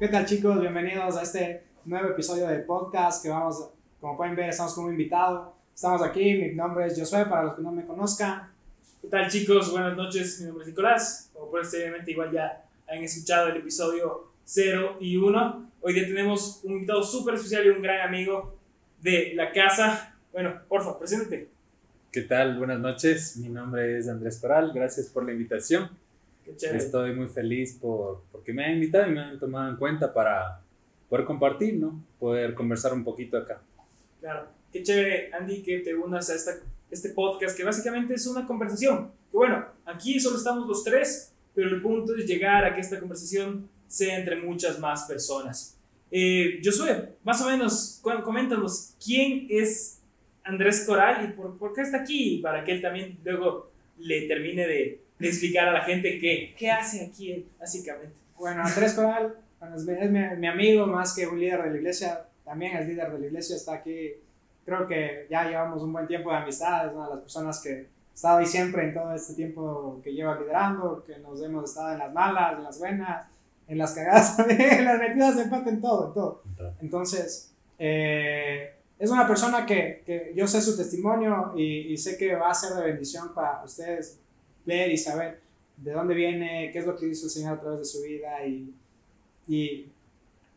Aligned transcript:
¿Qué 0.00 0.08
tal 0.08 0.24
chicos? 0.24 0.58
Bienvenidos 0.58 1.14
a 1.14 1.20
este 1.20 1.62
nuevo 1.84 2.08
episodio 2.08 2.48
de 2.48 2.60
podcast 2.60 3.22
que 3.22 3.28
vamos, 3.28 3.68
como 4.00 4.16
pueden 4.16 4.34
ver, 4.34 4.48
estamos 4.48 4.72
con 4.72 4.86
un 4.86 4.92
invitado. 4.92 5.54
Estamos 5.74 6.00
aquí, 6.00 6.38
mi 6.38 6.54
nombre 6.54 6.86
es 6.86 6.98
Josué, 6.98 7.26
para 7.26 7.42
los 7.42 7.56
que 7.56 7.60
no 7.60 7.70
me 7.70 7.84
conozcan. 7.84 8.50
¿Qué 9.02 9.08
tal 9.08 9.28
chicos? 9.28 9.70
Buenas 9.70 9.94
noches, 9.98 10.40
mi 10.40 10.46
nombre 10.46 10.62
es 10.64 10.68
Nicolás. 10.68 11.30
Como 11.34 11.50
posiblemente 11.50 12.12
igual 12.12 12.32
ya 12.32 12.64
han 12.88 13.04
escuchado 13.04 13.48
el 13.48 13.58
episodio 13.58 14.28
0 14.42 14.96
y 15.00 15.18
1. 15.18 15.70
Hoy 15.82 15.92
día 15.92 16.06
tenemos 16.06 16.60
un 16.64 16.72
invitado 16.76 17.02
súper 17.02 17.34
especial 17.34 17.66
y 17.66 17.68
un 17.68 17.82
gran 17.82 18.08
amigo 18.08 18.56
de 19.02 19.34
la 19.34 19.52
casa. 19.52 20.16
Bueno, 20.32 20.62
por 20.66 20.80
favor, 20.80 20.98
preséntate. 20.98 21.50
¿Qué 22.10 22.22
tal? 22.22 22.56
Buenas 22.56 22.80
noches. 22.80 23.36
Mi 23.36 23.50
nombre 23.50 23.98
es 23.98 24.08
Andrés 24.08 24.38
Coral. 24.38 24.72
Gracias 24.72 25.08
por 25.08 25.26
la 25.26 25.32
invitación. 25.32 25.90
Qué 26.44 26.56
chévere. 26.56 26.78
Estoy 26.78 27.14
muy 27.14 27.28
feliz 27.28 27.78
por, 27.80 28.22
porque 28.32 28.52
me 28.52 28.64
han 28.64 28.74
invitado 28.74 29.08
y 29.08 29.12
me 29.12 29.20
han 29.20 29.38
tomado 29.38 29.70
en 29.70 29.76
cuenta 29.76 30.12
para 30.12 30.60
poder 31.08 31.24
compartir, 31.24 31.74
¿no? 31.74 32.02
Poder 32.18 32.54
conversar 32.54 32.92
un 32.92 33.04
poquito 33.04 33.36
acá. 33.36 33.60
Claro. 34.20 34.48
Qué 34.72 34.82
chévere, 34.82 35.30
Andy, 35.32 35.62
que 35.62 35.80
te 35.80 35.94
unas 35.94 36.30
a 36.30 36.34
esta, 36.34 36.52
este 36.90 37.10
podcast 37.10 37.56
que 37.56 37.64
básicamente 37.64 38.14
es 38.14 38.26
una 38.26 38.46
conversación. 38.46 39.10
Que 39.30 39.36
bueno, 39.36 39.64
aquí 39.84 40.20
solo 40.20 40.36
estamos 40.36 40.66
los 40.68 40.84
tres, 40.84 41.32
pero 41.54 41.68
el 41.68 41.82
punto 41.82 42.14
es 42.14 42.24
llegar 42.26 42.64
a 42.64 42.74
que 42.74 42.80
esta 42.80 43.00
conversación 43.00 43.68
sea 43.88 44.18
entre 44.18 44.36
muchas 44.36 44.78
más 44.78 45.04
personas. 45.04 45.76
Eh, 46.12 46.60
Josué, 46.64 47.16
más 47.24 47.40
o 47.42 47.46
menos, 47.46 48.00
coméntanos, 48.02 48.94
¿quién 49.04 49.46
es 49.50 50.00
Andrés 50.44 50.84
Coral 50.86 51.24
y 51.24 51.32
por, 51.32 51.58
por 51.58 51.72
qué 51.72 51.82
está 51.82 51.98
aquí? 51.98 52.38
Para 52.42 52.64
que 52.64 52.72
él 52.72 52.80
también 52.80 53.18
luego 53.24 53.70
le 53.98 54.22
termine 54.22 54.66
de, 54.66 55.00
de 55.20 55.28
explicar 55.28 55.68
a 55.68 55.72
la 55.72 55.82
gente 55.82 56.18
qué, 56.18 56.54
qué 56.58 56.70
hace 56.70 57.04
aquí 57.06 57.32
él, 57.32 57.46
básicamente. 57.58 58.16
Bueno, 58.38 58.62
Andrés 58.64 58.94
Coral 58.94 59.36
es, 59.76 59.84
mi, 59.84 59.92
es 59.92 60.10
mi- 60.10 60.36
mi 60.38 60.46
amigo 60.46 60.86
más 60.86 61.14
que 61.14 61.26
un 61.26 61.38
líder 61.38 61.62
de 61.62 61.70
la 61.70 61.76
iglesia, 61.76 62.24
también 62.44 62.76
es 62.76 62.88
líder 62.88 63.12
de 63.12 63.18
la 63.20 63.26
iglesia, 63.26 63.54
está 63.56 63.74
aquí. 63.74 64.12
Creo 64.64 64.86
que 64.86 65.26
ya 65.30 65.48
llevamos 65.48 65.82
un 65.82 65.92
buen 65.92 66.06
tiempo 66.06 66.30
de 66.30 66.36
amistad, 66.38 66.86
es 66.88 66.94
una 66.94 67.04
de 67.08 67.10
las 67.14 67.20
personas 67.20 67.60
que 67.62 67.86
estado 68.14 68.38
ahí 68.38 68.46
siempre 68.46 68.84
en 68.84 68.94
todo 68.94 69.14
este 69.14 69.34
tiempo 69.34 70.00
que 70.02 70.12
lleva 70.12 70.38
liderando, 70.38 71.04
que 71.06 71.18
nos 71.18 71.42
hemos 71.42 71.70
estado 71.70 71.92
en 71.92 71.98
las 71.98 72.12
malas, 72.12 72.56
en 72.58 72.64
las 72.64 72.78
buenas, 72.78 73.26
en 73.68 73.78
las 73.78 73.92
cagadas 73.92 74.38
en 74.48 74.84
las 74.84 74.98
metidas 74.98 75.36
de 75.36 75.42
empate, 75.42 75.70
en 75.70 75.80
todo, 75.80 76.08
en 76.08 76.14
todo. 76.14 76.42
Entonces, 76.80 77.52
eh, 77.78 78.74
es 78.98 79.10
una 79.10 79.26
persona 79.26 79.64
que, 79.64 80.02
que 80.04 80.32
yo 80.36 80.46
sé 80.46 80.60
su 80.60 80.76
testimonio 80.76 81.52
y, 81.56 81.92
y 81.92 81.96
sé 81.96 82.18
que 82.18 82.34
va 82.34 82.50
a 82.50 82.54
ser 82.54 82.74
de 82.76 82.84
bendición 82.84 83.32
para 83.34 83.62
ustedes 83.64 84.18
ver 84.66 84.90
y 84.90 84.96
saber 84.98 85.40
de 85.76 85.92
dónde 85.92 86.14
viene, 86.14 86.70
qué 86.72 86.78
es 86.80 86.86
lo 86.86 86.96
que 86.96 87.08
hizo 87.08 87.26
el 87.26 87.30
Señor 87.30 87.54
a 87.54 87.60
través 87.60 87.78
de 87.80 87.84
su 87.86 88.02
vida 88.02 88.44
y, 88.46 88.72
y 89.48 89.86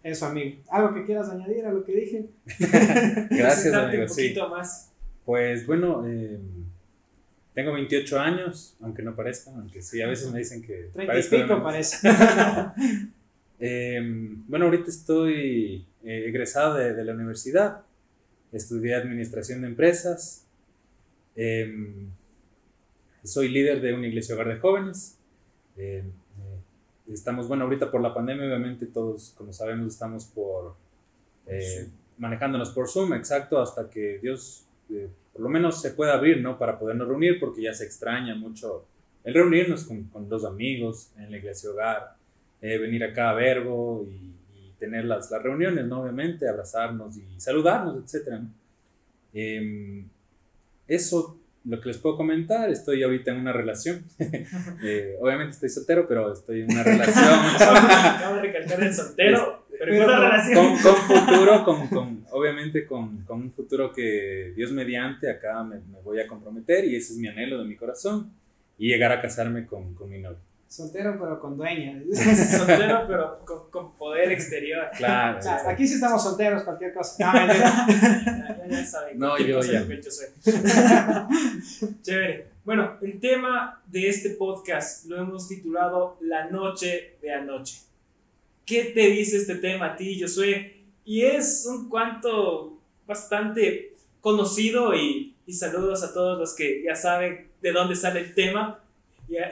eso, 0.03 0.25
amigo. 0.25 0.57
¿Algo 0.69 0.93
que 0.93 1.05
quieras 1.05 1.29
añadir 1.29 1.65
a 1.65 1.71
lo 1.71 1.83
que 1.85 1.93
dije? 1.95 2.25
Gracias, 3.29 3.73
amigo. 3.73 4.03
un 4.03 4.09
Sí. 4.09 4.29
poquito 4.29 4.49
más. 4.49 4.91
Pues 5.25 5.65
bueno, 5.65 6.03
eh, 6.05 6.39
tengo 7.53 7.71
28 7.73 8.19
años, 8.19 8.75
aunque 8.81 9.01
no 9.03 9.15
parezca, 9.15 9.51
aunque 9.51 9.81
sí, 9.81 10.01
a 10.01 10.07
veces 10.07 10.29
me 10.31 10.39
dicen 10.39 10.61
que... 10.61 10.89
Treinta 10.91 11.03
y 11.03 11.07
parezco 11.07 11.35
de 11.37 11.43
pico 11.43 11.63
parece. 11.63 12.07
Eh, 13.65 14.01
bueno, 14.47 14.65
ahorita 14.65 14.89
estoy 14.89 15.85
eh, 16.03 16.25
egresado 16.27 16.73
de, 16.75 16.93
de 16.93 17.05
la 17.05 17.13
universidad, 17.13 17.81
estudié 18.51 18.93
administración 18.95 19.61
de 19.61 19.67
empresas, 19.67 20.43
eh, 21.37 21.73
soy 23.23 23.49
líder 23.49 23.81
de 23.81 23.93
una 23.93 24.07
iglesia 24.07 24.35
hogar 24.35 24.49
de 24.49 24.59
jóvenes. 24.59 25.17
eh, 25.77 26.03
eh, 26.03 27.13
estamos, 27.13 27.47
bueno, 27.47 27.65
ahorita 27.65 27.91
por 27.91 28.01
la 28.01 28.13
pandemia, 28.13 28.45
obviamente 28.45 28.85
todos, 28.85 29.33
como 29.37 29.53
sabemos, 29.53 29.93
estamos 29.93 30.25
por 30.25 30.75
eh, 31.47 31.87
manejándonos 32.17 32.69
por 32.71 32.87
Zoom, 32.89 33.13
exacto, 33.13 33.61
hasta 33.61 33.89
que 33.89 34.19
Dios 34.19 34.65
eh, 34.89 35.09
por 35.31 35.41
lo 35.41 35.49
menos 35.49 35.81
se 35.81 35.91
pueda 35.91 36.13
abrir, 36.13 36.41
¿no? 36.41 36.57
Para 36.57 36.77
podernos 36.77 37.07
reunir, 37.07 37.39
porque 37.39 37.63
ya 37.63 37.73
se 37.73 37.85
extraña 37.85 38.35
mucho 38.35 38.85
el 39.23 39.33
reunirnos 39.33 39.85
con, 39.85 40.03
con 40.05 40.29
los 40.29 40.45
amigos 40.45 41.11
en 41.17 41.31
la 41.31 41.37
iglesia 41.37 41.69
hogar 41.69 42.15
venir 42.61 43.03
acá 43.03 43.31
a 43.31 43.33
Verbo 43.33 44.07
y, 44.09 44.33
y 44.57 44.71
tener 44.79 45.03
las, 45.03 45.29
las 45.29 45.43
reuniones, 45.43 45.85
¿no? 45.85 46.01
Obviamente, 46.01 46.47
abrazarnos 46.47 47.17
y 47.17 47.25
saludarnos, 47.37 48.13
etc. 48.13 48.39
¿no? 48.39 48.49
Em, 49.33 50.07
eso, 50.87 51.37
lo 51.65 51.79
que 51.79 51.87
les 51.89 51.97
puedo 51.97 52.17
comentar, 52.17 52.69
estoy 52.69 53.03
ahorita 53.03 53.31
en 53.31 53.37
una 53.39 53.53
relación. 53.53 54.03
Eh, 54.83 55.15
obviamente 55.21 55.53
estoy 55.53 55.69
soltero, 55.69 56.05
pero 56.07 56.33
estoy 56.33 56.61
en 56.61 56.71
una 56.71 56.83
relación 56.91 57.23
Acabo 57.25 58.35
de 58.35 58.41
recalcar 58.41 58.83
el 58.83 58.93
soltero, 58.93 59.65
pero, 59.71 59.79
pero 59.79 59.95
con 59.95 60.03
una 60.05 60.15
con- 60.17 60.21
relación. 60.31 60.65
con, 60.65 60.77
con 60.81 60.95
futuro, 60.95 61.63
con, 61.65 61.87
con- 61.87 62.25
obviamente 62.31 62.85
con, 62.85 63.21
con 63.23 63.41
un 63.43 63.51
futuro 63.51 63.91
que 63.93 64.51
Dios 64.55 64.71
mediante 64.71 65.29
acá 65.29 65.63
me, 65.63 65.75
me 65.77 65.99
voy 66.03 66.19
a 66.19 66.27
comprometer 66.27 66.83
y 66.85 66.95
ese 66.95 67.13
es 67.13 67.19
mi 67.19 67.27
anhelo 67.27 67.59
de 67.59 67.65
mi 67.65 67.75
corazón 67.75 68.31
y 68.77 68.87
llegar 68.89 69.11
a 69.11 69.21
casarme 69.21 69.65
con, 69.65 69.93
con 69.95 70.09
mi 70.09 70.19
novio. 70.19 70.39
Soltero 70.73 71.15
pero 71.19 71.39
con 71.39 71.55
dueña. 71.55 72.01
soltero, 72.57 73.03
pero 73.07 73.45
con, 73.45 73.69
con 73.69 73.95
poder 73.95 74.31
exterior. 74.31 74.89
Claro. 74.97 75.37
O 75.37 75.41
sea, 75.43 75.69
aquí 75.69 75.87
sí 75.87 75.93
estamos 75.93 76.23
solteros, 76.23 76.63
cualquier 76.63 76.91
cosa. 76.91 77.31
No. 77.31 77.33
Ya, 78.63 78.67
ya, 78.67 78.85
saben. 78.85 79.19
No, 79.19 79.37
yo 79.37 79.61
ya. 79.61 79.85
yo 79.85 80.09
soy. 80.09 80.27
Chévere. 82.01 82.47
Bueno, 82.65 82.97
el 83.03 83.19
tema 83.19 83.83
de 83.85 84.09
este 84.09 84.31
podcast 84.31 85.05
lo 85.05 85.17
hemos 85.17 85.47
titulado 85.47 86.17
La 86.21 86.49
noche 86.49 87.17
de 87.21 87.31
anoche. 87.31 87.81
¿Qué 88.65 88.85
te 88.85 89.01
dice 89.09 89.37
este 89.37 89.55
tema 89.55 89.91
a 89.91 89.95
ti, 89.95 90.19
Josué? 90.19 90.85
Y 91.05 91.21
es 91.21 91.67
un 91.67 91.87
cuanto 91.87 92.79
bastante 93.05 93.93
conocido 94.21 94.95
y, 94.95 95.35
y 95.45 95.53
saludos 95.53 96.01
a 96.01 96.13
todos 96.13 96.39
los 96.39 96.55
que 96.55 96.81
ya 96.83 96.95
saben 96.95 97.49
de 97.61 97.71
dónde 97.71 97.95
sale 97.95 98.21
el 98.21 98.33
tema. 98.33 98.82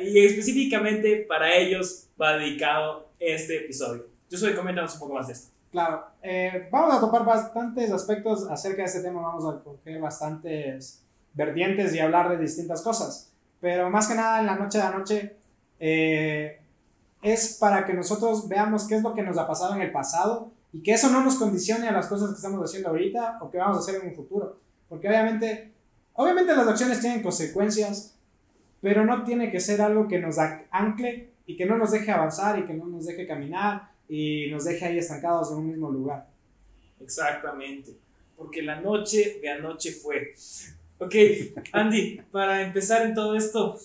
Y, 0.01 0.25
específicamente 0.25 1.25
para 1.27 1.55
ellos 1.55 2.07
va 2.21 2.37
dedicado 2.37 3.09
este 3.19 3.65
episodio. 3.65 4.05
Josué, 4.29 4.55
coméntanos 4.55 4.93
un 4.93 4.99
poco 4.99 5.13
más 5.15 5.27
de 5.27 5.33
esto. 5.33 5.51
Claro, 5.71 6.05
eh, 6.21 6.67
vamos 6.71 6.95
a 6.95 6.99
topar 6.99 7.25
bastantes 7.25 7.91
aspectos 7.91 8.47
acerca 8.49 8.81
de 8.81 8.87
este 8.87 9.01
tema, 9.01 9.21
vamos 9.21 9.45
a 9.45 9.63
coger 9.63 9.99
bastantes 9.99 11.01
vertientes 11.33 11.95
y 11.95 11.99
hablar 11.99 12.29
de 12.29 12.37
distintas 12.37 12.81
cosas, 12.81 13.31
pero 13.61 13.89
más 13.89 14.07
que 14.07 14.15
nada 14.15 14.41
en 14.41 14.47
la 14.47 14.55
noche 14.55 14.79
de 14.79 14.83
anoche 14.83 15.37
eh, 15.79 16.59
es 17.21 17.57
para 17.57 17.85
que 17.85 17.93
nosotros 17.93 18.49
veamos 18.49 18.85
qué 18.85 18.95
es 18.95 19.01
lo 19.01 19.13
que 19.13 19.23
nos 19.23 19.37
ha 19.37 19.47
pasado 19.47 19.73
en 19.75 19.81
el 19.81 19.93
pasado 19.93 20.51
y 20.73 20.83
que 20.83 20.91
eso 20.91 21.09
no 21.09 21.23
nos 21.23 21.35
condicione 21.35 21.87
a 21.87 21.93
las 21.93 22.07
cosas 22.07 22.31
que 22.31 22.35
estamos 22.35 22.61
haciendo 22.61 22.89
ahorita 22.89 23.39
o 23.41 23.49
que 23.49 23.57
vamos 23.57 23.77
a 23.77 23.79
hacer 23.79 24.01
en 24.01 24.09
un 24.09 24.15
futuro, 24.15 24.59
porque 24.89 25.07
obviamente, 25.07 25.71
obviamente 26.13 26.53
las 26.53 26.67
acciones 26.67 26.99
tienen 26.99 27.23
consecuencias, 27.23 28.17
pero 28.81 29.05
no 29.05 29.23
tiene 29.23 29.51
que 29.51 29.59
ser 29.59 29.81
algo 29.81 30.07
que 30.07 30.19
nos 30.19 30.37
ancle 30.71 31.29
y 31.45 31.55
que 31.55 31.65
no 31.65 31.77
nos 31.77 31.91
deje 31.91 32.11
avanzar 32.11 32.59
y 32.59 32.65
que 32.65 32.73
no 32.73 32.85
nos 32.87 33.05
deje 33.05 33.27
caminar 33.27 33.91
y 34.09 34.47
nos 34.51 34.65
deje 34.65 34.85
ahí 34.85 34.97
estancados 34.97 35.51
en 35.51 35.57
un 35.57 35.67
mismo 35.67 35.89
lugar. 35.91 36.27
Exactamente, 36.99 37.93
porque 38.37 38.61
la 38.61 38.79
noche 38.81 39.39
de 39.41 39.49
anoche 39.49 39.91
fue. 39.91 40.33
Ok, 40.99 41.15
Andy, 41.71 42.21
para 42.31 42.61
empezar 42.61 43.05
en 43.05 43.13
todo 43.15 43.35
esto, 43.35 43.79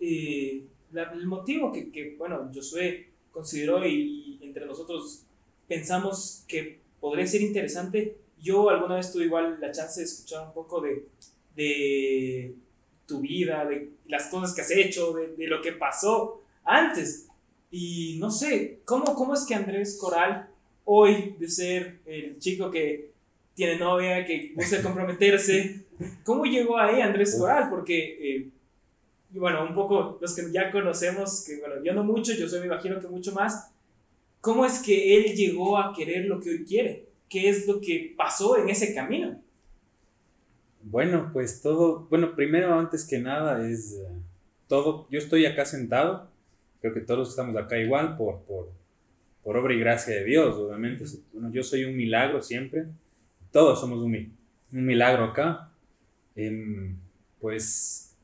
eh, 0.00 0.62
la- 0.92 1.12
el 1.12 1.26
motivo 1.26 1.70
que, 1.72 1.90
que, 1.90 2.14
bueno, 2.16 2.50
Josué 2.54 3.08
consideró 3.30 3.86
y, 3.86 4.38
y 4.40 4.44
entre 4.44 4.64
nosotros 4.66 5.22
pensamos 5.68 6.44
que 6.48 6.80
podría 7.00 7.26
ser 7.26 7.42
interesante, 7.42 8.16
yo 8.40 8.70
alguna 8.70 8.96
vez 8.96 9.12
tuve 9.12 9.24
igual 9.24 9.58
la 9.60 9.70
chance 9.70 10.00
de 10.00 10.06
escuchar 10.06 10.46
un 10.46 10.52
poco 10.54 10.80
de, 10.80 11.06
de 11.54 12.54
tu 13.12 13.20
vida, 13.20 13.64
de 13.66 13.90
las 14.06 14.26
cosas 14.26 14.54
que 14.54 14.62
has 14.62 14.70
hecho, 14.70 15.12
de, 15.12 15.36
de 15.36 15.46
lo 15.46 15.60
que 15.60 15.72
pasó 15.72 16.42
antes. 16.64 17.28
Y 17.70 18.16
no 18.18 18.30
sé, 18.30 18.80
¿cómo, 18.84 19.14
¿cómo 19.14 19.34
es 19.34 19.44
que 19.44 19.54
Andrés 19.54 19.98
Coral, 20.00 20.48
hoy 20.84 21.36
de 21.38 21.48
ser 21.48 22.00
el 22.06 22.38
chico 22.38 22.70
que 22.70 23.12
tiene 23.54 23.76
novia, 23.78 24.24
que 24.24 24.52
busca 24.54 24.82
comprometerse, 24.82 25.84
¿cómo 26.24 26.44
llegó 26.44 26.78
ahí 26.78 27.00
Andrés 27.00 27.36
Coral? 27.38 27.68
Porque, 27.70 28.18
eh, 28.20 28.48
y 29.32 29.38
bueno, 29.38 29.64
un 29.64 29.74
poco 29.74 30.18
los 30.20 30.34
que 30.34 30.50
ya 30.52 30.70
conocemos, 30.70 31.44
que 31.46 31.58
bueno, 31.60 31.82
yo 31.82 31.94
no 31.94 32.04
mucho, 32.04 32.32
yo 32.32 32.48
soy, 32.48 32.60
me 32.60 32.66
imagino 32.66 33.00
que 33.00 33.08
mucho 33.08 33.32
más, 33.32 33.70
¿cómo 34.40 34.66
es 34.66 34.78
que 34.80 35.16
él 35.16 35.34
llegó 35.34 35.78
a 35.78 35.94
querer 35.94 36.26
lo 36.26 36.40
que 36.40 36.50
hoy 36.50 36.64
quiere? 36.64 37.06
¿Qué 37.28 37.48
es 37.48 37.66
lo 37.66 37.80
que 37.80 38.14
pasó 38.16 38.58
en 38.58 38.68
ese 38.68 38.94
camino? 38.94 39.40
Bueno, 40.84 41.30
pues 41.32 41.62
todo, 41.62 42.06
bueno, 42.10 42.34
primero 42.34 42.78
antes 42.78 43.04
que 43.04 43.18
nada 43.18 43.68
es 43.68 43.94
eh, 43.94 44.08
todo, 44.68 45.06
yo 45.10 45.18
estoy 45.18 45.46
acá 45.46 45.64
sentado, 45.64 46.28
creo 46.80 46.92
que 46.92 47.00
todos 47.00 47.30
estamos 47.30 47.56
acá 47.56 47.78
igual 47.78 48.16
por, 48.16 48.40
por, 48.42 48.70
por 49.44 49.56
obra 49.56 49.74
y 49.74 49.78
gracia 49.78 50.14
de 50.16 50.24
Dios, 50.24 50.56
obviamente. 50.56 51.04
Bueno, 51.32 51.52
yo 51.52 51.62
soy 51.62 51.84
un 51.84 51.96
milagro 51.96 52.42
siempre, 52.42 52.86
todos 53.52 53.80
somos 53.80 54.00
un, 54.00 54.14
un 54.72 54.86
milagro 54.86 55.24
acá. 55.24 55.70
Em, 56.34 56.96
pues 57.40 58.16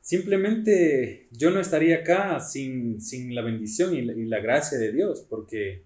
simplemente 0.00 1.28
yo 1.32 1.50
no 1.50 1.60
estaría 1.60 1.96
acá 1.98 2.40
sin, 2.40 3.00
sin 3.00 3.34
la 3.34 3.42
bendición 3.42 3.94
y 3.94 4.02
la, 4.26 4.40
gracia 4.40 4.78
de 4.78 4.92
Dios, 4.92 5.26
porque 5.28 5.82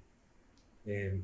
Eh, 0.86 1.18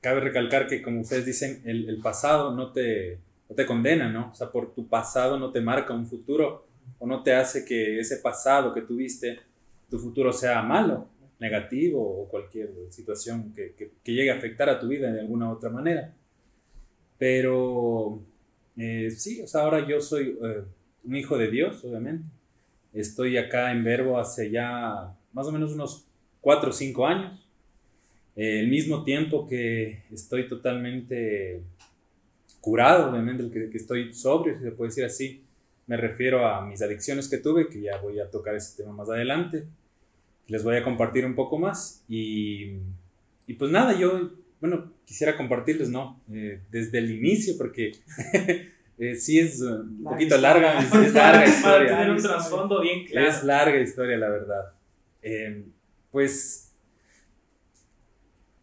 cabe 0.00 0.20
recalcar 0.20 0.66
que, 0.66 0.82
como 0.82 1.02
ustedes 1.02 1.24
dicen, 1.24 1.62
el 1.64 2.00
pasado 2.02 2.52
no 2.56 2.72
te, 2.72 3.20
no 3.50 3.56
te 3.56 3.66
condena, 3.66 4.08
¿no? 4.08 4.30
O 4.30 4.34
sea, 4.34 4.50
por 4.50 4.72
tu 4.72 4.86
pasado 4.86 5.38
no 5.38 5.50
te 5.50 5.60
marca 5.60 5.92
un 5.92 6.06
futuro 6.06 6.66
o 7.00 7.06
no 7.06 7.22
te 7.22 7.34
hace 7.34 7.64
que 7.64 7.98
ese 7.98 8.18
pasado 8.18 8.72
que 8.72 8.82
tuviste, 8.82 9.40
tu 9.90 9.98
futuro 9.98 10.32
sea 10.32 10.62
malo, 10.62 11.08
negativo 11.40 12.00
o 12.00 12.28
cualquier 12.28 12.70
situación 12.90 13.52
que, 13.52 13.72
que, 13.72 13.90
que 14.04 14.12
llegue 14.12 14.30
a 14.30 14.36
afectar 14.36 14.68
a 14.68 14.78
tu 14.78 14.86
vida 14.86 15.10
de 15.10 15.20
alguna 15.20 15.50
otra 15.50 15.68
manera. 15.68 16.14
Pero 17.18 18.22
eh, 18.76 19.10
sí, 19.10 19.42
o 19.42 19.46
sea, 19.48 19.62
ahora 19.62 19.86
yo 19.86 20.00
soy 20.00 20.38
eh, 20.42 20.62
un 21.04 21.16
hijo 21.16 21.36
de 21.36 21.50
Dios, 21.50 21.84
obviamente. 21.84 22.24
Estoy 22.92 23.36
acá 23.36 23.72
en 23.72 23.82
Verbo 23.82 24.18
hace 24.18 24.50
ya 24.50 25.12
más 25.32 25.46
o 25.46 25.52
menos 25.52 25.72
unos 25.72 26.06
4 26.40 26.70
o 26.70 26.72
5 26.72 27.06
años. 27.06 27.46
Eh, 28.36 28.60
el 28.60 28.68
mismo 28.68 29.02
tiempo 29.02 29.46
que 29.46 30.04
estoy 30.12 30.46
totalmente 30.48 31.62
curado, 32.60 33.10
obviamente, 33.10 33.48
que, 33.50 33.70
que 33.70 33.76
estoy 33.76 34.12
sobrio, 34.12 34.56
si 34.56 34.62
se 34.62 34.72
puede 34.72 34.90
decir 34.90 35.04
así. 35.04 35.42
Me 35.86 35.96
refiero 35.96 36.46
a 36.46 36.64
mis 36.64 36.82
adicciones 36.82 37.28
que 37.28 37.38
tuve, 37.38 37.68
que 37.68 37.80
ya 37.80 37.98
voy 37.98 38.20
a 38.20 38.30
tocar 38.30 38.54
ese 38.54 38.76
tema 38.76 38.92
más 38.92 39.08
adelante. 39.08 39.64
Les 40.46 40.62
voy 40.62 40.76
a 40.76 40.84
compartir 40.84 41.24
un 41.24 41.34
poco 41.34 41.58
más. 41.58 42.04
Y, 42.08 42.76
y 43.46 43.54
pues 43.54 43.70
nada, 43.70 43.98
yo, 43.98 44.30
bueno, 44.60 44.92
quisiera 45.04 45.36
compartirles, 45.36 45.88
¿no? 45.88 46.20
Eh, 46.32 46.60
desde 46.70 46.98
el 46.98 47.10
inicio, 47.10 47.54
porque 47.58 47.92
eh, 48.98 49.14
sí 49.16 49.40
es 49.40 49.60
un 49.60 50.04
poquito 50.04 50.36
larga, 50.38 50.78
es, 50.78 50.94
es 50.94 51.14
larga 51.14 51.46
historia. 51.46 51.88
Para 51.88 52.00
tener 52.00 52.10
un 52.10 52.22
trasfondo 52.22 52.80
bien 52.80 53.06
claro. 53.06 53.28
Es 53.28 53.42
larga 53.42 53.80
historia, 53.80 54.16
la 54.16 54.28
verdad. 54.28 54.72
Eh, 55.22 55.64
pues 56.12 56.69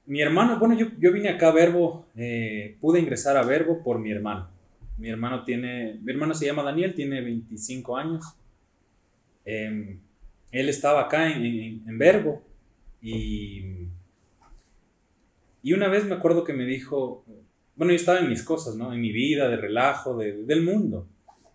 mi 0.07 0.21
hermano, 0.21 0.57
bueno, 0.57 0.75
yo, 0.75 0.87
yo 0.97 1.11
vine 1.11 1.29
acá 1.29 1.49
a 1.49 1.53
Verbo, 1.53 2.07
eh, 2.15 2.77
pude 2.79 2.99
ingresar 2.99 3.35
a 3.35 3.43
Verbo 3.43 3.83
por 3.83 3.99
mi 3.99 4.09
hermano. 4.09 4.49
Mi 4.97 5.09
hermano 5.09 5.43
tiene, 5.43 5.99
mi 6.01 6.11
hermano 6.11 6.33
se 6.33 6.45
llama 6.45 6.63
Daniel, 6.63 6.95
tiene 6.95 7.21
25 7.21 7.97
años. 7.97 8.23
Eh, 9.45 9.99
él 10.51 10.69
estaba 10.69 11.01
acá 11.01 11.29
en, 11.29 11.83
en, 11.85 11.97
Verbo 11.97 12.41
y, 13.01 13.87
y 15.61 15.73
una 15.73 15.89
vez 15.89 16.05
me 16.05 16.15
acuerdo 16.15 16.45
que 16.45 16.53
me 16.53 16.65
dijo, 16.65 17.25
bueno, 17.75 17.91
yo 17.91 17.97
estaba 17.97 18.19
en 18.19 18.29
mis 18.29 18.43
cosas, 18.43 18.75
¿no? 18.75 18.93
En 18.93 19.01
mi 19.01 19.11
vida, 19.11 19.49
de 19.49 19.57
relajo, 19.57 20.17
de, 20.17 20.43
del 20.45 20.63
mundo, 20.63 21.07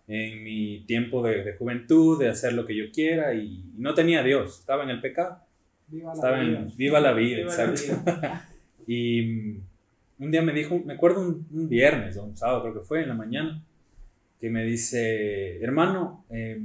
en 0.07 0.43
mi 0.43 0.85
tiempo 0.85 1.23
de, 1.23 1.43
de, 1.43 1.53
juventud, 1.57 2.19
de 2.19 2.29
hacer 2.29 2.53
lo 2.53 2.67
que 2.67 2.75
yo 2.75 2.91
quiera 2.93 3.33
y, 3.33 3.65
no 3.77 3.95
tenía 3.95 4.21
Dios, 4.21 4.59
estaba 4.59 4.83
en 4.83 4.91
el 4.91 5.01
pecado. 5.01 5.39
Viva 5.87 6.13
Estaba 6.13 6.37
la 6.37 6.43
vida. 6.43 6.67
Viva 6.77 6.99
la 6.99 7.13
vida, 7.13 7.37
Viva 7.37 7.55
la 7.55 7.63
exacto. 7.71 8.11
y 8.87 9.57
un 10.19 10.31
día 10.31 10.41
me 10.41 10.53
dijo, 10.53 10.79
me 10.85 10.93
acuerdo 10.93 11.21
un, 11.21 11.47
un 11.51 11.69
viernes 11.69 12.17
o 12.17 12.23
un 12.23 12.35
sábado 12.35 12.61
creo 12.63 12.73
que 12.75 12.79
fue, 12.87 13.03
en 13.03 13.09
la 13.09 13.15
mañana, 13.15 13.61
que 14.39 14.49
me 14.49 14.63
dice, 14.65 15.61
hermano, 15.63 16.25
eh, 16.29 16.61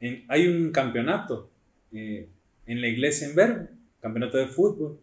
en- 0.00 0.24
hay 0.28 0.46
un 0.46 0.70
campeonato 0.72 1.50
eh, 1.92 2.28
en 2.66 2.80
la 2.80 2.88
iglesia 2.88 3.28
en 3.28 3.34
Verbo, 3.34 3.68
campeonato 4.00 4.36
de 4.38 4.46
fútbol, 4.46 4.98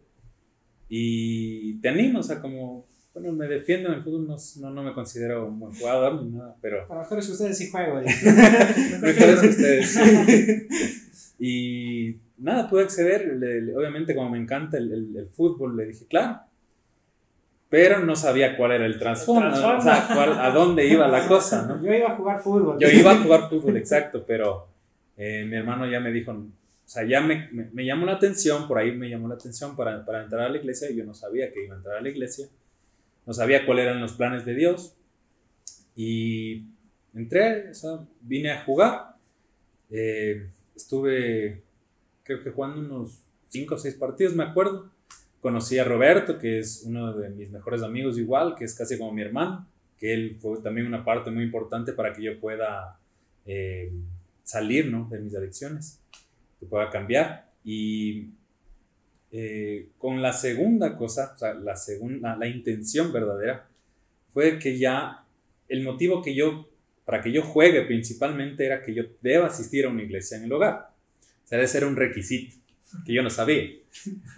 y 0.88 1.74
te 1.80 1.88
animo, 1.88 2.20
o 2.20 2.22
sea, 2.22 2.40
como, 2.40 2.86
bueno, 3.14 3.32
me 3.32 3.46
defiendo 3.48 3.88
en 3.88 3.96
el 3.96 4.02
fútbol, 4.04 4.26
no, 4.28 4.36
no, 4.60 4.70
no 4.70 4.82
me 4.82 4.92
considero 4.92 5.46
un 5.48 5.58
buen 5.58 5.74
jugador 5.74 6.22
ni 6.22 6.30
nada, 6.32 6.56
pero 6.60 6.86
Para 6.86 7.00
mejores 7.00 7.26
que 7.26 7.32
ustedes 7.32 7.58
sí 7.58 7.70
juego. 7.70 8.00
mejores 9.02 9.40
que 9.40 9.48
ustedes. 9.48 9.98
y 11.38 12.12
nada, 12.38 12.68
pude 12.68 12.82
acceder. 12.82 13.36
le- 13.36 13.60
le- 13.62 13.76
obviamente, 13.76 14.14
como 14.14 14.30
me 14.30 14.38
encanta 14.38 14.78
el, 14.78 14.92
el- 14.92 15.16
el 15.16 15.28
fútbol, 15.28 15.76
le 15.76 15.86
dije, 15.86 16.06
claro. 16.06 16.40
Pero 17.68 17.98
no 18.00 18.14
sabía 18.14 18.56
cuál 18.56 18.72
era 18.72 18.86
el 18.86 18.98
trasfondo, 18.98 19.50
¿no? 19.50 19.78
o 19.78 19.80
sea, 19.80 20.06
cuál- 20.14 20.38
a 20.38 20.50
dónde 20.50 20.86
iba 20.86 21.08
la 21.08 21.26
cosa, 21.26 21.66
¿no? 21.66 21.82
Yo 21.82 21.92
iba 21.92 22.08
a 22.12 22.16
jugar 22.16 22.40
fútbol. 22.40 22.78
Yo 22.78 22.88
iba 22.88 23.10
a 23.12 23.16
jugar 23.22 23.48
fútbol, 23.50 23.76
exacto, 23.76 24.24
pero 24.26 24.68
eh, 25.16 25.44
mi 25.48 25.56
hermano 25.56 25.86
ya 25.90 25.98
me 25.98 26.12
dijo, 26.12 26.30
o 26.32 26.46
sea, 26.84 27.04
ya 27.04 27.20
me, 27.20 27.48
me- 27.50 27.70
me 27.72 27.84
llamó 27.84 28.06
la 28.06 28.12
atención, 28.12 28.68
por 28.68 28.78
ahí 28.78 28.92
me 28.92 29.08
llamó 29.08 29.26
la 29.26 29.34
atención 29.34 29.74
para, 29.74 30.04
para 30.04 30.22
entrar 30.22 30.42
a 30.42 30.48
la 30.50 30.58
iglesia, 30.58 30.90
y 30.90 30.96
yo 30.96 31.04
no 31.04 31.14
sabía 31.14 31.52
que 31.52 31.64
iba 31.64 31.74
a 31.74 31.78
entrar 31.78 31.96
a 31.96 32.00
la 32.00 32.08
iglesia, 32.08 32.46
no 33.26 33.32
sabía 33.32 33.64
cuáles 33.66 33.86
eran 33.86 34.00
los 34.00 34.12
planes 34.12 34.44
de 34.44 34.54
Dios, 34.54 34.94
y 35.96 36.64
entré, 37.14 37.70
o 37.70 37.74
sea, 37.74 37.98
vine 38.20 38.52
a 38.52 38.62
jugar, 38.64 39.14
eh, 39.90 40.46
estuve, 40.76 41.62
creo 42.24 42.42
que 42.42 42.50
jugando 42.50 42.80
unos 42.80 43.20
5 43.50 43.74
o 43.74 43.78
6 43.78 43.94
partidos, 43.94 44.34
me 44.34 44.42
acuerdo, 44.42 44.90
conocí 45.40 45.78
a 45.78 45.84
Roberto, 45.84 46.38
que 46.38 46.58
es 46.58 46.82
uno 46.86 47.12
de 47.12 47.28
mis 47.28 47.50
mejores 47.50 47.82
amigos 47.82 48.18
igual, 48.18 48.54
que 48.56 48.64
es 48.64 48.74
casi 48.74 48.98
como 48.98 49.12
mi 49.12 49.22
hermano, 49.22 49.68
que 49.98 50.12
él 50.12 50.38
fue 50.40 50.58
también 50.60 50.86
una 50.86 51.04
parte 51.04 51.30
muy 51.30 51.44
importante 51.44 51.92
para 51.92 52.12
que 52.12 52.22
yo 52.22 52.40
pueda 52.40 52.98
eh, 53.46 53.92
salir 54.42 54.90
¿no? 54.90 55.06
de 55.10 55.18
mis 55.20 55.36
adicciones, 55.36 56.00
que 56.58 56.66
pueda 56.66 56.90
cambiar. 56.90 57.50
Y 57.62 58.30
eh, 59.30 59.88
con 59.98 60.22
la 60.22 60.32
segunda 60.32 60.96
cosa, 60.96 61.32
o 61.34 61.38
sea, 61.38 61.54
la 61.54 61.76
segunda, 61.76 62.36
la 62.36 62.46
intención 62.46 63.12
verdadera, 63.12 63.68
fue 64.30 64.58
que 64.58 64.78
ya 64.78 65.24
el 65.68 65.82
motivo 65.82 66.22
que 66.22 66.34
yo, 66.34 66.68
para 67.04 67.20
que 67.20 67.32
yo 67.32 67.42
juegue 67.42 67.82
principalmente 67.82 68.64
era 68.64 68.82
que 68.82 68.94
yo 68.94 69.04
deba 69.20 69.46
asistir 69.46 69.84
a 69.84 69.90
una 69.90 70.02
iglesia 70.02 70.38
en 70.38 70.44
el 70.44 70.52
hogar. 70.52 70.93
O 71.44 71.46
sea, 71.46 71.58
debe 71.58 71.68
ser 71.68 71.84
un 71.84 71.96
requisito, 71.96 72.56
que 73.04 73.12
yo 73.12 73.22
no 73.22 73.30
sabía. 73.30 73.70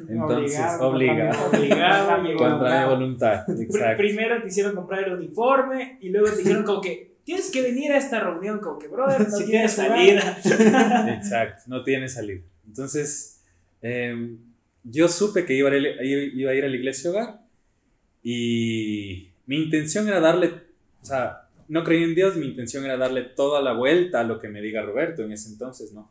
Entonces, 0.08 0.58
Obligado, 0.80 0.88
obliga. 0.90 1.46
Obligado, 1.46 2.36
Contra 2.36 2.82
mi 2.82 2.94
voluntad. 2.94 3.44
Exacto. 3.48 3.96
Primero 3.96 4.42
te 4.42 4.48
hicieron 4.48 4.74
comprar 4.74 5.04
el 5.04 5.14
uniforme 5.14 5.98
y 6.00 6.10
luego 6.10 6.30
te 6.30 6.38
dijeron 6.38 6.64
como 6.64 6.80
que 6.80 7.16
tienes 7.24 7.50
que 7.50 7.62
venir 7.62 7.92
a 7.92 7.98
esta 7.98 8.20
reunión, 8.20 8.60
como 8.60 8.78
que 8.78 8.88
brother, 8.88 9.20
no 9.28 9.36
Si 9.36 9.46
tienes 9.46 9.72
salida. 9.72 10.38
Exacto, 11.16 11.62
no 11.66 11.82
tiene 11.82 12.08
salida. 12.08 12.40
Entonces, 12.66 13.42
eh, 13.82 14.36
yo 14.84 15.08
supe 15.08 15.44
que 15.44 15.54
iba 15.54 15.70
a, 15.70 15.76
ir, 15.76 16.32
iba 16.34 16.50
a 16.50 16.54
ir 16.54 16.64
a 16.64 16.68
la 16.68 16.76
iglesia 16.76 17.10
hogar 17.10 17.40
y 18.22 19.30
mi 19.46 19.62
intención 19.62 20.08
era 20.08 20.20
darle, 20.20 20.52
o 21.00 21.04
sea, 21.04 21.48
no 21.68 21.84
creí 21.84 22.04
en 22.04 22.14
Dios, 22.14 22.36
mi 22.36 22.46
intención 22.46 22.84
era 22.84 22.96
darle 22.96 23.22
toda 23.22 23.60
la 23.62 23.72
vuelta 23.72 24.20
a 24.20 24.24
lo 24.24 24.40
que 24.40 24.48
me 24.48 24.60
diga 24.60 24.82
Roberto 24.82 25.22
en 25.22 25.32
ese 25.32 25.48
entonces, 25.48 25.92
¿no? 25.92 26.10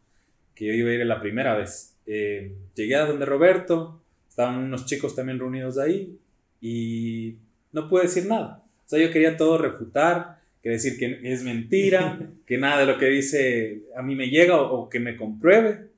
Que 0.55 0.65
yo 0.65 0.73
iba 0.73 0.89
a 0.89 0.93
ir 0.93 1.05
la 1.05 1.21
primera 1.21 1.55
vez. 1.55 1.95
Eh, 2.07 2.55
llegué 2.75 2.95
a 2.95 3.05
donde 3.05 3.25
Roberto, 3.25 4.01
estaban 4.29 4.57
unos 4.57 4.85
chicos 4.85 5.15
también 5.15 5.39
reunidos 5.39 5.77
ahí 5.77 6.17
y 6.61 7.35
no 7.71 7.87
pude 7.87 8.03
decir 8.03 8.25
nada. 8.25 8.63
O 8.85 8.89
sea, 8.89 8.99
yo 8.99 9.11
quería 9.11 9.37
todo 9.37 9.57
refutar, 9.57 10.39
quería 10.61 10.77
decir 10.77 10.97
que 10.97 11.19
es 11.23 11.43
mentira, 11.43 12.19
que 12.45 12.57
nada 12.57 12.79
de 12.79 12.85
lo 12.85 12.97
que 12.97 13.07
dice 13.07 13.83
a 13.95 14.01
mí 14.01 14.15
me 14.15 14.29
llega 14.29 14.61
o, 14.61 14.81
o 14.81 14.89
que 14.89 14.99
me 14.99 15.17
compruebe. 15.17 15.89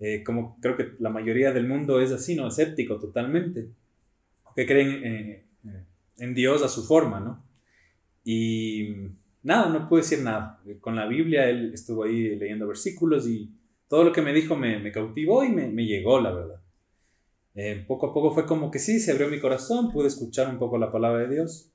Eh, 0.00 0.24
como 0.24 0.58
creo 0.60 0.76
que 0.76 0.92
la 0.98 1.10
mayoría 1.10 1.52
del 1.52 1.68
mundo 1.68 2.00
es 2.00 2.10
así, 2.10 2.34
¿no? 2.34 2.48
Escéptico 2.48 2.98
totalmente. 2.98 3.68
Que 4.56 4.66
creen 4.66 5.04
eh, 5.04 5.44
en 6.16 6.34
Dios 6.34 6.62
a 6.62 6.68
su 6.68 6.86
forma, 6.86 7.20
¿no? 7.20 7.44
Y 8.24 8.94
nada, 9.42 9.68
no 9.68 9.88
pude 9.88 10.00
decir 10.00 10.20
nada. 10.20 10.60
Con 10.80 10.96
la 10.96 11.06
Biblia 11.06 11.48
él 11.48 11.72
estuvo 11.74 12.04
ahí 12.04 12.36
leyendo 12.36 12.66
versículos 12.66 13.28
y 13.28 13.50
todo 13.90 14.04
lo 14.04 14.12
que 14.12 14.22
me 14.22 14.32
dijo 14.32 14.54
me, 14.54 14.92
cautivó 14.92 15.42
y 15.42 15.48
me, 15.48 15.84
llegó, 15.84 16.20
la 16.20 16.30
verdad. 16.30 16.60
Eh, 17.56 17.84
poco 17.88 18.06
a 18.06 18.14
poco 18.14 18.30
fue 18.30 18.46
como 18.46 18.70
que 18.70 18.78
sí, 18.78 19.00
se 19.00 19.10
abrió 19.10 19.28
mi 19.28 19.40
corazón, 19.40 19.90
pude 19.90 20.06
escuchar 20.06 20.48
un 20.48 20.60
poco 20.60 20.78
la 20.78 20.92
palabra 20.92 21.26
de 21.26 21.34
Dios 21.34 21.72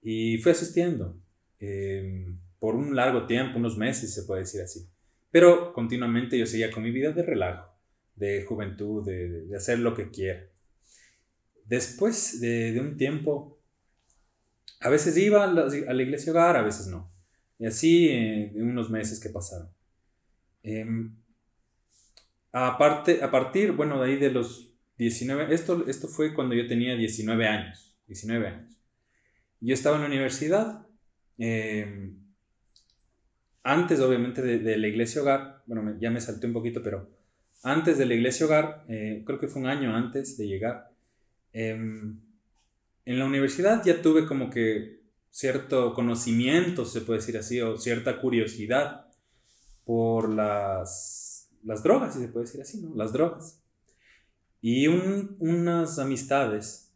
y 0.00 0.38
fui 0.38 0.52
asistiendo 0.52 1.16
eh, 1.58 2.32
por 2.60 2.76
un 2.76 2.94
largo 2.94 3.26
tiempo, 3.26 3.58
unos 3.58 3.76
meses 3.76 4.14
se 4.14 4.22
puede 4.22 4.42
decir 4.42 4.60
así. 4.60 4.86
Pero 5.32 5.72
continuamente 5.72 6.38
yo 6.38 6.46
seguía 6.46 6.70
con 6.70 6.84
mi 6.84 6.92
vida 6.92 7.10
de 7.10 7.24
relajo, 7.24 7.74
de 8.14 8.44
juventud, 8.44 9.04
de, 9.04 9.48
hacer 9.56 9.80
lo 9.80 9.92
que 9.92 10.12
quiera. 10.12 10.46
Después 11.64 12.40
de, 12.40 12.78
un 12.80 12.96
tiempo, 12.96 13.58
a 14.78 14.88
veces 14.88 15.16
iba 15.16 15.42
a 15.42 15.48
la, 15.48 16.02
iglesia 16.02 16.30
hogar, 16.30 16.56
a 16.56 16.62
veces 16.62 16.86
no. 16.86 17.10
Y 17.58 17.66
así 17.66 18.08
eh, 18.08 18.52
unos 18.54 18.88
meses 18.88 19.18
que 19.18 19.30
pasaron. 19.30 19.68
Em, 22.56 22.62
aparte, 22.64 23.22
a 23.22 23.30
partir, 23.30 23.72
bueno, 23.72 24.00
de 24.00 24.10
ahí 24.10 24.16
de 24.16 24.30
los 24.30 24.72
19, 24.96 25.54
esto, 25.54 25.84
esto 25.88 26.08
fue 26.08 26.32
cuando 26.32 26.54
yo 26.54 26.66
tenía 26.66 26.96
19 26.96 27.46
años, 27.46 27.94
19 28.06 28.48
años. 28.48 28.72
Yo 29.60 29.74
estaba 29.74 29.96
en 29.96 30.02
la 30.02 30.08
universidad, 30.08 30.86
eh, 31.38 32.12
antes 33.62 34.00
obviamente 34.00 34.40
de, 34.40 34.78
la 34.78 34.86
iglesia 34.86 35.20
hogar, 35.20 35.62
bueno, 35.66 35.98
ya 36.00 36.10
me 36.10 36.20
salté 36.20 36.46
un 36.46 36.54
poquito, 36.54 36.82
pero 36.82 37.10
antes 37.62 37.98
de 37.98 38.06
la 38.06 38.14
iglesia 38.14 38.46
hogar, 38.46 38.84
eh, 38.88 39.22
creo 39.26 39.38
que 39.38 39.48
fue 39.48 39.60
un 39.60 39.68
año 39.68 39.94
antes 39.94 40.38
de 40.38 40.46
llegar, 40.46 40.90
em, 41.52 42.20
en 43.04 43.18
la 43.18 43.26
universidad 43.26 43.84
ya 43.84 44.00
tuve 44.00 44.26
como 44.26 44.50
que 44.50 45.00
cierto 45.30 45.92
conocimiento, 45.94 46.84
se 46.86 47.02
puede 47.02 47.20
decir 47.20 47.36
así, 47.36 47.60
o 47.60 47.76
cierta 47.76 48.18
curiosidad 48.20 49.08
por 49.84 50.30
las, 50.32 51.35
las 51.66 51.82
drogas, 51.82 52.14
si 52.14 52.20
se 52.20 52.28
puede 52.28 52.46
decir 52.46 52.60
así, 52.62 52.80
¿no? 52.80 52.94
Las 52.94 53.12
drogas. 53.12 53.60
Y 54.60 54.88
un, 54.88 55.36
unas 55.38 55.98
amistades, 55.98 56.92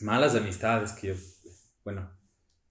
malas 0.00 0.36
amistades 0.36 0.92
que 0.92 1.16
bueno, 1.84 2.10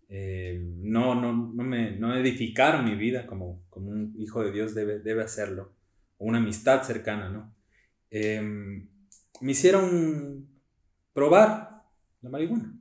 eh, 0.07 0.59
no, 0.77 1.15
no, 1.15 1.33
no, 1.33 1.63
me, 1.63 1.91
no 1.91 2.15
edificaron 2.15 2.85
mi 2.85 2.95
vida 2.95 3.27
como, 3.27 3.63
como 3.69 3.89
un 3.89 4.15
hijo 4.17 4.43
de 4.43 4.51
Dios 4.51 4.73
debe, 4.73 4.99
debe 4.99 5.23
hacerlo, 5.23 5.73
o 6.17 6.25
una 6.25 6.37
amistad 6.37 6.83
cercana, 6.83 7.29
¿no? 7.29 7.53
Em, 8.09 8.87
me 9.41 9.51
hicieron 9.51 10.47
probar 11.13 11.83
la 12.21 12.29
marihuana. 12.29 12.73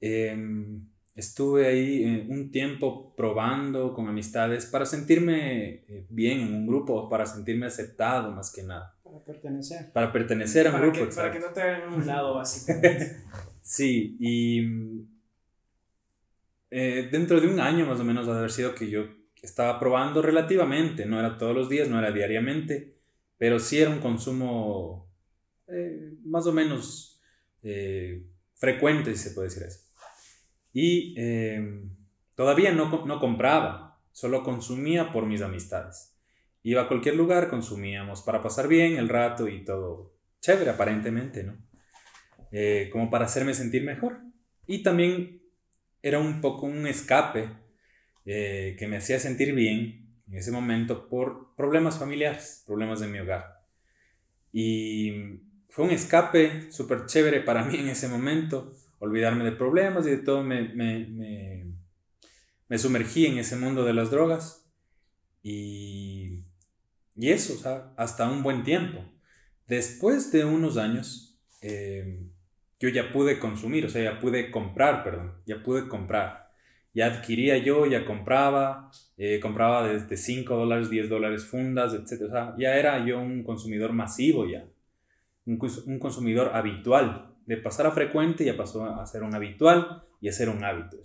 Em, 0.00 0.87
estuve 1.18 1.66
ahí 1.66 2.04
eh, 2.04 2.26
un 2.28 2.52
tiempo 2.52 3.12
probando 3.16 3.92
con 3.92 4.06
amistades 4.06 4.66
para 4.66 4.86
sentirme 4.86 5.84
eh, 5.88 6.06
bien 6.08 6.40
en 6.40 6.54
un 6.54 6.66
grupo, 6.66 7.08
para 7.08 7.26
sentirme 7.26 7.66
aceptado 7.66 8.30
más 8.30 8.52
que 8.52 8.62
nada. 8.62 8.96
Para 9.02 9.24
pertenecer. 9.24 9.92
Para 9.92 10.12
pertenecer 10.12 10.68
a 10.68 10.74
un 10.74 10.80
grupo. 10.80 11.08
Que, 11.08 11.14
para 11.16 11.32
que 11.32 11.40
no 11.40 11.52
te 11.52 11.60
hagan 11.60 11.92
un 11.92 12.06
lado, 12.06 12.34
básicamente. 12.34 13.16
sí, 13.60 14.16
y 14.20 14.62
eh, 16.70 17.08
dentro 17.10 17.40
de 17.40 17.48
un 17.48 17.58
año 17.58 17.84
más 17.84 17.98
o 17.98 18.04
menos 18.04 18.26
de 18.26 18.32
haber 18.32 18.52
sido 18.52 18.76
que 18.76 18.88
yo 18.88 19.06
estaba 19.42 19.80
probando 19.80 20.22
relativamente, 20.22 21.04
no 21.04 21.18
era 21.18 21.36
todos 21.36 21.54
los 21.54 21.68
días, 21.68 21.88
no 21.88 21.98
era 21.98 22.12
diariamente, 22.12 22.94
pero 23.38 23.58
sí 23.58 23.80
era 23.80 23.90
un 23.90 23.98
consumo 23.98 25.08
más 26.24 26.46
o 26.46 26.52
menos 26.52 27.20
frecuente, 28.54 29.14
si 29.14 29.28
se 29.28 29.34
puede 29.34 29.48
decir 29.48 29.64
así. 29.64 29.87
Y 30.72 31.14
em, 31.20 31.90
todavía 32.34 32.72
no, 32.72 33.04
no 33.04 33.20
compraba, 33.20 34.00
solo 34.12 34.42
consumía 34.42 35.12
por 35.12 35.26
mis 35.26 35.42
amistades. 35.42 36.14
Iba 36.62 36.82
a 36.82 36.88
cualquier 36.88 37.16
lugar, 37.16 37.48
consumíamos 37.48 38.22
para 38.22 38.42
pasar 38.42 38.68
bien 38.68 38.96
el 38.96 39.08
rato 39.08 39.48
y 39.48 39.64
todo 39.64 40.12
chévere 40.40 40.70
aparentemente, 40.70 41.42
¿no? 41.44 41.56
Eh, 42.50 42.88
como 42.92 43.10
para 43.10 43.26
hacerme 43.26 43.54
sentir 43.54 43.84
mejor. 43.84 44.20
Y 44.66 44.82
también 44.82 45.42
era 46.02 46.18
un 46.18 46.40
poco 46.40 46.66
un 46.66 46.86
escape 46.86 47.48
eh, 48.24 48.76
que 48.78 48.86
me 48.86 48.96
hacía 48.96 49.18
sentir 49.18 49.54
bien 49.54 50.06
en 50.28 50.34
ese 50.34 50.50
momento 50.50 51.08
por 51.08 51.54
problemas 51.56 51.98
familiares, 51.98 52.62
problemas 52.66 53.00
de 53.00 53.08
mi 53.08 53.18
hogar. 53.18 53.62
Y 54.52 55.40
fue 55.68 55.84
un 55.84 55.90
escape 55.90 56.70
súper 56.70 57.06
chévere 57.06 57.40
para 57.40 57.64
mí 57.64 57.76
en 57.76 57.88
ese 57.88 58.08
momento 58.08 58.72
olvidarme 58.98 59.44
de 59.44 59.52
problemas 59.52 60.06
y 60.06 60.10
de 60.10 60.18
todo, 60.18 60.42
me, 60.42 60.68
me, 60.74 61.06
me, 61.06 61.72
me 62.68 62.78
sumergí 62.78 63.26
en 63.26 63.38
ese 63.38 63.56
mundo 63.56 63.84
de 63.84 63.94
las 63.94 64.10
drogas 64.10 64.68
y, 65.42 66.40
y 67.16 67.30
eso, 67.30 67.54
o 67.54 67.92
hasta 67.96 68.30
un 68.30 68.42
buen 68.42 68.62
tiempo. 68.64 69.04
Después 69.66 70.32
de 70.32 70.44
unos 70.44 70.76
años, 70.76 71.38
eh, 71.62 72.22
yo 72.80 72.88
ya 72.88 73.12
pude 73.12 73.38
consumir, 73.38 73.86
o 73.86 73.88
sea, 73.88 74.02
ya 74.02 74.20
pude 74.20 74.50
comprar, 74.50 75.04
perdón, 75.04 75.34
ya 75.46 75.62
pude 75.62 75.88
comprar. 75.88 76.48
Ya 76.94 77.06
adquiría 77.06 77.58
yo, 77.58 77.86
ya 77.86 78.04
compraba, 78.04 78.90
eh, 79.16 79.40
compraba 79.40 79.86
desde 79.86 80.16
5 80.16 80.56
dólares, 80.56 80.90
10 80.90 81.08
dólares 81.08 81.44
fundas, 81.44 81.94
etc. 81.94 82.54
Ya 82.58 82.76
era 82.76 83.04
yo 83.04 83.20
un 83.20 83.44
consumidor 83.44 83.92
masivo 83.92 84.46
ya, 84.46 84.66
un, 85.44 85.58
un 85.86 85.98
consumidor 85.98 86.50
habitual 86.54 87.27
de 87.48 87.56
pasar 87.56 87.86
a 87.86 87.92
frecuente 87.92 88.44
ya 88.44 88.58
pasó 88.58 88.84
a 88.84 89.06
ser 89.06 89.22
un 89.22 89.34
habitual 89.34 90.04
y 90.20 90.28
a 90.28 90.32
ser 90.32 90.50
un 90.50 90.62
hábito. 90.62 90.98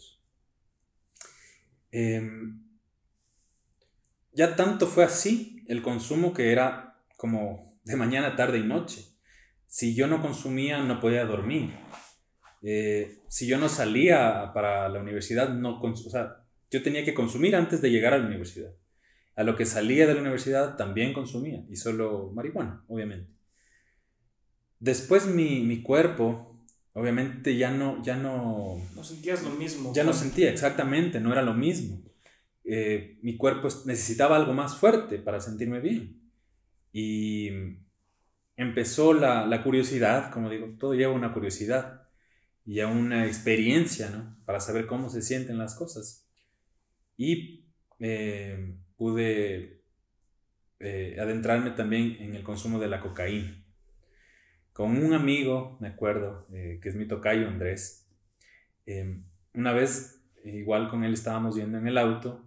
Em, 1.89 2.61
ya 4.33 4.53
tanto 4.57 4.87
fue 4.87 5.05
así 5.05 5.63
el 5.69 5.81
consumo 5.81 6.33
que 6.33 6.51
era 6.51 6.99
como 7.15 7.79
de 7.85 7.95
mañana, 7.95 8.35
tarde 8.35 8.57
y 8.57 8.63
noche. 8.63 9.05
Si 9.67 9.95
yo 9.95 10.05
no 10.07 10.21
consumía, 10.21 10.83
no 10.83 10.99
podía 10.99 11.23
dormir. 11.23 11.71
Eh, 12.61 13.19
si 13.29 13.47
yo 13.47 13.57
no 13.57 13.69
salía 13.69 14.51
para 14.53 14.89
la 14.89 14.99
universidad, 14.99 15.47
no 15.47 15.79
o 15.79 15.95
sea, 15.95 16.43
yo 16.69 16.83
tenía 16.83 17.05
que 17.05 17.13
consumir 17.13 17.55
antes 17.55 17.81
de 17.81 17.89
llegar 17.89 18.13
a 18.13 18.17
la 18.17 18.27
universidad. 18.27 18.73
A 19.37 19.43
lo 19.43 19.55
que 19.55 19.65
salía 19.65 20.07
de 20.07 20.13
la 20.13 20.21
universidad 20.21 20.75
también 20.75 21.13
consumía, 21.13 21.63
y 21.69 21.77
solo 21.77 22.31
marihuana, 22.33 22.83
obviamente. 22.89 23.32
Después 24.83 25.27
mi, 25.27 25.61
mi 25.61 25.81
cuerpo, 25.81 26.61
obviamente 26.91 27.55
ya 27.55 27.71
no, 27.71 28.03
ya 28.03 28.17
no... 28.17 28.81
No 28.93 29.03
sentías 29.05 29.41
lo 29.41 29.51
mismo. 29.51 29.93
Ya 29.95 30.03
no 30.03 30.11
sentía, 30.11 30.51
exactamente, 30.51 31.21
no 31.21 31.31
era 31.31 31.41
lo 31.41 31.53
mismo. 31.53 32.03
Eh, 32.65 33.17
mi 33.21 33.37
cuerpo 33.37 33.69
necesitaba 33.85 34.35
algo 34.35 34.51
más 34.51 34.75
fuerte 34.75 35.19
para 35.19 35.39
sentirme 35.39 35.79
bien. 35.79 36.29
Y 36.91 37.47
empezó 38.57 39.13
la, 39.13 39.47
la, 39.47 39.63
curiosidad, 39.63 40.29
como 40.33 40.49
digo, 40.49 40.75
todo 40.77 40.95
lleva 40.95 41.13
una 41.13 41.31
curiosidad 41.31 42.09
y 42.65 42.81
a 42.81 42.87
una 42.87 43.25
experiencia, 43.25 44.09
¿no? 44.09 44.35
Para 44.43 44.59
saber 44.59 44.85
cómo 44.85 45.07
se 45.07 45.21
sienten 45.21 45.57
las 45.57 45.75
cosas. 45.75 46.27
Y 47.15 47.69
eh, 47.99 48.75
pude 48.97 49.81
eh, 50.81 51.15
adentrarme 51.21 51.71
también 51.71 52.17
en 52.19 52.35
el 52.35 52.43
consumo 52.43 52.79
de 52.79 52.89
la 52.89 52.99
cocaína 52.99 53.62
con 54.73 54.97
un 54.97 55.13
amigo, 55.13 55.77
me 55.79 55.87
acuerdo, 55.87 56.47
eh, 56.51 56.79
que 56.81 56.89
es 56.89 56.95
mi 56.95 57.07
tocayo 57.07 57.47
Andrés. 57.47 58.07
Em, 58.85 59.23
una 59.53 59.71
vez, 59.71 60.21
igual 60.43 60.89
con 60.89 61.03
él 61.03 61.13
estábamos 61.13 61.55
yendo 61.55 61.77
en 61.77 61.87
el 61.87 61.97
auto 61.97 62.43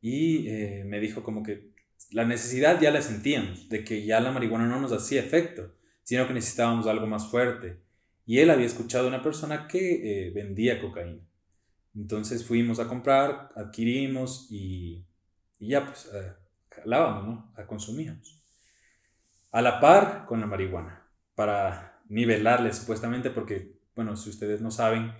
y 0.00 0.48
eh, 0.48 0.84
me 0.86 0.98
dijo 1.00 1.22
como 1.22 1.42
que 1.42 1.70
la 2.10 2.24
necesidad 2.24 2.80
ya 2.80 2.90
la 2.90 3.02
sentíamos, 3.02 3.68
de 3.68 3.84
que 3.84 4.04
ya 4.04 4.20
la 4.20 4.32
marihuana 4.32 4.66
no 4.66 4.80
nos 4.80 4.92
hacía 4.92 5.20
efecto, 5.20 5.74
sino 6.02 6.26
que 6.26 6.34
necesitábamos 6.34 6.86
algo 6.86 7.06
más 7.06 7.30
fuerte. 7.30 7.78
Y 8.24 8.38
él 8.38 8.50
había 8.50 8.66
escuchado 8.66 9.04
a 9.06 9.08
una 9.08 9.22
persona 9.22 9.68
que 9.68 10.28
eh, 10.28 10.30
vendía 10.30 10.80
cocaína. 10.80 11.22
Entonces 11.94 12.44
fuimos 12.44 12.80
a 12.80 12.88
comprar, 12.88 13.50
adquirimos 13.54 14.48
y, 14.50 15.04
ya 15.60 15.86
pues 15.86 16.10
jalábamos, 16.70 17.26
¿no? 17.26 17.52
La 17.56 17.66
consumíamos. 17.66 18.42
A 19.52 19.62
la 19.62 19.80
par 19.80 20.26
con 20.26 20.40
la 20.40 20.46
marihuana 20.46 21.05
para 21.36 22.00
nivelarle 22.08 22.72
supuestamente, 22.72 23.30
porque, 23.30 23.76
bueno, 23.94 24.16
si 24.16 24.30
ustedes 24.30 24.60
no 24.60 24.72
saben, 24.72 25.12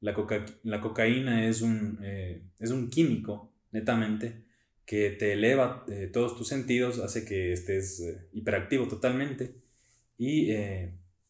la, 0.00 0.14
la 0.62 0.80
cocaína 0.80 1.48
es 1.48 1.62
un, 1.62 1.98
eh, 2.02 2.42
es 2.60 2.70
un 2.70 2.88
químico, 2.88 3.52
netamente, 3.72 4.44
que 4.84 5.10
te 5.10 5.32
eleva 5.32 5.84
eh, 5.88 6.10
todos 6.12 6.36
tus 6.36 6.48
sentidos, 6.48 6.98
hace 6.98 7.24
que 7.24 7.52
estés 7.52 8.00
eh, 8.00 8.28
hiperactivo 8.32 8.86
totalmente 8.86 9.54
y 10.18 10.52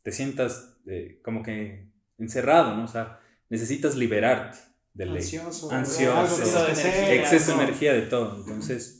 te 0.02 0.12
sientas 0.12 0.76
como 1.22 1.42
que 1.42 1.88
encerrado, 2.18 2.76
¿no? 2.76 2.84
O 2.84 2.88
sea, 2.88 3.20
necesitas 3.49 3.96
liberarte 3.96 4.58
de 4.92 5.04
Ansioso. 5.04 5.70
Ansioso. 5.70 6.68
Exceso 6.68 7.56
de 7.56 7.64
energía 7.64 7.94
de 7.94 8.02
todo. 8.02 8.38
Entonces... 8.40 8.99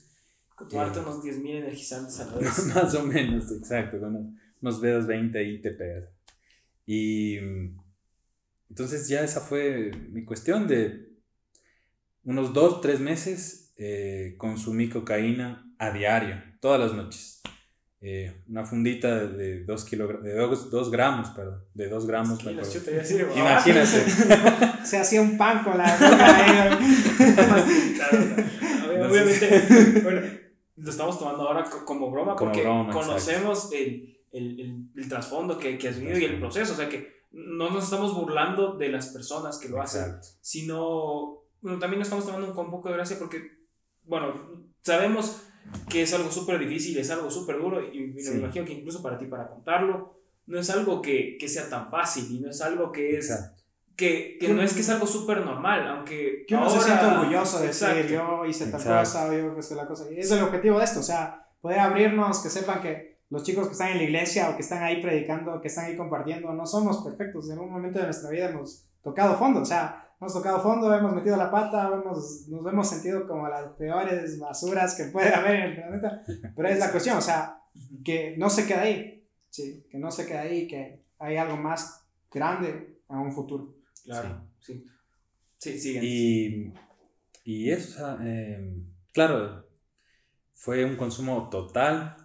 Tomarte 0.71 1.01
unos 1.01 1.23
10.000 1.23 1.57
energizantes 1.57 2.21
a 2.21 2.27
la 2.27 2.37
vez. 2.39 2.67
más 2.67 2.95
o 2.95 3.03
menos, 3.05 3.51
exacto. 3.51 3.99
Bueno, 3.99 4.33
unos 4.63 4.81
dedos 4.81 5.07
20 5.07 5.43
y 5.43 5.61
te 5.61 5.73
pegas. 5.73 6.09
Y 6.87 7.37
entonces 8.71 9.09
ya 9.09 9.23
esa 9.23 9.41
fue 9.41 9.91
mi 10.11 10.25
cuestión 10.25 10.67
de 10.67 11.13
unos 12.25 12.55
dos, 12.55 12.81
tres 12.81 13.01
meses 13.01 13.75
eh, 13.77 14.35
consumí 14.39 14.89
cocaína 14.89 15.71
a 15.79 15.91
diario, 15.91 16.43
todas 16.61 16.81
las 16.81 16.95
noches. 16.95 17.43
Eh, 18.05 18.43
una 18.49 18.65
fundita 18.65 19.27
de 19.27 19.65
2 19.65 19.91
de 20.23 20.35
dos, 20.71 20.91
gramos, 20.91 21.29
perdón, 21.31 21.65
de 21.73 21.89
2 21.89 22.07
gramos. 22.07 22.43
Imagínate. 23.37 23.85
Se 24.85 24.99
hacía 24.99 25.23
un 25.23 25.39
pan 25.39 25.63
con 25.63 25.79
la 25.79 25.97
cocaína. 25.97 26.79
Obviamente, 29.09 30.01
bueno, 30.03 30.21
lo 30.77 30.91
estamos 30.91 31.19
tomando 31.19 31.47
ahora 31.47 31.65
como 31.85 32.11
broma 32.11 32.35
porque 32.35 32.65
conocemos 32.65 33.71
el 33.73 34.22
el, 34.33 34.89
el, 34.95 35.09
trasfondo 35.09 35.59
que, 35.59 35.79
que 35.79 35.89
has 35.89 35.99
vivido 35.99 36.19
y 36.19 36.25
el 36.25 36.41
proceso. 36.41 36.73
O 36.73 36.77
sea, 36.77 36.89
que 36.89 37.23
no 37.33 37.71
nos 37.71 37.85
estamos 37.85 38.15
burlando 38.15 38.77
de 38.77 38.89
las 38.89 39.09
personas 39.09 39.59
que 39.59 39.69
lo 39.69 39.81
hacen, 39.81 40.17
sino 40.41 41.43
bueno, 41.63 41.79
también 41.79 42.01
nos 42.01 42.09
estamos 42.09 42.27
tomando 42.27 42.53
con 42.55 42.67
un 42.67 42.73
poco 42.73 42.89
de 42.89 42.97
gracia 42.97 43.19
porque, 43.19 43.41
bueno, 44.05 44.67
sabemos 44.83 45.43
que 45.89 46.03
es 46.03 46.13
algo 46.13 46.31
súper 46.31 46.59
difícil, 46.59 46.99
es 46.99 47.11
algo 47.11 47.31
súper 47.31 47.59
duro 47.59 47.81
y, 47.81 48.09
me 48.09 48.21
imagino 48.21 48.65
que 48.65 48.73
incluso 48.73 49.01
para 49.01 49.17
ti, 49.17 49.27
para 49.27 49.49
contarlo, 49.49 50.21
no 50.47 50.59
es 50.59 50.69
algo 50.71 51.01
que, 51.01 51.37
que 51.39 51.49
sea 51.49 51.71
tan 51.71 51.89
fácil 51.89 52.27
y 52.33 52.41
no 52.41 52.51
es 52.51 52.61
algo 52.61 52.91
que 52.91 53.17
es... 53.17 53.33
Que, 53.95 54.39
que, 54.41 54.49
no 54.49 54.63
es 54.63 54.73
que 54.73 54.81
es 54.81 54.89
algo 54.89 55.07
súper 55.07 55.45
normal, 55.45 55.87
aunque... 55.87 56.45
Que 56.49 56.57
uno 56.57 56.69
se 56.69 56.81
siente 56.81 57.05
orgulloso 57.05 57.61
de 57.61 57.69
decir, 57.69 58.09
yo 58.09 58.45
hice 58.45 58.67
tal 58.67 58.83
cosa, 58.83 59.33
yo 59.33 59.57
hice 59.57 59.75
la 59.77 59.87
cosa. 59.87 60.11
Y 60.11 60.19
es 60.19 60.31
el 60.33 60.43
objetivo 60.43 60.79
de 60.79 60.85
esto, 60.85 61.01
o 61.01 61.05
sea, 61.05 61.47
poder 61.61 61.79
abrirnos, 61.79 62.41
que 62.41 62.49
sepan 62.49 62.81
que 62.81 63.12
los 63.33 63.45
chicos 63.45 63.67
que 63.67 63.73
están 63.73 63.93
en 63.93 63.97
la 63.97 64.03
iglesia 64.03 64.51
o 64.51 64.57
que 64.57 64.61
están 64.61 64.83
ahí 64.83 65.01
predicando, 65.01 65.59
que 65.63 65.69
están 65.69 65.87
ahí 65.87 65.97
compartiendo, 65.97 66.53
no 66.53 66.67
somos 66.67 67.03
perfectos. 67.03 67.49
En 67.49 67.59
un 67.59 67.71
momento 67.71 67.99
de 67.99 68.05
nuestra 68.05 68.29
vida 68.29 68.51
hemos 68.51 68.85
tocado 69.03 69.39
fondo, 69.39 69.63
o 69.63 69.65
sea, 69.65 70.07
hemos 70.21 70.35
tocado 70.35 70.61
fondo, 70.61 70.95
hemos 70.95 71.15
metido 71.15 71.39
la 71.39 71.51
pata, 71.51 71.91
hemos, 71.95 72.47
nos 72.49 72.67
hemos 72.71 72.87
sentido 72.87 73.27
como 73.27 73.49
las 73.49 73.73
peores 73.73 74.39
basuras 74.39 74.95
que 74.95 75.05
puede 75.05 75.35
haber 75.35 75.55
en 75.55 75.63
el 75.63 75.77
planeta. 75.77 76.23
Pero 76.55 76.69
es 76.69 76.79
la 76.79 76.91
cuestión, 76.91 77.17
o 77.17 77.23
sea, 77.23 77.59
que 78.05 78.37
no 78.37 78.51
se 78.51 78.67
queda 78.67 78.83
ahí. 78.83 79.27
Sí, 79.49 79.87
que 79.91 79.97
no 79.97 80.11
se 80.11 80.27
quede 80.27 80.39
ahí, 80.39 80.69
que 80.69 81.01
hay 81.19 81.39
algo 81.39 81.57
más 81.57 82.05
grande 82.31 82.99
a 83.09 83.19
un 83.19 83.33
futuro. 83.33 83.77
Claro, 84.05 84.43
sí. 84.61 84.87
Sí, 85.57 85.81
sí. 85.81 85.99
Y, 86.03 86.75
y 87.45 87.71
eso, 87.71 87.93
o 87.93 88.17
sea, 88.19 88.29
em, 88.29 88.85
claro, 89.11 89.67
fue 90.53 90.85
un 90.85 90.97
consumo 90.97 91.49
total. 91.49 92.22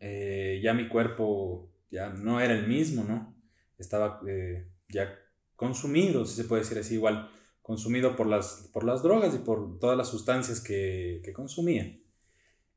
Eh, 0.00 0.60
ya 0.62 0.74
mi 0.74 0.88
cuerpo 0.88 1.70
ya 1.90 2.10
no 2.10 2.40
era 2.40 2.54
el 2.54 2.66
mismo, 2.66 3.04
¿no? 3.04 3.34
Estaba 3.78 4.20
eh, 4.26 4.68
ya 4.88 5.18
consumido, 5.56 6.24
si 6.24 6.36
se 6.36 6.44
puede 6.44 6.62
decir 6.62 6.78
así, 6.78 6.94
igual, 6.94 7.30
consumido 7.62 8.16
por 8.16 8.26
las, 8.26 8.70
por 8.72 8.84
las 8.84 9.02
drogas 9.02 9.34
y 9.34 9.38
por 9.38 9.78
todas 9.78 9.96
las 9.96 10.08
sustancias 10.08 10.60
que, 10.60 11.20
que 11.24 11.32
consumía. 11.32 11.98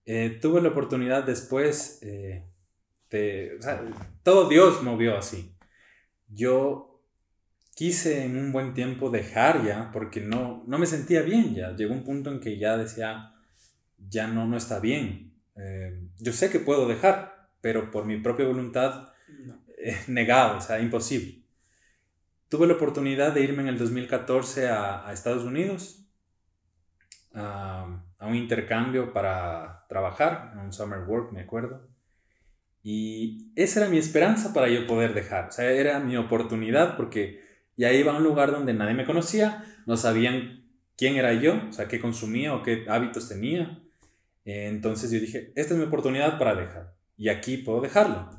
Eh, 0.05 0.37
tuve 0.41 0.61
la 0.61 0.69
oportunidad 0.69 1.23
después, 1.25 1.99
de, 2.01 3.59
todo 4.23 4.47
Dios 4.47 4.81
movió 4.83 5.17
así. 5.17 5.53
Yo 6.29 6.87
quise 7.77 8.25
en 8.25 8.37
un 8.37 8.51
buen 8.51 8.73
tiempo 8.73 9.11
dejar 9.11 9.63
ya, 9.63 9.91
porque 9.93 10.19
no, 10.19 10.63
no 10.65 10.79
me 10.79 10.87
sentía 10.87 11.21
bien 11.21 11.53
ya. 11.53 11.75
Llegó 11.75 11.93
un 11.93 12.03
punto 12.03 12.31
en 12.31 12.39
que 12.39 12.57
ya 12.57 12.75
decía, 12.75 13.35
ya 13.97 14.27
no, 14.27 14.47
no 14.47 14.57
está 14.57 14.79
bien. 14.79 15.26
Eh, 15.59 16.01
yo 16.19 16.33
sé 16.33 16.49
que 16.51 16.59
puedo 16.59 16.87
dejar, 16.87 17.49
pero 17.61 17.91
por 17.91 18.05
mi 18.05 18.17
propia 18.17 18.45
voluntad, 18.47 19.09
No. 19.45 19.55
eh, 19.77 19.97
negado, 20.07 20.57
o 20.57 20.61
sea, 20.61 20.79
imposible. 20.79 21.43
Tuve 22.49 22.67
la 22.67 22.73
oportunidad 22.73 23.33
de 23.33 23.41
irme 23.43 23.61
en 23.63 23.69
el 23.69 23.77
2014 23.77 24.69
a, 24.69 25.07
a 25.07 25.13
Estados 25.13 25.43
Unidos 25.43 26.05
a, 27.33 28.03
a 28.19 28.27
un 28.27 28.35
intercambio 28.35 29.13
para 29.13 29.85
trabajar, 29.89 30.53
a 30.55 30.61
un 30.61 30.73
summer 30.73 30.99
work, 31.07 31.31
me 31.31 31.41
acuerdo. 31.41 31.87
Y 32.83 33.51
esa 33.55 33.81
era 33.81 33.89
mi 33.89 33.97
esperanza 33.97 34.53
para 34.53 34.69
yo 34.69 34.87
poder 34.87 35.13
dejar, 35.13 35.49
o 35.49 35.51
sea, 35.51 35.71
era 35.71 35.99
mi 35.99 36.15
oportunidad 36.15 36.95
porque 36.95 37.41
ya 37.75 37.91
iba 37.91 38.13
a 38.13 38.17
un 38.17 38.23
lugar 38.23 38.51
donde 38.51 38.73
nadie 38.73 38.93
me 38.95 39.05
conocía, 39.05 39.63
no 39.85 39.97
sabían 39.97 40.63
quién 40.97 41.17
era 41.17 41.33
yo, 41.33 41.61
o 41.69 41.73
sea, 41.73 41.87
qué 41.87 41.99
consumía 41.99 42.55
o 42.55 42.63
qué 42.63 42.85
hábitos 42.89 43.27
tenía. 43.29 43.83
Entonces 44.49 45.11
yo 45.11 45.19
dije, 45.19 45.51
esta 45.55 45.73
es 45.73 45.79
mi 45.79 45.85
oportunidad 45.85 46.37
para 46.39 46.55
dejar 46.55 46.95
y 47.17 47.27
aquí 47.29 47.57
puedo 47.57 47.81
dejarlo. 47.81 48.29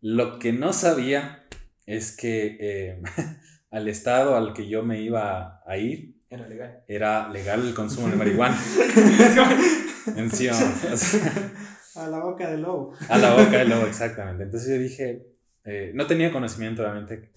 Lo 0.00 0.38
que 0.38 0.52
no 0.54 0.72
sabía 0.72 1.44
es 1.84 2.16
que 2.16 2.56
eh, 2.58 3.02
al 3.70 3.86
estado 3.88 4.34
al 4.36 4.54
que 4.54 4.66
yo 4.66 4.82
me 4.82 5.02
iba 5.02 5.60
a 5.66 5.76
ir 5.76 6.16
Era 6.30 6.48
legal. 6.48 6.82
era 6.88 7.28
legal 7.28 7.66
el 7.66 7.74
consumo 7.74 8.08
de 8.08 8.16
marihuana. 8.16 8.56
Encima, 10.16 10.54
o 10.92 10.96
sea, 10.96 11.52
A 11.96 12.08
la 12.08 12.20
boca 12.20 12.50
del 12.50 12.62
lobo. 12.62 12.94
a 13.08 13.18
la 13.18 13.34
boca 13.34 13.58
del 13.58 13.68
lobo, 13.70 13.86
exactamente. 13.86 14.44
Entonces 14.44 14.70
yo 14.70 14.78
dije, 14.78 15.26
eh, 15.64 15.90
no 15.94 16.06
tenía 16.06 16.32
conocimiento 16.32 16.82
obviamente 16.82 17.32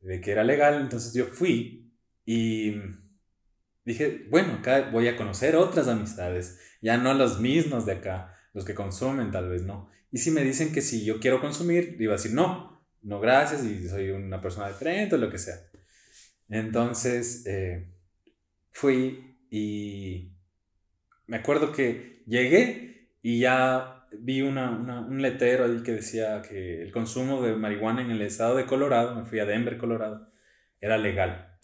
de 0.00 0.20
que 0.20 0.30
era 0.32 0.44
legal, 0.44 0.80
entonces 0.80 1.12
yo 1.14 1.26
fui 1.26 1.90
y 2.24 2.74
dije, 3.84 4.26
bueno, 4.30 4.54
acá 4.54 4.90
voy 4.90 5.08
a 5.08 5.16
conocer 5.16 5.56
otras 5.56 5.88
amistades, 5.88 6.60
ya 6.80 6.96
no 6.96 7.14
los 7.14 7.40
mismos 7.40 7.86
de 7.86 7.92
acá, 7.92 8.34
los 8.54 8.64
que 8.64 8.74
consumen 8.74 9.30
tal 9.30 9.48
vez 9.48 9.62
no. 9.62 9.90
Y 10.10 10.18
si 10.18 10.30
me 10.30 10.44
dicen 10.44 10.72
que 10.72 10.82
si 10.82 11.04
yo 11.04 11.20
quiero 11.20 11.40
consumir, 11.40 11.96
iba 11.98 12.12
a 12.14 12.16
decir 12.16 12.32
no, 12.32 12.84
no 13.02 13.20
gracias 13.20 13.64
y 13.64 13.88
soy 13.88 14.10
una 14.10 14.40
persona 14.40 14.68
diferente 14.68 15.14
o 15.14 15.18
lo 15.18 15.30
que 15.30 15.38
sea. 15.38 15.56
Entonces 16.48 17.44
eh, 17.46 17.88
fui 18.70 19.36
y 19.50 20.32
me 21.26 21.38
acuerdo 21.38 21.72
que 21.72 22.22
llegué 22.26 23.10
y 23.22 23.40
ya 23.40 24.06
vi 24.18 24.42
una, 24.42 24.70
una- 24.70 25.00
un 25.00 25.22
letrero 25.22 25.64
ahí 25.64 25.82
que 25.82 25.92
decía 25.92 26.42
que 26.42 26.82
el 26.82 26.92
consumo 26.92 27.42
de 27.42 27.54
marihuana 27.54 28.02
en 28.02 28.10
el 28.10 28.22
estado 28.22 28.56
de 28.56 28.66
Colorado, 28.66 29.14
me 29.14 29.24
fui 29.24 29.38
a 29.38 29.46
Denver, 29.46 29.78
Colorado, 29.78 30.30
era 30.80 30.98
legal. 30.98 31.56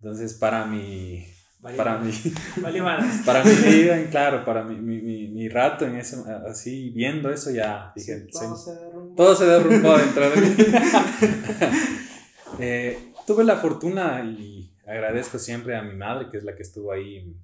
Entonces 0.00 0.34
para 0.34 0.66
mi, 0.66 1.24
Vale, 1.60 1.76
para 1.76 2.00
Vale, 2.62 2.82
madres. 2.82 3.22
para 3.26 3.42
mi 3.44 3.50
vida, 3.52 4.10
claro, 4.10 4.44
para 4.44 4.62
mi, 4.64 4.76
mi, 4.76 5.00
mi, 5.02 5.28
mi 5.28 5.48
rato 5.48 5.86
en 5.86 5.96
ese, 5.96 6.16
así 6.48 6.90
viendo 6.90 7.30
eso 7.30 7.50
ya 7.50 7.92
dije, 7.96 8.20
Sí, 8.20 8.26
todo 8.32 8.56
"Sí, 8.56 8.64
se 8.64 8.70
derrumbó. 8.74 9.14
todo 9.16 9.34
se 9.36 9.44
derrumbó 9.46 9.98
dentro 9.98 10.30
de 10.30 10.40
mí. 10.40 10.56
Eh, 12.60 13.12
tuve 13.26 13.44
la 13.44 13.56
fortuna 13.56 14.22
y 14.24 14.72
agradezco 14.86 15.38
siempre 15.38 15.76
a 15.76 15.82
mi 15.82 15.94
madre, 15.94 16.28
que 16.30 16.38
es 16.38 16.44
la 16.44 16.54
que 16.56 16.62
estuvo 16.62 16.92
ahí. 16.92 17.36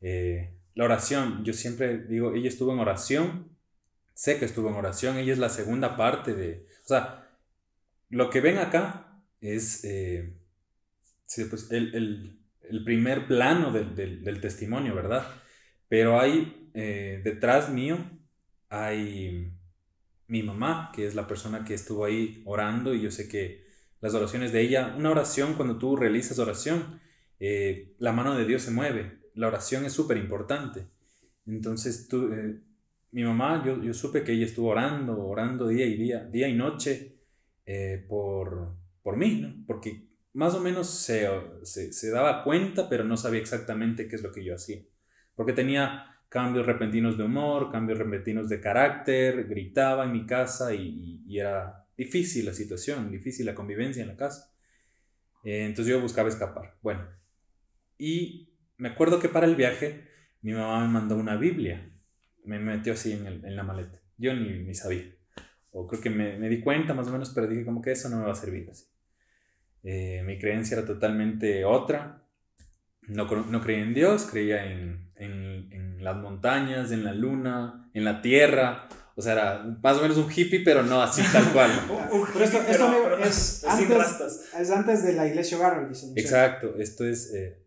eh, 0.00 0.54
la 0.74 0.84
oración, 0.86 1.44
yo 1.44 1.52
siempre 1.52 1.98
digo, 1.98 2.32
ella 2.34 2.48
estuvo 2.48 2.72
en 2.72 2.78
oración, 2.78 3.48
sé 4.14 4.38
que 4.38 4.46
estuvo 4.46 4.70
en 4.70 4.74
oración, 4.76 5.18
ella 5.18 5.32
es 5.34 5.38
la 5.38 5.50
segunda 5.50 5.96
parte 5.98 6.34
de, 6.34 6.66
o 6.84 6.88
sea, 6.88 7.28
lo 8.08 8.30
que 8.30 8.40
ven 8.40 8.56
acá 8.58 9.20
es 9.42 9.84
eh, 9.84 10.32
sí, 11.26 11.44
pues, 11.44 11.70
el, 11.70 11.94
el- 11.94 12.38
el 12.72 12.84
primer 12.84 13.26
plano 13.26 13.72
del, 13.72 13.94
del- 13.94 14.40
testimonio, 14.40 14.94
¿verdad? 14.94 15.26
Pero 15.88 16.20
hay, 16.20 16.70
eh, 16.74 17.20
detrás 17.24 17.70
mío, 17.70 17.98
hay 18.68 19.52
mi 20.28 20.42
mamá, 20.42 20.92
que 20.94 21.06
es 21.06 21.14
la 21.14 21.26
persona 21.26 21.64
que 21.64 21.74
estuvo 21.74 22.04
ahí 22.04 22.42
orando, 22.46 22.94
y 22.94 23.02
yo 23.02 23.10
sé 23.10 23.28
que 23.28 23.64
las 24.00 24.14
oraciones 24.14 24.52
de 24.52 24.62
ella, 24.62 24.94
una 24.98 25.10
oración, 25.10 25.54
cuando 25.54 25.78
tú 25.78 25.96
realizas 25.96 26.38
oración, 26.38 27.00
eh, 27.40 27.94
la 27.98 28.12
mano 28.12 28.36
de 28.36 28.44
Dios 28.46 28.62
se 28.62 28.70
mueve, 28.70 29.20
la 29.34 29.48
oración 29.48 29.84
es 29.84 29.92
súper 29.92 30.16
importante. 30.18 30.86
Entonces, 31.46 32.08
tú, 32.08 32.32
eh, 32.32 32.60
mi 33.12 33.24
mamá, 33.24 33.62
yo, 33.66 33.82
yo 33.82 33.94
supe 33.94 34.24
que 34.24 34.32
ella 34.32 34.46
estuvo 34.46 34.68
orando, 34.70 35.18
orando 35.26 35.68
día 35.68 35.86
y 35.86 35.96
día, 35.96 36.24
día 36.24 36.48
y 36.48 36.54
noche 36.56 37.18
por, 38.08 38.76
por 39.02 39.16
mí, 39.16 39.40
¿no? 39.40 39.64
Porque 39.66 40.08
más 40.34 40.54
o 40.54 40.60
menos 40.60 40.88
se, 40.88 41.28
se, 41.64 42.10
daba 42.10 42.42
cuenta, 42.44 42.88
pero 42.88 43.04
no 43.04 43.16
sabía 43.16 43.40
exactamente 43.40 44.08
qué 44.08 44.16
es 44.16 44.22
lo 44.22 44.32
que 44.32 44.44
yo 44.44 44.54
hacía. 44.54 44.82
Porque 45.34 45.52
tenía 45.52 46.18
cambios 46.28 46.66
repentinos 46.66 47.18
de 47.18 47.24
humor, 47.24 47.70
cambios 47.70 47.98
repentinos 47.98 48.48
de 48.48 48.60
carácter, 48.60 49.46
gritaba 49.46 50.04
en 50.04 50.12
mi 50.12 50.26
casa 50.26 50.74
y, 50.74 51.20
era 51.28 51.86
difícil 51.96 52.46
la 52.46 52.52
situación, 52.52 53.10
difícil 53.10 53.46
la 53.46 53.54
convivencia 53.54 54.02
en 54.02 54.08
la 54.08 54.16
casa. 54.16 54.54
Eh, 55.44 55.64
entonces 55.64 55.92
yo 55.92 56.00
buscaba 56.00 56.28
escapar. 56.28 56.76
Bueno, 56.82 57.06
y 57.98 58.54
me 58.78 58.90
acuerdo 58.90 59.18
que 59.18 59.28
para 59.28 59.46
el 59.46 59.56
viaje 59.56 60.08
mi 60.42 60.52
mamá 60.52 60.86
me 60.86 60.92
mandó 60.92 61.16
una 61.16 61.36
Biblia, 61.36 61.90
me 62.44 62.58
metió 62.58 62.94
así 62.94 63.12
en 63.12 63.56
la 63.56 63.62
maleta. 63.62 64.00
Yo 64.16 64.34
ni, 64.34 64.60
ni 64.60 64.74
sabía. 64.74 65.14
O 65.70 65.86
creo 65.86 66.00
que 66.00 66.10
me, 66.10 66.38
me 66.38 66.48
di 66.48 66.60
cuenta 66.60 66.94
más 66.94 67.08
o 67.08 67.12
menos, 67.12 67.30
pero 67.30 67.46
dije 67.46 67.64
como 67.64 67.80
que 67.80 67.92
eso 67.92 68.08
no 68.08 68.18
me 68.18 68.24
va 68.24 68.32
a 68.32 68.36
servir 68.36 68.68
así. 68.70 68.84
Eh, 69.82 70.22
mi 70.24 70.38
creencia 70.38 70.76
era 70.78 70.86
totalmente 70.86 71.64
otra. 71.64 72.22
No, 73.08 73.24
no 73.24 73.60
creía 73.60 73.82
en 73.82 73.94
Dios, 73.94 74.28
creía 74.30 74.70
en, 74.70 75.10
en, 75.16 75.72
en 75.72 76.04
las 76.04 76.16
montañas, 76.16 76.92
en 76.92 77.04
la 77.04 77.12
luna, 77.12 77.90
en 77.94 78.04
la 78.04 78.22
tierra. 78.22 78.88
O 79.16 79.20
sea, 79.22 79.32
era 79.32 79.64
más 79.82 79.98
o 79.98 80.02
menos 80.02 80.16
un 80.16 80.30
hippie, 80.30 80.60
pero 80.64 80.82
no 80.84 81.02
así 81.02 81.22
tal 81.32 81.52
cual. 81.52 81.70
Pero 82.32 82.44
esto, 82.44 82.58
esto 82.62 82.84
amigo, 82.86 83.16
es, 83.18 83.34
sin 83.76 83.92
antes, 83.92 84.50
es 84.58 84.70
antes 84.70 85.04
de 85.04 85.12
la 85.14 85.26
iglesia 85.26 85.58
hogar, 85.58 85.88
dicen. 85.88 86.12
Exacto, 86.16 86.74
esto 86.78 87.04
es 87.04 87.32
eh, 87.34 87.58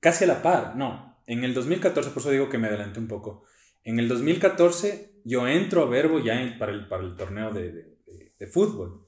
casi 0.00 0.24
a 0.24 0.28
la 0.28 0.42
par. 0.42 0.74
No, 0.76 1.20
en 1.26 1.44
el 1.44 1.54
2014, 1.54 2.10
por 2.10 2.20
eso 2.20 2.30
digo 2.30 2.48
que 2.48 2.58
me 2.58 2.68
adelanté 2.68 2.98
un 2.98 3.06
poco. 3.08 3.44
En 3.84 3.98
el 4.00 4.08
2014 4.08 5.20
yo 5.24 5.46
entro 5.46 5.82
a 5.82 5.86
Verbo 5.88 6.18
ya 6.18 6.40
en- 6.42 6.58
para, 6.58 6.72
el, 6.72 6.88
para 6.88 7.02
el 7.04 7.14
torneo 7.16 7.52
de, 7.52 7.70
de- 7.72 7.96
de- 8.06 8.32
de 8.38 8.46
fútbol. 8.48 9.06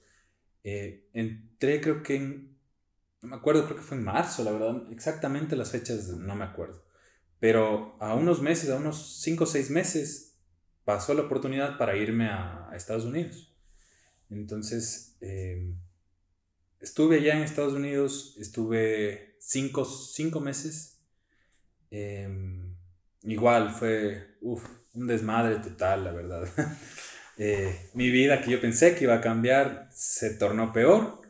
Eh, 0.64 1.08
entré 1.12 1.80
creo 1.80 2.02
que 2.02 2.16
en, 2.16 2.58
no 3.22 3.28
me 3.28 3.36
acuerdo, 3.36 3.64
creo 3.64 3.76
que 3.76 3.82
fue 3.82 3.96
en 3.96 4.04
marzo, 4.04 4.44
la 4.44 4.52
verdad, 4.52 4.90
exactamente 4.90 5.56
las 5.56 5.70
fechas 5.70 6.08
no 6.08 6.34
me 6.34 6.44
acuerdo. 6.44 6.84
Pero 7.40 7.96
a 8.00 8.14
unos 8.14 8.42
meses, 8.42 8.70
a 8.70 8.76
unos 8.76 9.20
5 9.22 9.44
o 9.44 9.46
6 9.46 9.70
meses, 9.70 10.38
pasó 10.84 11.14
la 11.14 11.22
oportunidad 11.22 11.78
para 11.78 11.96
irme 11.96 12.28
a, 12.28 12.68
a 12.70 12.76
Estados 12.76 13.04
Unidos. 13.04 13.54
Entonces, 14.30 15.16
eh, 15.20 15.74
estuve 16.80 17.16
allá 17.16 17.36
en 17.36 17.42
Estados 17.42 17.74
Unidos, 17.74 18.36
estuve 18.38 19.36
5 19.40 19.84
cinco 19.84 20.40
meses. 20.40 21.02
Eh, 21.90 22.28
igual 23.22 23.70
fue 23.70 24.36
uf, 24.40 24.64
un 24.94 25.06
desmadre 25.06 25.56
total, 25.58 26.04
la 26.04 26.12
verdad. 26.12 26.48
Eh, 27.36 27.90
mi 27.94 28.10
vida 28.10 28.40
que 28.40 28.50
yo 28.50 28.60
pensé 28.60 28.94
que 28.94 29.04
iba 29.04 29.14
a 29.14 29.20
cambiar 29.20 29.88
se 29.90 30.34
tornó 30.34 30.72
peor. 30.72 31.20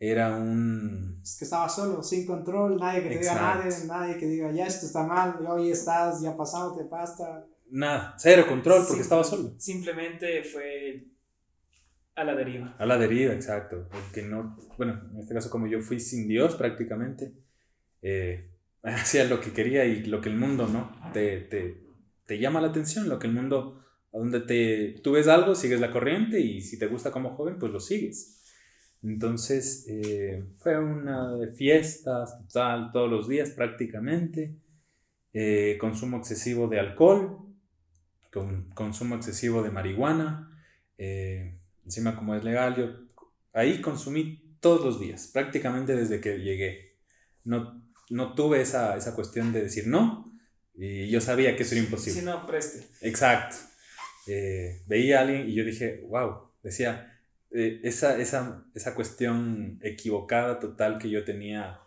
Era 0.00 0.36
un... 0.36 1.20
Es 1.22 1.36
que 1.38 1.44
estaba 1.44 1.68
solo, 1.68 2.02
sin 2.02 2.24
control, 2.24 2.76
nadie 2.78 3.02
que 3.02 3.08
te 3.08 3.18
diga 3.18 3.32
Exacto. 3.32 3.64
nadie, 3.64 3.86
nadie 3.86 4.16
que 4.16 4.26
diga 4.26 4.52
ya 4.52 4.66
esto 4.66 4.86
está 4.86 5.02
mal, 5.02 5.44
hoy 5.44 5.72
estás, 5.72 6.22
ya 6.22 6.36
pasado, 6.36 6.76
te 6.76 6.84
pasa. 6.84 7.44
Nada, 7.70 8.14
cero 8.16 8.44
control 8.48 8.84
porque 8.86 9.02
estaba 9.02 9.24
solo. 9.24 9.54
Simplemente 9.58 10.44
fue 10.44 11.04
a 12.14 12.24
la 12.24 12.34
deriva. 12.34 12.74
A 12.78 12.86
la 12.86 12.96
deriva, 12.96 13.32
exacto. 13.32 13.88
Porque 13.90 14.22
no, 14.22 14.56
bueno, 14.76 15.00
en 15.12 15.20
este 15.20 15.34
caso 15.34 15.50
como 15.50 15.66
yo 15.66 15.80
fui 15.80 15.98
sin 16.00 16.28
Dios 16.28 16.54
prácticamente, 16.54 17.32
eh, 18.02 18.50
hacía 18.82 19.24
lo 19.24 19.40
que 19.40 19.52
quería 19.52 19.84
y 19.84 20.04
lo 20.04 20.20
que 20.20 20.28
el 20.28 20.36
mundo, 20.36 20.68
¿no? 20.68 20.92
Te, 21.12 21.40
te, 21.40 21.80
te 22.26 22.38
llama 22.38 22.60
la 22.60 22.68
atención, 22.68 23.08
lo 23.08 23.18
que 23.18 23.26
el 23.26 23.34
mundo 23.34 23.77
donde 24.12 24.40
te, 24.40 25.00
tú 25.02 25.12
ves 25.12 25.28
algo, 25.28 25.54
sigues 25.54 25.80
la 25.80 25.90
corriente 25.90 26.40
y 26.40 26.60
si 26.60 26.78
te 26.78 26.86
gusta 26.86 27.10
como 27.10 27.34
joven, 27.36 27.58
pues 27.58 27.72
lo 27.72 27.80
sigues. 27.80 28.38
Entonces 29.02 29.86
eh, 29.88 30.44
fue 30.58 30.78
una 30.78 31.36
de 31.36 31.48
fiestas 31.52 32.38
total, 32.38 32.90
todos 32.92 33.10
los 33.10 33.28
días 33.28 33.50
prácticamente, 33.50 34.56
eh, 35.32 35.76
consumo 35.80 36.18
excesivo 36.18 36.66
de 36.66 36.80
alcohol, 36.80 37.38
con, 38.32 38.70
consumo 38.70 39.14
excesivo 39.14 39.62
de 39.62 39.70
marihuana, 39.70 40.50
eh, 40.96 41.58
encima 41.84 42.16
como 42.16 42.34
es 42.34 42.42
legal, 42.42 42.74
yo 42.76 43.24
ahí 43.52 43.80
consumí 43.80 44.56
todos 44.60 44.84
los 44.84 45.00
días, 45.00 45.28
prácticamente 45.32 45.94
desde 45.94 46.20
que 46.20 46.38
llegué. 46.38 46.96
No, 47.44 47.84
no 48.10 48.34
tuve 48.34 48.60
esa, 48.60 48.96
esa 48.96 49.14
cuestión 49.14 49.52
de 49.52 49.62
decir 49.62 49.86
no, 49.86 50.28
y 50.74 51.08
yo 51.08 51.20
sabía 51.20 51.56
que 51.56 51.62
eso 51.62 51.74
era 51.74 51.84
imposible. 51.84 52.20
Si 52.20 52.26
no, 52.26 52.46
preste. 52.46 52.86
Exacto. 53.00 53.56
Veía 54.86 55.18
a 55.18 55.22
alguien 55.22 55.48
y 55.48 55.54
yo 55.54 55.64
dije, 55.64 56.04
wow, 56.08 56.50
decía, 56.62 57.18
eh, 57.50 57.80
esa, 57.82 58.18
esa, 58.18 58.66
esa 58.74 58.94
cuestión 58.94 59.78
equivocada 59.82 60.58
total 60.60 60.98
que 60.98 61.08
yo 61.08 61.24
tenía 61.24 61.80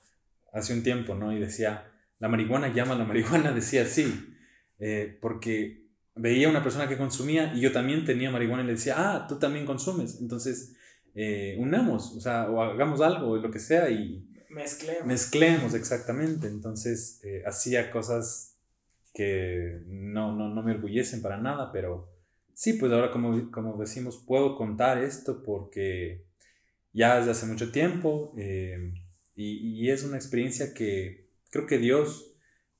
hace 0.52 0.74
un 0.74 0.82
tiempo, 0.82 1.14
¿no? 1.14 1.32
Y 1.32 1.40
decía, 1.40 1.92
la 2.18 2.28
marihuana 2.28 2.74
llama 2.74 2.96
a 2.96 2.98
la 2.98 3.06
marihuana, 3.06 3.52
decía 3.56 3.86
sí, 3.86 4.36
eh, 4.80 5.18
porque 5.22 5.86
veía 6.16 6.50
una 6.50 6.64
persona 6.64 6.88
que 6.90 6.98
consumía 6.98 7.54
y 7.54 7.62
yo 7.62 7.72
también 7.72 8.06
tenía 8.06 8.32
marihuana 8.32 8.64
y 8.64 8.68
le 8.68 8.74
decía, 8.74 8.96
ah, 8.98 9.28
tú 9.28 9.38
también 9.38 9.66
consumes, 9.68 10.20
entonces 10.20 10.76
eh, 11.14 11.56
unamos, 11.60 12.16
o 12.16 12.22
sea, 12.22 12.50
o 12.50 12.62
hagamos 12.62 13.02
algo, 13.02 13.38
lo 13.38 13.52
que 13.52 13.60
sea 13.60 13.90
y... 13.90 14.28
Mezclemos. 14.50 15.06
Mezclemos, 15.06 15.74
exactamente. 15.76 16.48
Entonces 16.48 17.22
hacía 17.46 17.90
cosas 17.90 18.58
que 19.14 19.82
no, 19.88 20.36
no, 20.36 20.50
no 20.50 20.62
me 20.62 20.74
orgullecen 20.74 21.22
para 21.22 21.38
nada, 21.38 21.72
pero 21.72 22.11
Sí, 22.62 22.74
pues 22.74 22.91
ahora 22.91 23.10
como, 23.10 23.50
como 23.50 23.76
decimos, 23.76 24.24
puedo 24.24 24.56
contar 24.56 25.00
esto 25.00 25.41
porque 25.41 26.28
ya 26.93 27.17
desde 27.17 27.32
hace 27.32 27.47
mucho 27.47 27.71
tiempo 27.71 28.36
eh, 28.38 28.93
y, 29.34 29.84
y, 29.84 29.89
es 29.89 30.04
una 30.04 30.17
experiencia 30.17 30.71
que 30.71 31.32
creo 31.50 31.65
que 31.65 31.80
Dios 31.80 32.36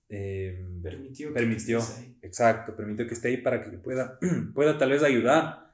eh, 0.07 0.63
permitió, 0.83 1.33
permitió 1.33 1.79
exacto, 2.21 2.75
permitió 2.75 3.07
que 3.07 3.15
esté 3.15 3.29
ahí 3.29 3.37
para 3.37 3.63
que 3.63 3.71
pueda, 3.79 4.19
pueda 4.53 4.77
tal 4.77 4.91
vez 4.91 5.01
ayudar 5.01 5.71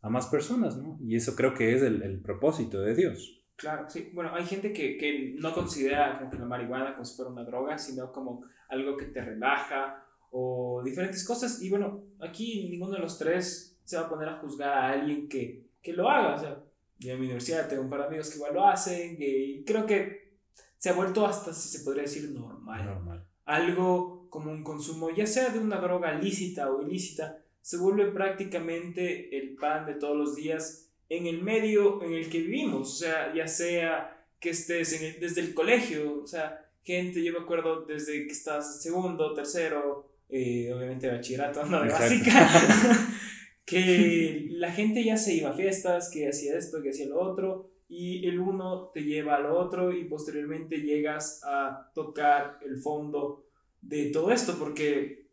a 0.00 0.08
más 0.08 0.28
personas, 0.28 0.76
¿no? 0.76 0.96
Y 1.00 1.16
eso 1.16 1.34
creo 1.34 1.52
que 1.52 1.74
es 1.74 1.82
el, 1.82 2.02
el 2.04 2.22
propósito 2.22 2.80
de 2.80 2.94
Dios. 2.94 3.44
Claro, 3.56 3.88
sí. 3.88 4.12
Bueno, 4.14 4.32
hay 4.32 4.46
gente 4.46 4.72
que, 4.72 4.96
que 4.96 5.34
no 5.40 5.52
considera 5.52 6.20
como 6.20 6.30
que 6.30 6.38
la 6.38 6.44
marihuana 6.44 6.92
como 6.92 7.04
si 7.04 7.16
fuera 7.16 7.32
una 7.32 7.42
droga, 7.42 7.76
sino 7.78 8.12
como 8.12 8.44
algo 8.68 8.96
que 8.96 9.06
te 9.06 9.20
relaja 9.20 10.06
o 10.30 10.82
diferentes 10.84 11.24
cosas. 11.24 11.62
Y 11.62 11.70
bueno, 11.70 12.04
aquí 12.20 12.68
ninguno 12.70 12.92
de 12.92 13.00
los 13.00 13.18
tres 13.18 13.78
se 13.84 13.96
va 13.96 14.02
a 14.02 14.08
poner 14.08 14.28
a 14.28 14.38
juzgar 14.38 14.70
a 14.70 14.90
alguien 14.90 15.28
que, 15.28 15.70
que 15.82 15.92
lo 15.92 16.08
haga. 16.08 16.34
O 16.34 16.38
sea, 16.38 16.62
yo 16.98 17.12
en 17.12 17.20
mi 17.20 17.26
universidad 17.26 17.68
tengo 17.68 17.82
un 17.82 17.90
par 17.90 18.00
de 18.00 18.06
amigos 18.06 18.30
que 18.30 18.36
igual 18.36 18.54
lo 18.54 18.66
hacen 18.66 19.16
y 19.18 19.64
creo 19.64 19.86
que 19.86 20.30
se 20.76 20.90
ha 20.90 20.94
vuelto 20.94 21.26
hasta, 21.26 21.52
si 21.52 21.68
se 21.68 21.84
podría 21.84 22.04
decir, 22.04 22.30
normal. 22.30 22.84
Normal. 22.84 23.26
Algo 23.44 24.28
como 24.30 24.50
un 24.50 24.62
consumo, 24.62 25.10
ya 25.10 25.26
sea 25.26 25.50
de 25.50 25.58
una 25.58 25.80
droga 25.80 26.14
lícita 26.14 26.70
o 26.70 26.82
ilícita, 26.82 27.42
se 27.60 27.76
vuelve 27.76 28.06
prácticamente 28.12 29.36
el 29.36 29.56
pan 29.56 29.86
de 29.86 29.94
todos 29.94 30.16
los 30.16 30.36
días 30.36 30.90
en 31.08 31.26
el 31.26 31.42
medio 31.42 32.02
en 32.02 32.14
el 32.14 32.30
que 32.30 32.38
vivimos. 32.38 32.92
O 32.92 32.96
sea, 32.96 33.34
ya 33.34 33.46
sea 33.46 34.26
que 34.38 34.50
estés 34.50 35.00
en 35.00 35.20
desde 35.20 35.42
el 35.42 35.52
colegio, 35.52 36.22
o 36.22 36.26
sea, 36.26 36.66
gente, 36.82 37.22
yo 37.22 37.32
me 37.32 37.40
acuerdo 37.40 37.84
desde 37.84 38.26
que 38.26 38.32
estás 38.32 38.82
segundo, 38.82 39.34
tercero, 39.34 40.09
eh, 40.30 40.72
obviamente 40.72 41.08
bachillerato, 41.08 41.64
no 41.66 41.82
de 41.82 41.90
básica, 41.90 42.48
que 43.64 44.46
la 44.50 44.72
gente 44.72 45.04
ya 45.04 45.16
se 45.16 45.34
iba 45.34 45.50
a 45.50 45.54
fiestas, 45.54 46.10
que 46.10 46.28
hacía 46.28 46.56
esto, 46.56 46.82
que 46.82 46.90
hacía 46.90 47.06
lo 47.06 47.20
otro, 47.20 47.70
y 47.88 48.26
el 48.26 48.38
uno 48.38 48.90
te 48.94 49.02
lleva 49.02 49.36
al 49.36 49.46
otro 49.46 49.92
y 49.92 50.04
posteriormente 50.04 50.78
llegas 50.78 51.40
a 51.44 51.90
tocar 51.94 52.58
el 52.64 52.78
fondo 52.78 53.46
de 53.80 54.06
todo 54.06 54.30
esto, 54.30 54.56
porque, 54.58 55.26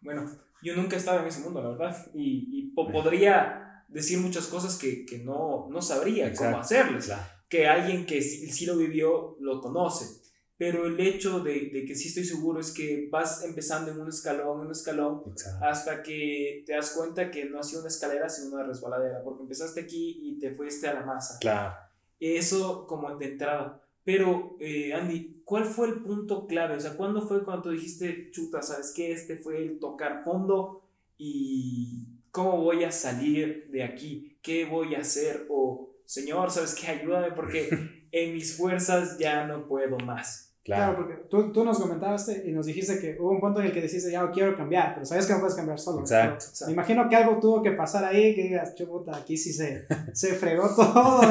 bueno, 0.00 0.30
yo 0.62 0.76
nunca 0.76 0.96
he 0.96 0.98
estado 0.98 1.20
en 1.20 1.26
ese 1.26 1.40
mundo, 1.40 1.62
la 1.62 1.70
verdad, 1.70 2.06
y, 2.14 2.48
y 2.52 2.62
podría 2.74 3.84
decir 3.88 4.18
muchas 4.18 4.46
cosas 4.46 4.78
que, 4.78 5.04
que 5.04 5.18
no, 5.18 5.68
no 5.70 5.82
sabría 5.82 6.32
cómo 6.32 6.58
hacerles, 6.58 7.12
que 7.48 7.66
alguien 7.66 8.06
que 8.06 8.22
sí, 8.22 8.50
sí 8.50 8.64
lo 8.66 8.76
vivió 8.76 9.36
lo 9.40 9.60
conoce 9.60 10.21
pero 10.62 10.86
el 10.86 11.00
hecho 11.00 11.40
de, 11.40 11.70
de, 11.72 11.84
que 11.84 11.96
sí 11.96 12.06
estoy 12.06 12.22
seguro 12.22 12.60
es 12.60 12.70
que 12.70 13.08
vas 13.10 13.42
empezando 13.42 13.90
en 13.90 14.00
un 14.00 14.08
escalón, 14.08 14.60
en 14.60 14.66
un 14.66 14.70
escalón, 14.70 15.24
hasta 15.60 16.04
que 16.04 16.62
te 16.64 16.72
das 16.72 16.92
cuenta 16.92 17.32
que 17.32 17.46
no 17.46 17.58
ha 17.58 17.64
sido 17.64 17.80
una 17.80 17.88
escalera, 17.88 18.28
sino 18.28 18.54
una 18.54 18.62
resbaladera, 18.62 19.24
porque 19.24 19.42
empezaste 19.42 19.80
aquí 19.80 20.20
y 20.22 20.38
te 20.38 20.54
fuiste 20.54 20.86
a 20.86 20.94
la 20.94 21.04
masa. 21.04 21.40
Claro. 21.40 21.74
Eso 22.20 22.86
como 22.86 23.16
de 23.16 23.32
entrada. 23.32 23.82
Pero, 24.04 24.56
eh, 24.60 24.94
Andy, 24.94 25.42
¿cuál 25.44 25.64
fue 25.64 25.88
el 25.88 25.94
punto 25.94 26.46
clave? 26.46 26.76
O 26.76 26.80
sea, 26.80 26.96
¿cuándo 26.96 27.26
fue 27.26 27.42
cuando 27.42 27.64
tú 27.64 27.70
dijiste, 27.70 28.30
chuta, 28.30 28.62
sabes 28.62 28.92
qué? 28.94 29.10
Este 29.10 29.36
fue 29.36 29.60
el 29.60 29.80
tocar 29.80 30.22
fondo 30.22 30.88
y 31.18 32.06
cómo 32.30 32.62
voy 32.62 32.84
a 32.84 32.92
salir 32.92 33.68
de 33.72 33.82
aquí, 33.82 34.38
qué 34.40 34.64
voy 34.64 34.94
a 34.94 35.00
hacer 35.00 35.44
o, 35.50 35.90
Señor, 36.04 36.52
¿sabes 36.52 36.76
qué? 36.76 36.86
Ayúdame 36.86 37.32
porque 37.32 38.06
en 38.12 38.32
mis 38.32 38.56
fuerzas 38.56 39.18
ya 39.18 39.44
no 39.44 39.66
puedo 39.66 39.98
más. 39.98 40.50
Claro, 40.64 40.96
porque 40.96 41.14
tú, 41.28 41.50
tú, 41.50 41.64
nos 41.64 41.80
comentaste 41.80 42.44
y 42.46 42.52
nos 42.52 42.66
dijiste 42.66 43.00
que 43.00 43.16
hubo 43.18 43.32
un 43.32 43.40
punto 43.40 43.58
en 43.58 43.66
el 43.66 43.72
que 43.72 43.82
dijiste, 43.82 44.12
ya 44.12 44.30
quiero 44.30 44.56
cambiar, 44.56 44.94
pero 44.94 45.04
sabes 45.04 45.26
que 45.26 45.32
no 45.32 45.40
puedes 45.40 45.56
cambiar 45.56 45.80
solo. 45.80 46.00
Exacto. 46.00 46.46
Me 46.66 46.72
imagino 46.72 47.08
que 47.08 47.16
algo 47.16 47.40
tuvo 47.40 47.62
que 47.62 47.72
pasar 47.72 48.04
ahí, 48.04 48.32
que 48.36 48.44
digas, 48.44 48.76
chuta, 48.76 49.16
aquí 49.16 49.36
sí 49.36 49.52
se, 49.52 49.86
se 50.12 50.34
fregó 50.34 50.72
todo. 50.72 51.22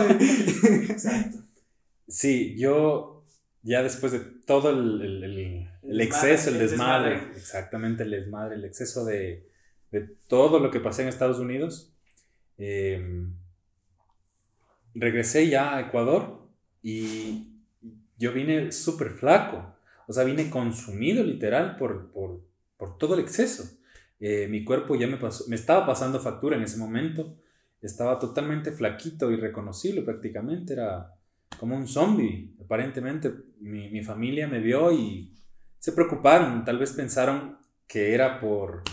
Exacto. 0.90 1.38
Sí, 2.10 2.58
yo 2.58 3.24
ya 3.64 3.82
después 3.84 4.12
de 4.12 4.20
todo 4.20 4.72
el, 4.72 5.02
el, 5.02 5.24
el, 5.24 5.70
el 5.84 6.02
exceso, 6.02 6.50
el 6.50 6.60
desmadre, 6.60 7.12
desmadre, 7.12 7.38
exactamente 7.38 8.04
el 8.04 8.12
desmadre, 8.12 8.56
el 8.56 8.66
exceso 8.66 9.06
de, 9.06 9.48
de, 9.92 10.02
todo 10.28 10.60
lo 10.60 10.72
que 10.72 10.82
pasé 10.82 11.04
en 11.04 11.08
Estados 11.08 11.40
Unidos, 11.40 11.94
eh, 12.58 13.02
regresé 14.94 15.48
ya 15.48 15.78
a 15.78 15.82
Ecuador 15.82 16.50
y 16.82 17.51
yo 18.22 18.32
vine 18.32 18.72
súper 18.72 19.10
flaco, 19.10 19.76
o 20.08 20.14
sea, 20.14 20.24
vine 20.24 20.52
consumido 20.52 21.24
literal 21.24 21.76
por, 21.76 22.12
por, 22.12 22.40
por 22.78 23.00
todo 23.00 23.16
el 23.16 23.22
exceso. 23.22 23.80
Eh, 24.20 24.48
mi 24.48 24.64
cuerpo 24.64 24.96
ya 24.96 25.08
me, 25.08 25.18
pasó, 25.18 25.46
me 25.48 25.56
estaba 25.56 25.88
pasando 25.88 26.20
factura 26.20 26.56
en 26.56 26.62
ese 26.62 26.78
momento, 26.78 27.36
estaba 27.82 28.20
totalmente 28.20 28.72
flaquito, 28.72 29.32
irreconocible 29.32 30.04
prácticamente, 30.04 30.74
era 30.74 31.16
como 31.60 31.76
un 31.76 31.88
zombie. 31.88 32.54
Aparentemente 32.64 33.34
mi, 33.60 33.90
mi 33.90 34.04
familia 34.04 34.48
me 34.48 34.60
vio 34.60 34.92
y 34.92 35.34
se 35.80 35.92
preocuparon, 35.92 36.64
tal 36.64 36.78
vez 36.78 36.94
pensaron 36.94 37.58
que 37.88 38.14
era 38.14 38.40
por, 38.40 38.84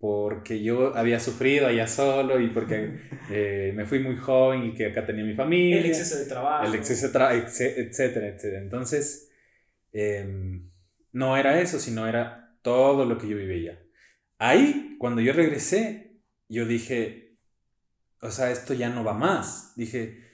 porque 0.00 0.62
yo 0.62 0.96
había 0.96 1.20
sufrido 1.20 1.66
allá 1.66 1.86
solo 1.86 2.40
y 2.40 2.48
porque 2.48 3.00
eh, 3.30 3.72
me 3.76 3.84
fui 3.84 3.98
muy 3.98 4.16
joven 4.16 4.64
y 4.64 4.74
que 4.74 4.86
acá 4.86 5.04
tenía 5.04 5.24
mi 5.24 5.34
familia. 5.34 5.78
El 5.78 5.86
exceso 5.86 6.18
de 6.18 6.24
trabajo. 6.24 6.66
El 6.66 6.74
exceso 6.74 7.06
de 7.06 7.12
trabajo, 7.12 7.36
etcétera, 7.36 8.28
etcétera. 8.28 8.62
Entonces, 8.62 9.30
eh, 9.92 10.26
no 11.12 11.36
era 11.36 11.60
eso, 11.60 11.78
sino 11.78 12.08
era 12.08 12.56
todo 12.62 13.04
lo 13.04 13.18
que 13.18 13.28
yo 13.28 13.36
vivía. 13.36 13.78
Ahí, 14.38 14.96
cuando 14.98 15.20
yo 15.20 15.34
regresé, 15.34 16.22
yo 16.48 16.64
dije, 16.64 17.36
o 18.22 18.30
sea, 18.30 18.50
esto 18.50 18.72
ya 18.72 18.88
no 18.88 19.04
va 19.04 19.12
más. 19.12 19.74
Dije, 19.76 20.24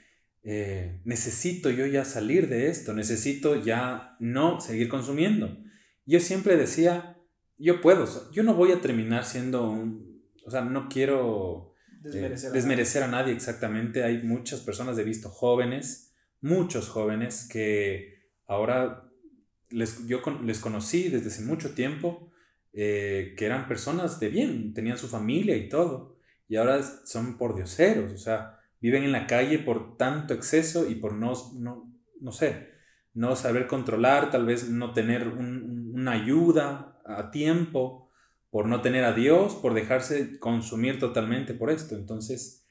eh, 0.44 1.00
necesito 1.04 1.70
yo 1.70 1.86
ya 1.86 2.04
salir 2.04 2.48
de 2.48 2.68
esto, 2.68 2.94
necesito 2.94 3.60
ya 3.60 4.16
no 4.20 4.60
seguir 4.60 4.88
consumiendo. 4.88 5.58
Yo 6.04 6.20
siempre 6.20 6.56
decía, 6.56 7.15
yo 7.58 7.80
puedo, 7.80 8.06
yo 8.30 8.42
no 8.42 8.54
voy 8.54 8.72
a 8.72 8.80
terminar 8.80 9.24
siendo 9.24 9.68
un, 9.70 10.22
o 10.44 10.50
sea, 10.50 10.62
no 10.62 10.88
quiero 10.88 11.74
desmerecer, 12.00 12.50
eh, 12.50 12.52
desmerecer 12.52 13.02
a, 13.02 13.08
nadie. 13.08 13.32
exactamente. 13.32 14.04
Hay 14.04 14.22
muchas 14.22 14.60
personas, 14.60 14.98
he 14.98 15.04
visto 15.04 15.28
jóvenes, 15.28 16.14
muchos 16.40 16.88
jóvenes 16.88 17.48
que 17.50 18.30
ahora 18.46 19.10
les, 19.70 20.06
yo 20.06 20.20
les 20.44 20.60
conocí 20.60 21.08
desde 21.08 21.28
hace 21.28 21.42
mucho 21.42 21.74
tiempo, 21.74 22.30
eh, 22.72 23.34
que 23.36 23.46
eran 23.46 23.68
personas 23.68 24.20
de 24.20 24.28
bien, 24.28 24.74
tenían 24.74 24.98
su 24.98 25.08
familia 25.08 25.56
y 25.56 25.68
todo, 25.68 26.18
y 26.48 26.56
ahora 26.56 26.82
son 26.82 27.38
por 27.38 27.56
dioseros, 27.56 28.12
o 28.12 28.18
sea, 28.18 28.60
viven 28.80 29.02
en 29.02 29.12
la 29.12 29.26
calle 29.26 29.58
por 29.58 29.96
tanto 29.96 30.34
exceso 30.34 30.88
y 30.88 30.94
por 30.96 31.14
no, 31.14 31.32
no, 31.54 31.92
no 32.20 32.32
sé, 32.32 32.68
no 33.14 33.34
saber 33.34 33.66
controlar, 33.66 34.30
tal 34.30 34.44
vez 34.44 34.68
no 34.68 34.92
tener 34.92 35.26
un, 35.26 35.92
una 35.94 36.12
ayuda 36.12 36.95
a 37.06 37.30
tiempo, 37.30 38.10
por 38.50 38.66
no 38.66 38.80
tener 38.80 39.04
a 39.04 39.12
Dios, 39.12 39.54
por 39.54 39.74
dejarse 39.74 40.38
consumir 40.38 40.98
totalmente 40.98 41.54
por 41.54 41.70
esto. 41.70 41.94
Entonces, 41.94 42.66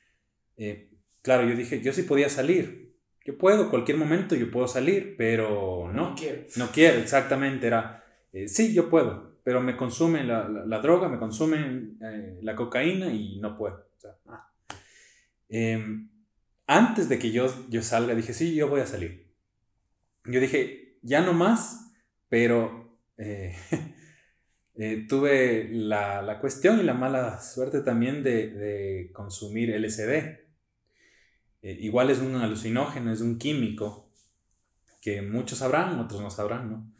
eh, 0.57 0.89
claro, 1.21 1.47
yo 1.47 1.55
dije, 1.55 1.81
yo 1.81 1.93
sí 1.93 2.03
podía 2.03 2.29
salir. 2.29 2.95
Yo 3.25 3.37
puedo, 3.37 3.69
cualquier 3.69 3.97
momento 3.97 4.35
yo 4.35 4.51
puedo 4.51 4.67
salir, 4.67 5.15
pero 5.17 5.91
no. 5.91 6.09
No 6.09 6.15
quiero. 6.15 6.43
No 6.55 6.69
quiero, 6.71 6.99
exactamente. 6.99 7.67
Era, 7.67 8.03
eh, 8.33 8.47
sí, 8.47 8.73
yo 8.73 8.89
puedo. 8.89 9.35
pero 9.43 9.61
me 9.61 9.77
consume 9.77 10.23
la, 10.23 10.49
la, 10.49 10.79
droga, 10.79 11.07
me 11.07 11.19
consume 11.19 11.91
eh, 12.01 12.39
la 12.41 12.55
cocaína 12.55 13.13
y 13.13 13.39
no 13.39 13.55
puedo. 13.55 13.85
Ah. 14.25 14.51
Em, 15.49 16.09
antes 16.65 17.09
de 17.09 17.19
que 17.19 17.31
yo, 17.31 17.47
yo 17.69 17.83
salga, 17.83 18.15
dije, 18.15 18.33
sí, 18.33 18.55
yo 18.55 18.67
voy 18.67 18.81
a 18.81 18.87
salir. 18.87 19.31
Yo 20.25 20.39
dije, 20.39 20.97
ya 21.03 21.21
no 21.21 21.33
más, 21.33 21.91
pero 22.27 22.97
eh, 23.17 23.55
eh, 24.77 25.05
tuve 25.07 25.69
la, 25.71 26.21
la, 26.21 26.39
cuestión 26.39 26.79
y 26.79 26.83
la 26.83 26.93
mala 26.93 27.41
suerte 27.41 27.81
también 27.81 28.23
de, 28.23 28.49
de 28.49 29.11
consumir 29.13 29.69
LSD. 29.69 30.39
igual 31.61 32.09
es 32.09 32.19
un 32.19 32.35
alucinógeno, 32.35 33.11
es 33.11 33.21
un 33.21 33.37
químico 33.37 34.11
que 35.01 35.21
muchos 35.21 35.59
sabrán, 35.59 35.99
otros 35.99 36.19
no 36.19 36.31
sabrán, 36.31 36.71
¿no? 36.71 36.91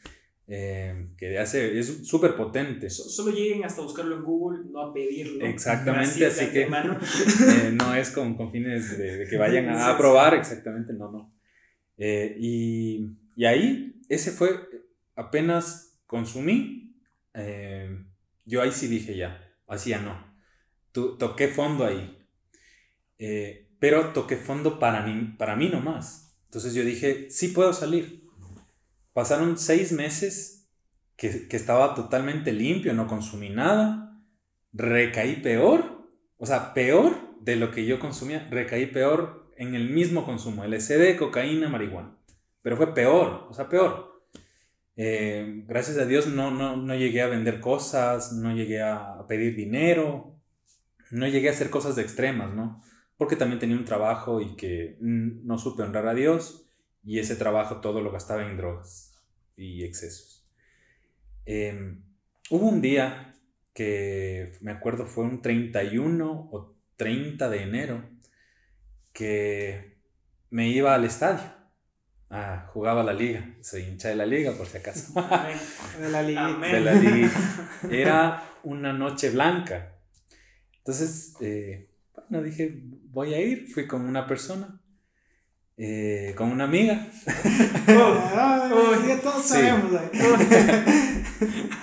Eh, 0.48 1.08
que 1.18 1.40
hace, 1.40 1.80
es 1.80 2.08
súper 2.08 2.36
potente. 2.36 2.88
solo 2.92 3.32
lleguen 3.32 3.66
hasta 3.66 3.82
buscarlo 3.82 4.16
en 4.18 4.24
Google, 4.24 4.60
no 4.72 4.80
a 4.80 4.94
pedirlo. 4.94 5.44
Exactamente, 5.44 6.24
así 6.24 6.52
que 6.52 6.62
eh, 6.70 7.72
no 7.74 7.96
es 7.96 8.12
con, 8.12 8.36
con 8.36 8.52
fines 8.52 8.96
de, 8.96 9.26
que 9.28 9.38
vayan 9.38 9.70
a, 9.70 9.98
probar, 9.98 10.36
exactamente, 10.36 10.94
no, 10.94 11.12
no. 11.12 11.34
Eh, 11.98 12.36
y, 12.40 13.18
y, 13.36 13.46
ahí, 13.46 14.00
ese 14.08 14.30
fue, 14.30 14.52
apenas 15.16 15.98
consumí, 16.06 16.85
yo 18.45 18.62
ahí 18.62 18.71
sí 18.71 18.88
dije 18.88 19.15
ya, 19.15 19.54
así 19.67 19.91
ya 19.91 20.00
no. 20.00 20.36
Toqué 20.91 21.48
fondo 21.48 21.86
ahí. 21.86 22.17
pero 23.80 24.13
toqué 24.13 24.38
fondo 24.38 24.80
para 24.80 25.06
mí, 25.06 25.36
para 25.38 25.56
mí 25.56 25.69
nomás 25.69 26.26
entonces 26.56 26.74
yo 26.74 26.86
dije, 26.86 27.30
sí 27.32 27.50
puedo 27.50 27.74
salir. 27.74 28.30
Pasaron 29.12 29.58
seis 29.58 29.91
meses 29.91 30.69
que, 31.17 31.48
estaba 31.50 31.93
totalmente 31.95 32.54
limpio, 32.54 32.93
no 32.93 33.08
consumí 33.08 33.50
nada, 33.50 34.21
recaí 34.71 35.41
peor, 35.41 36.10
o 36.38 36.45
sea, 36.45 36.74
peor 36.74 37.41
de 37.41 37.58
lo 37.58 37.71
que 37.71 37.86
yo 37.86 38.00
consumía, 38.00 38.48
recaí 38.50 38.86
peor 38.86 39.52
en 39.58 39.76
el 39.76 39.89
mismo 39.89 40.24
consumo, 40.24 40.63
LSD, 40.63 41.17
cocaína, 41.17 41.67
marihuana. 41.67 42.17
Pero 42.62 42.78
fue 42.78 42.93
peor, 42.93 43.48
o 43.50 43.54
sea, 43.54 43.67
peor. 43.67 44.14
Eh, 44.97 45.63
gracias 45.67 45.97
a 45.97 46.05
Dios 46.05 46.27
no, 46.27 46.51
no, 46.51 46.77
no 46.77 46.95
llegué 46.95 47.21
a 47.21 47.27
vender 47.27 47.60
cosas, 47.60 48.31
no 48.34 48.55
llegué 48.55 48.81
a 48.81 49.25
pedir 49.27 49.55
dinero, 49.55 50.39
no 51.12 51.27
llegué 51.27 51.49
a 51.49 51.51
hacer 51.51 51.69
cosas 51.69 51.95
de 51.95 52.01
extremas, 52.01 52.53
¿no? 52.53 52.81
porque 53.17 53.36
también 53.36 53.60
tenía 53.60 53.77
un 53.77 53.86
trabajo 53.86 54.41
y 54.41 54.55
que 54.55 54.97
no 54.99 55.58
supe 55.58 55.84
honrar 55.84 56.08
a 56.08 56.13
Dios 56.13 56.67
y 57.03 57.19
ese 57.19 57.36
trabajo 57.36 57.79
todo 57.79 58.01
lo 58.01 58.12
gastaba 58.12 58.45
en 58.45 58.58
drogas 58.58 59.13
y 59.55 59.84
excesos. 59.84 60.45
Em, 61.45 62.03
hubo 62.49 62.67
un 62.67 62.81
día 62.81 63.36
que 63.73 64.53
me 64.62 64.71
acuerdo 64.71 65.05
fue 65.05 65.23
un 65.23 65.41
31 65.41 66.49
o 66.51 66.75
30 66.97 67.49
de 67.49 67.63
enero 67.63 68.10
que 69.13 69.97
me 70.49 70.69
iba 70.69 70.93
al 70.93 71.05
estadio. 71.05 71.53
Ah, 72.38 72.69
jugaba 72.74 73.02
la 73.02 73.13
liga. 73.13 73.56
Soy 73.62 73.84
hincha 73.84 74.10
de 74.10 74.17
la 74.17 74.26
liga, 74.26 74.52
por 74.52 74.67
si 74.67 74.78
acaso. 74.78 75.13
de 76.02 76.10
la 76.10 76.21
liga. 76.21 76.58
De 76.60 76.82
la 76.82 76.93
liga. 76.93 77.32
Era 77.89 78.43
una 78.63 78.91
noche 78.91 79.30
blanca. 79.30 79.93
Entonces, 80.80 81.36
eh, 81.39 81.89
no 82.28 82.43
dije, 82.43 82.82
voy 83.10 83.34
a 83.34 83.39
ir. 83.39 83.69
Fui 83.69 83.88
con 83.88 84.02
una 84.02 84.28
persona, 84.28 84.82
eh, 85.78 86.34
con 86.36 86.52
una 86.52 86.65
amiga. 86.65 87.08
todos 89.24 89.45
sabemos. 89.45 90.02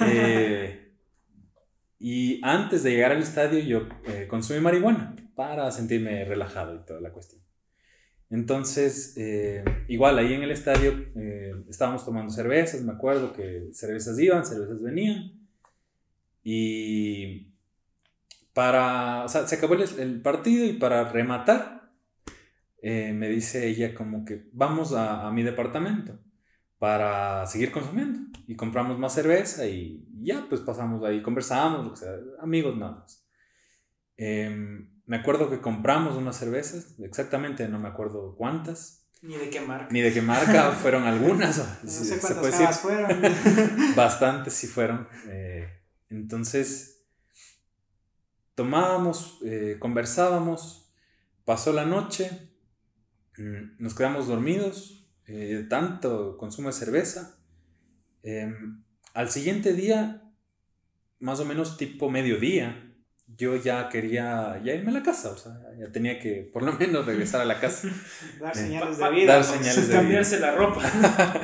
Eh, 0.02 0.92
y 1.98 2.40
antes 2.44 2.82
de 2.82 2.90
llegar 2.90 3.12
al 3.12 3.22
estadio 3.22 3.58
yo 3.60 3.88
eh, 4.06 4.26
consumí 4.28 4.60
marihuana 4.60 5.16
para 5.34 5.70
sentirme 5.70 6.26
relajado 6.26 6.74
y 6.74 6.84
toda 6.84 7.00
la 7.00 7.10
cuestión. 7.10 7.40
Entonces, 8.32 9.14
igual 9.88 10.18
ahí 10.18 10.32
en 10.32 10.42
el 10.42 10.50
estadio 10.50 10.94
estábamos 11.68 12.04
tomando 12.04 12.32
cervezas, 12.32 12.82
me 12.82 12.92
acuerdo 12.92 13.32
que 13.32 13.68
cervezas 13.72 14.18
iban, 14.18 14.44
cervezas 14.44 14.82
venían. 14.82 15.32
Y 16.42 17.52
para, 18.52 19.24
o 19.24 19.28
sea, 19.28 19.46
se 19.46 19.56
acabó 19.56 19.74
el, 19.74 20.20
partido 20.22 20.64
y 20.66 20.74
para 20.74 21.10
rematar, 21.10 21.90
eh, 22.82 23.12
me 23.12 23.28
dice 23.28 23.68
ella 23.68 23.94
como 23.94 24.24
que 24.24 24.48
vamos 24.52 24.92
a, 24.92 25.30
mi 25.30 25.42
departamento 25.42 26.18
para 26.78 27.46
seguir 27.46 27.70
consumiendo 27.70 28.18
y 28.48 28.56
compramos 28.56 28.98
más 28.98 29.14
cerveza 29.14 29.66
y 29.66 30.04
ya 30.20 30.46
pues 30.48 30.60
pasamos 30.60 31.04
ahí, 31.04 31.22
conversamos, 31.22 31.86
o 31.86 31.96
sea, 31.96 32.16
amigos 32.40 32.76
nada 32.76 32.92
más. 32.92 33.24
Me 35.06 35.16
acuerdo 35.16 35.50
que 35.50 35.60
compramos 35.60 36.16
unas 36.16 36.36
cervezas, 36.36 36.94
exactamente 37.00 37.68
no 37.68 37.78
me 37.78 37.88
acuerdo 37.88 38.34
cuántas. 38.36 39.08
Ni 39.22 39.36
de 39.36 39.50
qué 39.50 39.60
marca. 39.60 39.88
Ni 39.90 40.00
de 40.00 40.12
qué 40.12 40.22
marca, 40.22 40.72
fueron 40.82 41.04
algunas. 41.04 41.58
No 41.82 41.90
sé 41.90 42.18
cuántas 42.18 42.80
fueron. 42.80 43.20
Bastantes 43.96 44.54
sí 44.54 44.66
fueron. 44.66 45.08
Eh, 45.28 45.68
entonces, 46.08 47.04
tomábamos, 48.54 49.38
eh, 49.44 49.76
conversábamos, 49.78 50.92
pasó 51.44 51.72
la 51.72 51.84
noche, 51.84 52.52
mm, 53.38 53.82
nos 53.82 53.94
quedamos 53.94 54.26
dormidos, 54.28 55.08
eh, 55.26 55.66
tanto 55.68 56.36
consumo 56.36 56.68
de 56.68 56.74
cerveza. 56.74 57.38
Em, 58.22 58.82
al 59.14 59.30
siguiente 59.30 59.72
día, 59.72 60.22
más 61.18 61.40
o 61.40 61.44
menos 61.44 61.76
tipo 61.76 62.10
mediodía, 62.10 62.91
yo 63.36 63.56
ya 63.56 63.88
quería 63.88 64.60
ya 64.64 64.74
irme 64.74 64.90
a 64.90 64.94
la 64.94 65.02
casa, 65.02 65.30
o 65.30 65.36
sea, 65.36 65.52
ya 65.78 65.90
tenía 65.90 66.18
que 66.18 66.48
por 66.52 66.62
lo 66.62 66.72
menos 66.72 67.06
regresar 67.06 67.40
a 67.40 67.44
la 67.44 67.60
casa. 67.60 67.88
dar 68.40 68.54
señales 68.54 68.98
de 68.98 69.10
vida. 69.10 69.34
Dar 69.34 69.44
señales 69.44 69.88
de 69.88 69.94
cambiarse 69.94 70.40
la 70.40 70.52
ropa. 70.52 70.82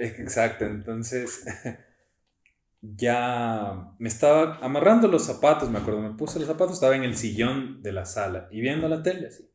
Exacto, 0.00 0.64
entonces 0.64 1.44
ya 2.80 3.94
me 3.98 4.08
estaba 4.08 4.56
amarrando 4.58 5.08
los 5.08 5.24
zapatos, 5.24 5.70
me 5.70 5.78
acuerdo, 5.78 6.00
me 6.00 6.16
puse 6.16 6.38
los 6.38 6.48
zapatos, 6.48 6.74
estaba 6.74 6.96
en 6.96 7.04
el 7.04 7.16
sillón 7.16 7.82
de 7.82 7.92
la 7.92 8.04
sala 8.04 8.48
y 8.50 8.60
viendo 8.60 8.88
la 8.88 9.02
tele 9.02 9.28
así. 9.28 9.50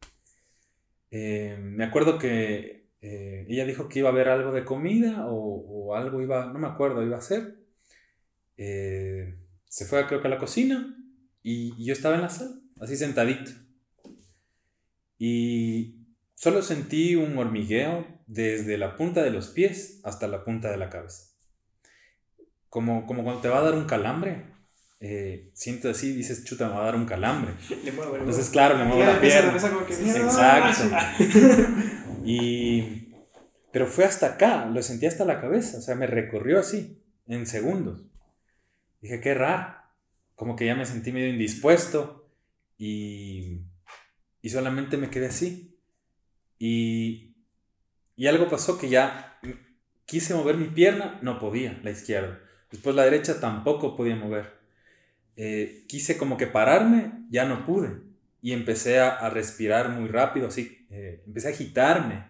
Eh, 1.11 1.57
me 1.59 1.85
acuerdo 1.85 2.17
que 2.17 2.89
eh, 3.01 3.45
ella 3.47 3.65
dijo 3.65 3.87
que 3.87 3.99
iba 3.99 4.09
a 4.09 4.13
ver 4.13 4.29
algo 4.29 4.51
de 4.51 4.65
comida 4.65 5.27
o, 5.29 5.95
algo 5.95 6.21
iba, 6.21 6.47
no 6.47 6.59
me 6.59 6.67
acuerdo, 6.67 7.03
iba 7.03 7.15
a 7.15 7.19
hacer. 7.19 7.55
Eh, 8.57 9.37
se 9.65 9.85
fue 9.85 10.07
creo 10.07 10.21
que 10.21 10.27
a 10.27 10.31
la 10.31 10.37
cocina 10.37 10.95
y, 11.45 11.73
y 11.77 11.85
yo 11.85 11.93
estaba 11.93 12.15
en 12.15 12.21
la 12.21 12.29
sala, 12.29 12.55
así 12.79 12.97
sentadito. 12.97 13.51
Y 15.17 16.07
solo 16.33 16.61
sentí 16.61 17.15
un 17.15 17.37
hormigueo 17.37 18.05
desde 18.27 18.77
la 18.77 18.97
punta 18.97 19.23
de 19.23 19.31
los 19.31 19.47
pies 19.47 20.01
hasta 20.03 20.27
la 20.27 20.43
punta 20.43 20.71
de 20.71 20.77
la 20.77 20.89
cabeza 20.89 21.35
como, 22.75 23.05
como 23.05 23.23
cuando 23.23 23.41
te 23.41 23.47
va 23.47 23.59
a 23.59 23.61
dar 23.61 23.73
un 23.73 23.85
calambre. 23.85 24.47
Eh, 24.99 25.49
siento 25.53 25.89
así, 25.89 26.11
dices, 26.11 26.43
chuta, 26.43 26.67
me 26.67 26.73
va 26.73 26.81
a 26.81 26.85
dar 26.87 26.97
un 26.97 27.05
calambre. 27.05 27.53
Le 27.85 27.93
muevo 27.93 28.17
Entonces, 28.17 28.49
claro, 28.49 28.77
le 28.77 28.83
muevo 28.83 29.01
la 29.01 29.21
pierna. 29.21 29.55
Exacto. 29.55 30.83
y, 32.25 33.15
pero 33.71 33.87
fue 33.87 34.03
hasta 34.03 34.25
acá, 34.25 34.65
lo 34.65 34.83
sentí 34.83 35.05
hasta 35.05 35.23
la 35.23 35.39
cabeza, 35.39 35.77
o 35.77 35.81
sea, 35.81 35.95
me 35.95 36.05
recorrió 36.05 36.59
así, 36.59 37.01
en 37.27 37.47
segundos. 37.47 38.07
Dije, 38.99 39.21
qué 39.21 39.33
raro. 39.33 39.77
Como 40.35 40.55
que 40.55 40.65
ya 40.65 40.75
me 40.75 40.85
sentí 40.85 41.11
medio 41.11 41.29
indispuesto 41.29 42.29
y, 42.77 43.61
y 44.41 44.49
solamente 44.49 44.97
me 44.97 45.09
quedé 45.09 45.27
así. 45.27 45.77
Y, 46.59 47.35
y 48.15 48.27
algo 48.27 48.49
pasó 48.49 48.77
que 48.77 48.89
ya 48.89 49.39
quise 50.05 50.33
mover 50.33 50.57
mi 50.57 50.67
pierna, 50.67 51.19
no 51.21 51.39
podía, 51.39 51.79
la 51.83 51.91
izquierda. 51.91 52.39
Después 52.71 52.95
la 52.95 53.03
derecha 53.03 53.39
tampoco 53.39 53.95
podía 53.95 54.15
mover. 54.15 54.53
Eh, 55.35 55.85
quise 55.87 56.17
como 56.17 56.37
que 56.37 56.47
pararme, 56.47 57.25
ya 57.29 57.45
no 57.45 57.65
pude. 57.65 58.01
Y 58.41 58.51
empecé 58.51 58.99
a, 58.99 59.29
respirar 59.29 59.89
muy 59.89 60.07
rápido, 60.07 60.47
así. 60.47 60.85
Eh, 60.89 61.23
empecé 61.25 61.47
a 61.47 61.51
agitarme. 61.51 62.29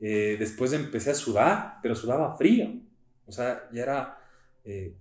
Eh, 0.00 0.36
después 0.38 0.72
empecé 0.72 1.10
a 1.10 1.14
sudar, 1.14 1.78
pero 1.82 1.94
sudaba 1.94 2.36
frío. 2.36 2.68
O 3.26 3.32
sea, 3.32 3.68
ya 3.72 3.82
era 3.82 4.18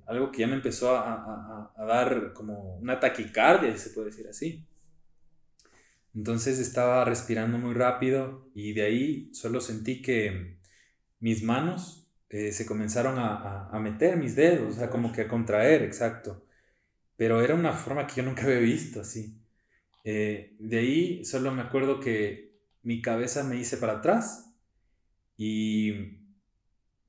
algo 0.08 0.32
que 0.32 0.40
ya 0.40 0.48
me 0.48 0.56
empezó 0.56 0.96
a, 0.96 1.72
a, 1.76 1.86
dar 1.86 2.34
como 2.34 2.78
una 2.78 3.00
taquicardia, 3.00 3.78
se 3.78 3.92
puede 3.92 4.08
decir 4.08 4.28
así. 4.28 4.66
Entonces 6.14 6.60
estaba 6.60 7.06
respirando 7.06 7.58
muy 7.58 7.74
rápido 7.74 8.50
y 8.54 8.74
de 8.74 8.84
ahí 8.84 9.30
solo 9.34 9.62
sentí 9.62 10.02
que 10.02 10.58
mis 11.20 11.44
manos 11.44 12.02
eh, 12.30 12.52
se 12.52 12.66
comenzaron 12.66 13.20
a, 13.20 13.68
a, 13.70 13.80
meter 13.80 14.18
mis 14.18 14.36
dedos, 14.36 14.76
o 14.76 14.80
sea, 14.80 14.90
como 14.90 15.12
que 15.12 15.22
a 15.22 15.28
contraer, 15.28 15.84
exacto. 15.84 16.46
Pero 17.18 17.42
era 17.42 17.56
una 17.56 17.74
forma 17.74 18.08
que 18.08 18.16
yo 18.16 18.24
nunca 18.24 18.44
había 18.44 18.60
visto 18.60 19.02
así. 19.02 19.38
Eh, 20.04 20.56
de 20.60 20.80
ahí 20.80 21.26
solo 21.26 21.52
me 21.52 21.62
acuerdo 21.62 22.00
que 22.00 22.56
mi 22.84 23.02
cabeza 23.02 23.44
me 23.44 23.58
hice 23.58 23.78
para 23.78 23.98
atrás 23.98 24.56
y 25.38 26.21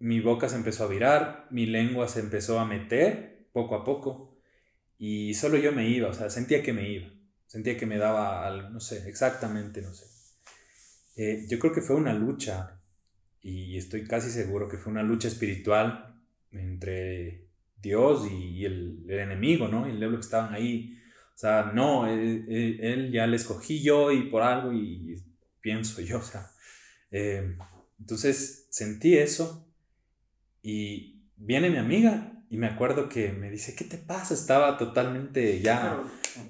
mi 0.02 0.18
boca 0.18 0.48
se 0.48 0.56
empezó 0.56 0.82
a 0.82 0.88
virar, 0.88 1.46
mi 1.52 1.64
lengua 1.64 2.08
se 2.08 2.18
empezó 2.18 2.58
a 2.58 2.64
meter 2.64 3.46
poco 3.52 3.76
a 3.76 3.84
poco, 3.84 4.36
y 4.98 5.32
solo 5.34 5.58
yo 5.58 5.70
me 5.70 5.88
iba, 5.88 6.08
o 6.08 6.12
sea, 6.12 6.28
sentía 6.28 6.60
que 6.60 6.72
me 6.72 6.90
iba, 6.90 7.08
sentía 7.46 7.76
que 7.76 7.86
me 7.86 7.98
daba 7.98 8.44
algo, 8.44 8.68
no 8.70 8.80
sé, 8.80 9.08
exactamente, 9.08 9.80
no 9.80 9.94
sé. 9.94 10.06
Eh, 11.14 11.46
yo 11.48 11.56
creo 11.60 11.72
que 11.72 11.82
fue 11.82 11.94
una 11.94 12.12
lucha, 12.14 12.80
y 13.42 13.76
estoy 13.76 14.02
casi 14.02 14.30
seguro 14.30 14.66
que 14.66 14.76
fue 14.76 14.90
una 14.90 15.04
lucha 15.04 15.28
espiritual 15.28 16.20
entre 16.50 17.46
Dios 17.80 18.26
y, 18.28 18.64
el, 18.64 19.04
enemigo, 19.08 19.68
¿no? 19.68 19.86
Y 19.86 19.92
el 19.92 19.98
diablo 19.98 20.18
que 20.18 20.24
estaban 20.24 20.52
ahí. 20.52 20.98
O 21.36 21.38
sea, 21.38 21.70
no, 21.74 22.08
él, 22.08 23.10
ya 23.12 23.28
le 23.28 23.36
escogí 23.36 23.82
yo 23.82 24.10
y 24.10 24.22
por 24.30 24.42
algo 24.42 24.72
y, 24.72 25.16
pienso 25.60 26.00
yo, 26.00 26.18
o 26.18 26.22
sea. 26.22 26.50
Eh, 27.12 27.56
entonces 28.00 28.66
sentí 28.70 29.16
eso 29.16 29.71
y 30.62 31.29
viene 31.37 31.70
mi 31.70 31.79
amiga 31.79 32.44
y 32.48 32.57
me 32.57 32.66
acuerdo 32.66 33.09
que 33.09 33.33
me 33.33 33.51
dice, 33.51 33.75
¿qué 33.75 33.85
te 33.85 33.98
pasa? 33.98 34.35
Estaba 34.35 34.77
totalmente 34.77 35.61
ya, 35.61 36.03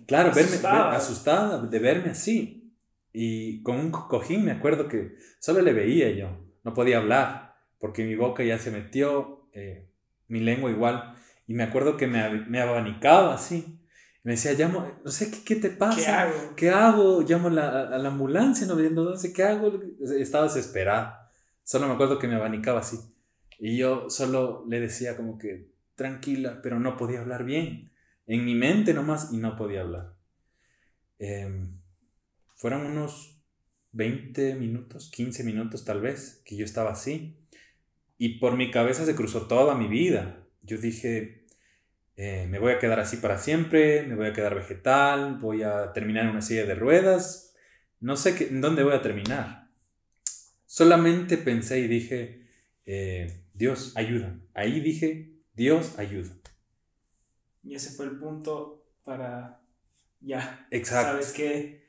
claro, 0.06 0.30
asustada. 0.30 0.82
Verme, 0.82 0.96
asustada 0.96 1.62
de 1.62 1.78
verme 1.78 2.10
así. 2.10 2.76
Y 3.12 3.62
con 3.62 3.78
un 3.78 3.90
cojín 3.90 4.44
me 4.44 4.52
acuerdo 4.52 4.88
que 4.88 5.16
solo 5.38 5.60
le 5.60 5.72
veía 5.72 6.10
yo, 6.10 6.44
no 6.64 6.74
podía 6.74 6.98
hablar, 6.98 7.54
porque 7.78 8.04
mi 8.04 8.16
boca 8.16 8.42
ya 8.42 8.58
se 8.58 8.70
metió, 8.70 9.48
eh, 9.52 9.90
mi 10.28 10.40
lengua 10.40 10.70
igual, 10.70 11.14
y 11.46 11.54
me 11.54 11.62
acuerdo 11.62 11.96
que 11.96 12.06
me, 12.06 12.46
me 12.46 12.60
abanicaba 12.60 13.34
así. 13.34 13.78
Me 14.24 14.32
decía, 14.32 14.52
llamo, 14.52 14.88
no 15.04 15.10
sé 15.10 15.30
qué, 15.30 15.38
qué 15.44 15.56
te 15.56 15.70
pasa, 15.70 16.00
¿qué 16.00 16.06
hago? 16.06 16.56
¿Qué 16.56 16.70
hago? 16.70 17.22
Llamo 17.22 17.48
a 17.48 17.50
la, 17.50 17.80
a 17.82 17.98
la 17.98 18.08
ambulancia, 18.08 18.66
no 18.66 18.76
viendo, 18.76 19.04
no 19.04 19.16
sé 19.16 19.32
qué 19.32 19.42
hago. 19.42 19.80
Estaba 20.18 20.44
desesperada. 20.44 21.30
Solo 21.64 21.88
me 21.88 21.94
acuerdo 21.94 22.18
que 22.18 22.28
me 22.28 22.36
abanicaba 22.36 22.80
así. 22.80 22.98
Y 23.64 23.76
yo 23.76 24.10
solo 24.10 24.64
le 24.68 24.80
decía 24.80 25.16
como 25.16 25.38
que 25.38 25.68
tranquila, 25.94 26.58
pero 26.64 26.80
no 26.80 26.96
podía 26.96 27.20
hablar 27.20 27.44
bien. 27.44 27.92
En 28.26 28.44
mi 28.44 28.56
mente 28.56 28.92
nomás 28.92 29.32
y 29.32 29.36
no 29.36 29.54
podía 29.54 29.82
hablar. 29.82 30.14
Em, 31.20 31.78
fueron 32.56 32.84
unos 32.84 33.40
20 33.92 34.56
minutos, 34.56 35.12
15 35.12 35.44
minutos 35.44 35.84
tal 35.84 36.00
vez, 36.00 36.42
que 36.44 36.56
yo 36.56 36.64
estaba 36.64 36.90
así. 36.90 37.38
Y 38.18 38.40
por 38.40 38.56
mi 38.56 38.72
cabeza 38.72 39.06
se 39.06 39.14
cruzó 39.14 39.46
toda 39.46 39.76
mi 39.76 39.86
vida. 39.86 40.44
Yo 40.62 40.78
dije, 40.78 41.46
eh, 42.16 42.48
me 42.48 42.58
voy 42.58 42.72
a 42.72 42.80
quedar 42.80 42.98
así 42.98 43.18
para 43.18 43.38
siempre, 43.38 44.02
me 44.02 44.16
voy 44.16 44.26
a 44.26 44.32
quedar 44.32 44.56
vegetal, 44.56 45.38
voy 45.38 45.62
a 45.62 45.92
terminar 45.92 46.24
en 46.24 46.30
una 46.30 46.42
silla 46.42 46.66
de 46.66 46.74
ruedas. 46.74 47.54
No 48.00 48.16
sé 48.16 48.34
qué, 48.34 48.48
dónde 48.50 48.82
voy 48.82 48.94
a 48.94 49.02
terminar. 49.02 49.68
Solamente 50.66 51.36
pensé 51.36 51.78
y 51.78 51.86
dije, 51.86 52.48
eh, 52.86 53.41
Dios, 53.62 53.92
ayuda. 53.94 54.40
Ahí 54.54 54.80
dije, 54.80 55.36
Dios, 55.54 55.96
ayuda. 55.96 56.36
Y 57.62 57.76
ese 57.76 57.90
fue 57.90 58.06
el 58.06 58.18
punto 58.18 58.88
para, 59.04 59.62
ya, 60.20 60.66
Exacto. 60.72 61.12
¿sabes 61.12 61.32
qué? 61.32 61.88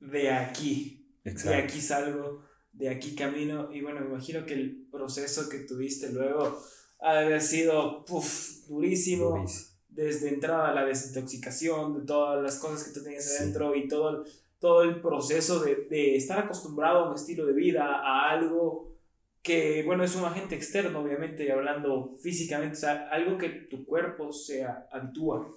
De 0.00 0.32
aquí, 0.32 1.14
Exacto. 1.22 1.50
de 1.50 1.62
aquí 1.62 1.80
salgo, 1.80 2.42
de 2.72 2.88
aquí 2.88 3.14
camino. 3.14 3.72
Y 3.72 3.82
bueno, 3.82 4.00
me 4.00 4.06
imagino 4.06 4.44
que 4.44 4.54
el 4.54 4.88
proceso 4.90 5.48
que 5.48 5.58
tuviste 5.58 6.12
luego 6.12 6.60
ha 6.98 7.14
de 7.14 7.26
haber 7.26 7.40
sido 7.40 8.04
puff, 8.04 8.66
durísimo. 8.66 9.46
Desde 9.88 10.28
entrada 10.28 10.70
a 10.70 10.74
la 10.74 10.84
desintoxicación, 10.84 12.00
de 12.00 12.04
todas 12.04 12.42
las 12.42 12.58
cosas 12.58 12.82
que 12.82 12.92
tú 12.92 13.04
tenías 13.04 13.38
adentro 13.38 13.76
y 13.76 13.86
todo 13.86 14.24
todo 14.58 14.82
el 14.82 15.00
proceso 15.00 15.60
de, 15.60 15.86
de, 15.88 16.16
estar 16.16 16.40
acostumbrado 16.40 17.04
a 17.04 17.10
un 17.10 17.14
estilo 17.14 17.46
de 17.46 17.52
vida, 17.52 17.84
a 17.84 18.30
algo 18.30 18.92
que, 19.42 19.82
bueno, 19.84 20.04
es 20.04 20.14
un 20.14 20.24
agente 20.24 20.54
externo, 20.54 21.00
obviamente, 21.00 21.50
hablando 21.50 22.16
físicamente, 22.22 22.76
o 22.76 22.80
sea, 22.80 23.08
algo 23.10 23.38
que 23.38 23.48
tu 23.48 23.84
cuerpo 23.84 24.32
se 24.32 24.64
habitúa. 24.64 25.50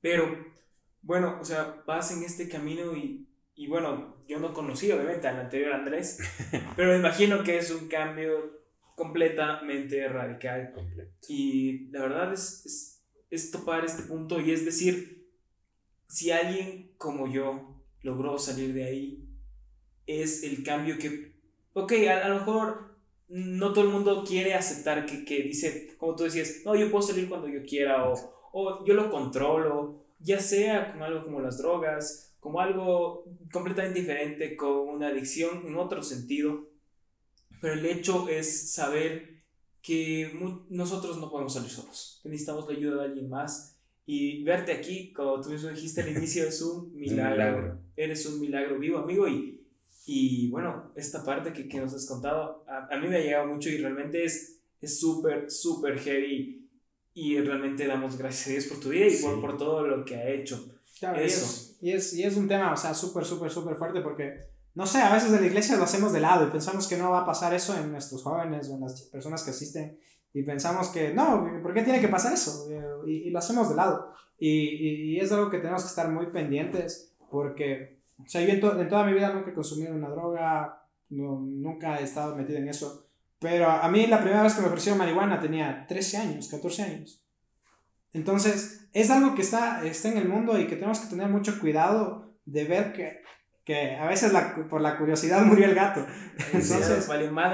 Pero, 0.00 0.36
bueno, 1.02 1.38
o 1.40 1.44
sea, 1.44 1.82
vas 1.86 2.12
en 2.12 2.22
este 2.22 2.48
camino 2.48 2.96
y, 2.96 3.28
y 3.54 3.66
bueno, 3.66 4.16
yo 4.28 4.38
no 4.38 4.52
conocí, 4.54 4.90
obviamente, 4.92 5.26
al 5.28 5.40
anterior 5.40 5.72
Andrés, 5.72 6.18
pero 6.76 6.92
me 6.92 6.98
imagino 6.98 7.42
que 7.42 7.58
es 7.58 7.70
un 7.70 7.88
cambio 7.88 8.62
completamente 8.94 10.08
radical. 10.08 10.72
Y 11.28 11.88
la 11.90 12.02
verdad 12.02 12.32
es, 12.32 12.62
es, 12.64 13.04
es 13.30 13.50
topar 13.50 13.84
este 13.84 14.02
punto 14.04 14.40
y 14.40 14.52
es 14.52 14.64
decir, 14.64 15.26
si 16.06 16.30
alguien 16.30 16.92
como 16.98 17.32
yo 17.32 17.82
logró 18.02 18.38
salir 18.38 18.74
de 18.74 18.84
ahí, 18.84 19.28
es 20.06 20.42
el 20.42 20.62
cambio 20.62 20.98
que, 20.98 21.36
ok, 21.72 21.92
a, 22.10 22.28
lo 22.28 22.34
mejor 22.36 22.91
no 23.32 23.72
todo 23.72 23.84
el 23.84 23.90
mundo 23.90 24.24
quiere 24.26 24.54
aceptar 24.54 25.06
que, 25.06 25.24
que, 25.24 25.42
dice, 25.42 25.94
como 25.96 26.14
tú 26.14 26.24
decías, 26.24 26.60
no, 26.64 26.74
yo 26.74 26.90
puedo 26.90 27.02
salir 27.02 27.28
cuando 27.28 27.48
yo 27.48 27.62
quiera 27.62 28.08
o, 28.08 28.14
o 28.52 28.84
yo 28.84 28.92
lo 28.92 29.10
controlo, 29.10 30.04
ya 30.18 30.38
sea 30.38 30.92
con 30.92 31.02
algo 31.02 31.24
como 31.24 31.40
las 31.40 31.58
drogas, 31.58 32.36
como 32.40 32.60
algo 32.60 33.24
completamente 33.50 34.00
diferente, 34.00 34.56
con 34.56 34.88
una 34.88 35.08
adicción 35.08 35.64
en 35.66 35.76
otro 35.76 36.02
sentido. 36.02 36.68
Pero 37.60 37.74
el 37.74 37.86
hecho 37.86 38.28
es 38.28 38.72
saber 38.72 39.42
que 39.80 40.38
nosotros 40.68 41.18
no 41.18 41.30
podemos 41.30 41.54
salir 41.54 41.70
solos, 41.70 42.20
que 42.22 42.28
necesitamos 42.28 42.68
la 42.68 42.76
ayuda 42.76 42.96
de 42.96 43.04
alguien 43.08 43.30
más 43.30 43.72
y 44.04 44.42
verte 44.42 44.72
aquí, 44.72 45.12
como 45.12 45.40
tú 45.40 45.50
mismo 45.50 45.70
dijiste 45.70 46.02
al 46.02 46.10
inicio, 46.10 46.44
es 46.44 46.60
un 46.60 46.94
milagro. 46.94 47.80
Eres 47.96 48.26
un 48.26 48.40
milagro 48.40 48.78
vivo, 48.78 48.98
amigo. 48.98 49.28
Y, 49.28 49.61
y 50.06 50.50
bueno, 50.50 50.92
esta 50.96 51.24
parte 51.24 51.52
que, 51.52 51.68
que 51.68 51.80
nos 51.80 51.94
has 51.94 52.06
contado, 52.06 52.64
a, 52.68 52.94
a, 52.94 52.98
mí 52.98 53.08
me 53.08 53.16
ha 53.16 53.20
llegado 53.20 53.46
mucho 53.46 53.68
y 53.68 53.78
realmente 53.78 54.24
es 54.24 54.60
súper, 54.82 55.50
súper 55.50 55.98
heavy. 55.98 56.58
Y 57.14 57.38
realmente 57.40 57.86
damos 57.86 58.16
gracias 58.16 58.46
a 58.46 58.50
Dios 58.50 58.64
por 58.66 58.80
tu 58.80 58.88
vida 58.88 59.06
y 59.06 59.16
por, 59.16 59.40
por 59.40 59.56
todo 59.58 59.86
lo 59.86 60.04
que 60.04 60.16
ha 60.16 60.28
hecho. 60.30 60.64
Claro, 60.98 61.20
Eso. 61.20 61.76
Y 61.80 61.92
es, 61.92 62.14
y 62.14 62.22
es, 62.22 62.36
un 62.36 62.48
tema, 62.48 62.72
o 62.72 62.76
sea, 62.76 62.94
súper, 62.94 63.24
súper, 63.24 63.50
súper 63.50 63.76
fuerte 63.76 64.00
porque, 64.00 64.48
no 64.74 64.86
sé, 64.86 64.98
a 64.98 65.12
veces 65.12 65.32
en 65.32 65.40
la 65.40 65.46
iglesia 65.46 65.76
lo 65.76 65.84
hacemos 65.84 66.12
de 66.12 66.20
lado 66.20 66.46
y 66.46 66.50
pensamos 66.50 66.86
que 66.86 66.96
no 66.96 67.10
va 67.10 67.22
a 67.22 67.26
pasar 67.26 67.52
eso 67.52 67.76
en 67.76 67.90
nuestros 67.90 68.22
jóvenes 68.22 68.68
o 68.68 68.76
en 68.76 68.82
las 68.82 69.02
personas 69.02 69.42
que 69.42 69.50
asisten 69.50 69.98
y 70.32 70.42
pensamos 70.44 70.88
que 70.88 71.12
no, 71.12 71.60
¿por 71.62 71.74
qué 71.74 71.82
tiene 71.82 72.00
que 72.00 72.08
pasar 72.08 72.32
eso? 72.32 72.66
Y, 73.06 73.28
y 73.28 73.30
lo 73.30 73.38
hacemos 73.38 73.68
de 73.68 73.74
lado. 73.74 74.12
Y, 74.38 75.16
y, 75.16 75.20
es 75.20 75.30
algo 75.32 75.50
que 75.50 75.58
tenemos 75.58 75.82
que 75.82 75.88
estar 75.88 76.08
muy 76.10 76.26
pendientes 76.26 77.14
porque, 77.30 78.01
o 78.24 78.28
sea, 78.28 78.40
yo 78.40 78.48
en, 78.48 78.80
en 78.80 78.88
toda 78.88 79.04
mi 79.04 79.14
vida 79.14 79.32
nunca 79.32 79.50
he 79.50 79.54
consumido 79.54 79.94
una 79.94 80.08
droga, 80.08 80.82
no, 81.10 81.40
nunca 81.40 81.98
he 81.98 82.04
estado 82.04 82.36
metido 82.36 82.58
en 82.58 82.68
eso. 82.68 83.08
Pero 83.38 83.68
a 83.68 83.88
mí 83.88 84.06
la 84.06 84.20
primera 84.20 84.42
vez 84.42 84.54
que 84.54 84.60
me 84.60 84.68
ofrecieron 84.68 84.98
marihuana 84.98 85.40
tenía 85.40 85.86
13 85.88 86.16
años, 86.16 86.48
14 86.48 86.82
años. 86.82 87.24
Entonces, 88.12 88.88
es 88.92 89.10
algo 89.10 89.34
que 89.34 89.42
está, 89.42 89.84
está 89.84 90.08
en 90.08 90.18
el 90.18 90.28
mundo 90.28 90.58
y 90.58 90.66
que 90.66 90.76
tenemos 90.76 91.00
que 91.00 91.08
tener 91.08 91.28
mucho 91.28 91.58
cuidado 91.58 92.34
de 92.44 92.64
ver 92.64 92.92
que 92.92 93.22
que 93.64 93.94
a 93.96 94.06
veces 94.06 94.32
la, 94.32 94.54
por 94.68 94.80
la 94.80 94.98
curiosidad 94.98 95.42
murió 95.44 95.66
el 95.66 95.74
gato. 95.74 96.04
Entonces, 96.52 97.08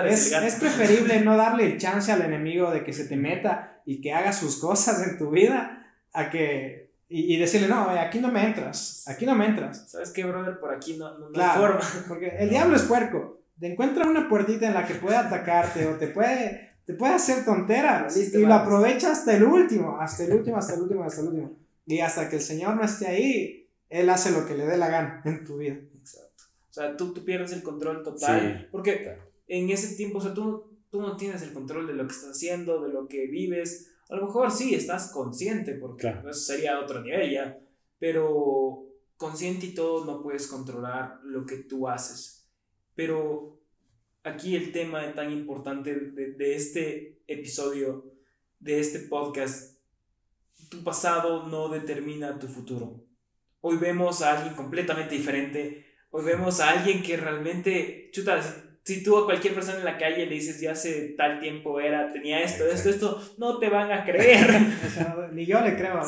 es, 0.06 0.32
es, 0.32 0.54
preferible 0.56 1.20
no 1.24 1.36
darle 1.36 1.66
el 1.66 1.78
chance 1.78 2.10
al 2.10 2.22
enemigo 2.22 2.70
de 2.70 2.82
que 2.82 2.92
se 2.92 3.06
te 3.06 3.16
meta 3.16 3.82
y 3.84 4.00
que 4.00 4.12
haga 4.12 4.32
sus 4.32 4.58
cosas 4.60 5.06
en 5.06 5.18
tu 5.18 5.30
vida 5.30 5.86
a 6.12 6.30
que... 6.30 6.87
Y, 7.08 7.34
y 7.34 7.38
decirle, 7.38 7.68
no, 7.68 7.88
aquí 7.88 8.18
no 8.20 8.30
me 8.30 8.44
entras, 8.44 9.04
aquí 9.08 9.24
no 9.24 9.34
me 9.34 9.46
entras. 9.46 9.90
¿Sabes 9.90 10.10
qué, 10.10 10.24
brother? 10.24 10.58
Por 10.58 10.74
aquí 10.74 10.96
no, 10.96 11.18
no, 11.18 11.30
hay 11.34 11.58
forma. 11.58 11.80
Porque 12.06 12.28
el 12.38 12.50
diablo 12.50 12.76
es 12.76 12.82
puerco. 12.82 13.40
Te 13.58 13.72
encuentra 13.72 14.06
una 14.06 14.28
puertita 14.28 14.68
en 14.68 14.74
la 14.74 14.86
que 14.86 14.94
puede 14.94 15.16
atacarte 15.16 15.86
o 15.86 15.96
te 15.96 16.08
puede, 16.08 16.70
te 16.84 16.94
puede 16.94 17.14
hacer 17.14 17.44
tonteras 17.44 18.16
y 18.16 18.38
lo 18.38 18.54
aprovecha 18.54 19.10
hasta 19.10 19.36
el 19.36 19.44
último, 19.44 19.98
hasta 20.00 20.24
el 20.24 20.34
último, 20.34 20.58
hasta 20.58 20.74
el 20.74 20.82
último, 20.82 21.02
hasta 21.02 21.20
el 21.22 21.28
último. 21.28 21.56
Y 21.86 22.00
hasta 22.00 22.28
que 22.28 22.36
el 22.36 22.42
Señor 22.42 22.76
no 22.76 22.84
esté 22.84 23.06
ahí, 23.06 23.68
Él 23.88 24.10
hace 24.10 24.30
lo 24.30 24.46
que 24.46 24.54
le 24.54 24.66
dé 24.66 24.76
la 24.76 24.88
gana 24.88 25.22
en 25.24 25.44
tu 25.44 25.56
vida. 25.56 25.78
O 26.70 26.72
sea, 26.72 26.96
tú, 26.96 27.12
tú 27.14 27.24
pierdes 27.24 27.52
el 27.52 27.62
control 27.62 28.02
total. 28.02 28.68
porque 28.70 29.16
en 29.48 29.70
ese 29.70 29.96
tiempo, 29.96 30.18
o 30.18 30.20
sea, 30.20 30.34
tú, 30.34 30.78
tú 30.90 31.00
no 31.00 31.16
tienes 31.16 31.42
el 31.42 31.52
control 31.52 31.86
de 31.86 31.94
lo 31.94 32.06
que 32.06 32.14
estás 32.14 32.30
haciendo, 32.30 32.82
de 32.82 32.92
lo 32.92 33.08
que 33.08 33.26
vives. 33.26 33.90
A 34.08 34.16
lo 34.16 34.26
mejor 34.26 34.50
sí, 34.50 34.74
estás 34.74 35.12
consciente, 35.12 35.74
porque 35.74 36.08
eso 36.08 36.32
sería 36.32 36.80
otro 36.80 37.02
nivel 37.02 37.30
ya. 37.30 37.58
Pero 37.98 38.86
consciente 39.16 39.66
y 39.66 39.74
todo 39.74 40.04
no 40.04 40.22
puedes 40.22 40.46
controlar 40.46 41.20
lo 41.24 41.44
que 41.44 41.56
tú 41.58 41.88
haces. 41.88 42.48
Pero 42.94 43.60
aquí 44.22 44.56
el 44.56 44.72
tema 44.72 45.14
tan 45.14 45.30
importante 45.32 45.94
de, 45.94 46.32
de 46.32 46.54
este 46.54 47.22
episodio, 47.26 48.12
de 48.58 48.80
este 48.80 49.00
podcast, 49.00 49.78
tu 50.70 50.82
pasado 50.82 51.46
no 51.48 51.68
determina 51.68 52.38
tu 52.38 52.48
futuro. 52.48 53.04
Hoy 53.60 53.76
vemos 53.76 54.22
a 54.22 54.36
alguien 54.38 54.54
completamente 54.54 55.14
diferente 55.14 55.88
Hoy 56.10 56.24
vemos 56.24 56.60
a 56.60 56.70
alguien 56.70 57.02
que 57.02 57.18
realmente, 57.18 58.08
chuta, 58.12 58.40
si 58.88 59.02
tú 59.02 59.18
a 59.18 59.26
cualquier 59.26 59.52
persona 59.52 59.80
en 59.80 59.84
la 59.84 59.98
calle 59.98 60.24
le 60.24 60.32
dices, 60.32 60.58
ya 60.62 60.72
hace 60.72 61.14
tal 61.14 61.40
tiempo 61.40 61.78
era, 61.78 62.10
tenía 62.10 62.42
esto, 62.42 62.64
esto, 62.64 62.88
esto, 62.88 63.22
no 63.36 63.58
te 63.58 63.68
van 63.68 63.92
a 63.92 64.02
creer. 64.02 64.48
Ni 65.34 65.44
yo 65.44 65.60
le 65.60 65.76
creo. 65.76 66.00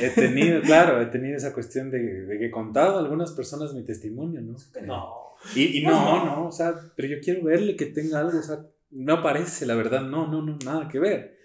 he 0.00 0.10
tenido, 0.10 0.60
claro, 0.60 1.00
he 1.00 1.06
tenido 1.06 1.36
esa 1.36 1.52
cuestión 1.54 1.88
de, 1.88 2.00
de, 2.24 2.36
que 2.36 2.46
he 2.46 2.50
contado 2.50 2.96
a 2.96 2.98
algunas 2.98 3.30
personas 3.30 3.72
mi 3.74 3.84
testimonio, 3.84 4.40
¿no? 4.40 4.56
No. 4.84 5.36
Y, 5.54 5.78
y 5.78 5.86
no, 5.86 6.24
no, 6.24 6.48
o 6.48 6.52
sea, 6.52 6.74
pero 6.96 7.06
yo 7.06 7.20
quiero 7.22 7.44
verle 7.44 7.76
que 7.76 7.86
tenga 7.86 8.18
algo, 8.18 8.40
o 8.40 8.42
sea, 8.42 8.66
no 8.90 9.22
parece, 9.22 9.66
la 9.66 9.76
verdad, 9.76 10.02
no, 10.02 10.26
no, 10.26 10.42
no, 10.42 10.58
nada 10.64 10.88
que 10.88 10.98
ver. 10.98 11.36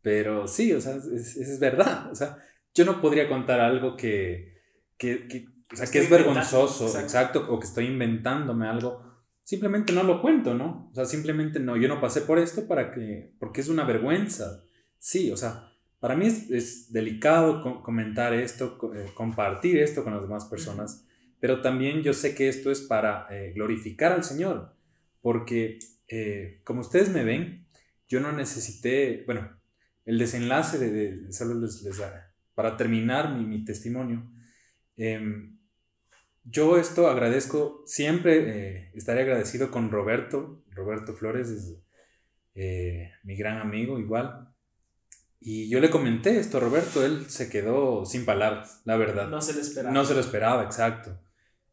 Pero 0.00 0.46
sí, 0.46 0.72
o 0.72 0.80
sea, 0.80 0.94
es, 0.94 1.36
es 1.36 1.58
verdad. 1.58 2.08
O 2.12 2.14
sea, 2.14 2.38
yo 2.72 2.84
no 2.84 3.00
podría 3.00 3.28
contar 3.28 3.58
algo 3.58 3.96
que, 3.96 4.60
que, 4.96 5.26
que 5.26 5.55
o 5.72 5.76
sea, 5.76 5.86
que 5.86 5.98
es 5.98 6.10
vergonzoso, 6.10 6.86
exacto. 6.86 7.06
exacto, 7.06 7.46
o 7.48 7.58
que 7.58 7.66
estoy 7.66 7.86
inventándome 7.86 8.68
algo. 8.68 9.02
Simplemente 9.42 9.92
no 9.92 10.02
lo 10.02 10.20
cuento, 10.20 10.54
¿no? 10.54 10.88
O 10.90 10.94
sea, 10.94 11.04
simplemente 11.04 11.60
no, 11.60 11.76
yo 11.76 11.88
no 11.88 12.00
pasé 12.00 12.20
por 12.22 12.38
esto 12.38 12.66
para 12.66 12.92
que, 12.92 13.32
porque 13.38 13.60
es 13.60 13.68
una 13.68 13.84
vergüenza. 13.84 14.64
Sí, 14.98 15.30
o 15.30 15.36
sea, 15.36 15.70
para 16.00 16.16
mí 16.16 16.26
es, 16.26 16.50
es 16.50 16.92
delicado 16.92 17.82
comentar 17.82 18.34
esto, 18.34 18.78
eh, 18.94 19.10
compartir 19.14 19.78
esto 19.78 20.04
con 20.04 20.14
las 20.14 20.22
demás 20.22 20.44
personas, 20.44 21.04
pero 21.40 21.62
también 21.62 22.02
yo 22.02 22.12
sé 22.12 22.34
que 22.34 22.48
esto 22.48 22.70
es 22.70 22.80
para 22.80 23.26
eh, 23.30 23.52
glorificar 23.54 24.12
al 24.12 24.24
Señor, 24.24 24.74
porque 25.20 25.78
eh, 26.08 26.60
como 26.64 26.80
ustedes 26.80 27.08
me 27.08 27.24
ven, 27.24 27.66
yo 28.08 28.20
no 28.20 28.32
necesité, 28.32 29.24
bueno, 29.26 29.50
el 30.04 30.18
desenlace 30.18 30.78
de, 30.78 30.90
de 30.90 31.32
solo 31.32 31.54
les, 31.54 31.82
les, 31.82 32.00
para 32.54 32.76
terminar 32.76 33.34
mi, 33.36 33.44
mi 33.44 33.64
testimonio, 33.64 34.30
em, 34.96 35.55
yo 36.48 36.78
esto 36.78 37.08
agradezco, 37.08 37.82
siempre 37.86 38.90
estaré 38.94 39.22
agradecido 39.22 39.70
con 39.70 39.90
Roberto, 39.90 40.64
Roberto 40.70 41.14
Flores, 41.14 41.48
es, 41.50 41.74
mi 43.24 43.36
gran 43.36 43.58
amigo 43.58 43.98
igual, 43.98 44.48
y 45.40 45.68
yo 45.68 45.80
le 45.80 45.90
comenté 45.90 46.38
esto 46.38 46.56
a 46.56 46.60
Roberto, 46.60 47.04
él 47.04 47.26
se 47.28 47.50
quedó 47.50 48.04
sin 48.04 48.24
palabras, 48.24 48.80
la 48.84 48.96
verdad. 48.96 49.28
No 49.28 49.40
se 49.40 49.54
lo 49.54 49.60
esperaba. 49.60 49.94
No 49.94 50.04
se 50.04 50.14
lo 50.14 50.20
esperaba, 50.20 50.64
exacto. 50.64 51.20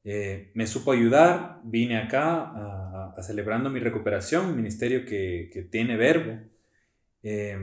Eh, 0.03 0.51
me 0.53 0.67
supo 0.67 0.91
ayudar, 0.91 1.61
vine 1.63 1.97
acá 1.97 2.43
a, 2.43 3.13
a, 3.17 3.23
celebrando 3.23 3.69
mi 3.69 3.79
recuperación, 3.79 4.47
un 4.47 4.55
ministerio 4.57 5.05
que, 5.05 5.49
que 5.51 5.63
tiene 5.63 5.95
verbo. 5.95 6.39
Eh, 7.23 7.57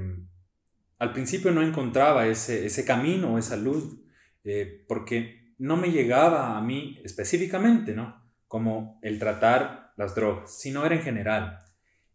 al 0.98 1.12
principio 1.12 1.50
no 1.50 1.62
encontraba 1.62 2.26
ese, 2.26 2.66
ese 2.66 2.84
camino, 2.84 3.38
esa 3.38 3.56
luz, 3.56 3.98
eh, 4.44 4.84
porque 4.88 5.39
no 5.60 5.76
me 5.76 5.92
llegaba 5.92 6.56
a 6.56 6.62
mí 6.62 6.98
específicamente, 7.04 7.92
¿no? 7.94 8.20
Como 8.48 8.98
el 9.02 9.18
tratar 9.18 9.92
las 9.96 10.14
drogas, 10.14 10.58
sino 10.58 10.84
era 10.86 10.94
en 10.94 11.02
general. 11.02 11.62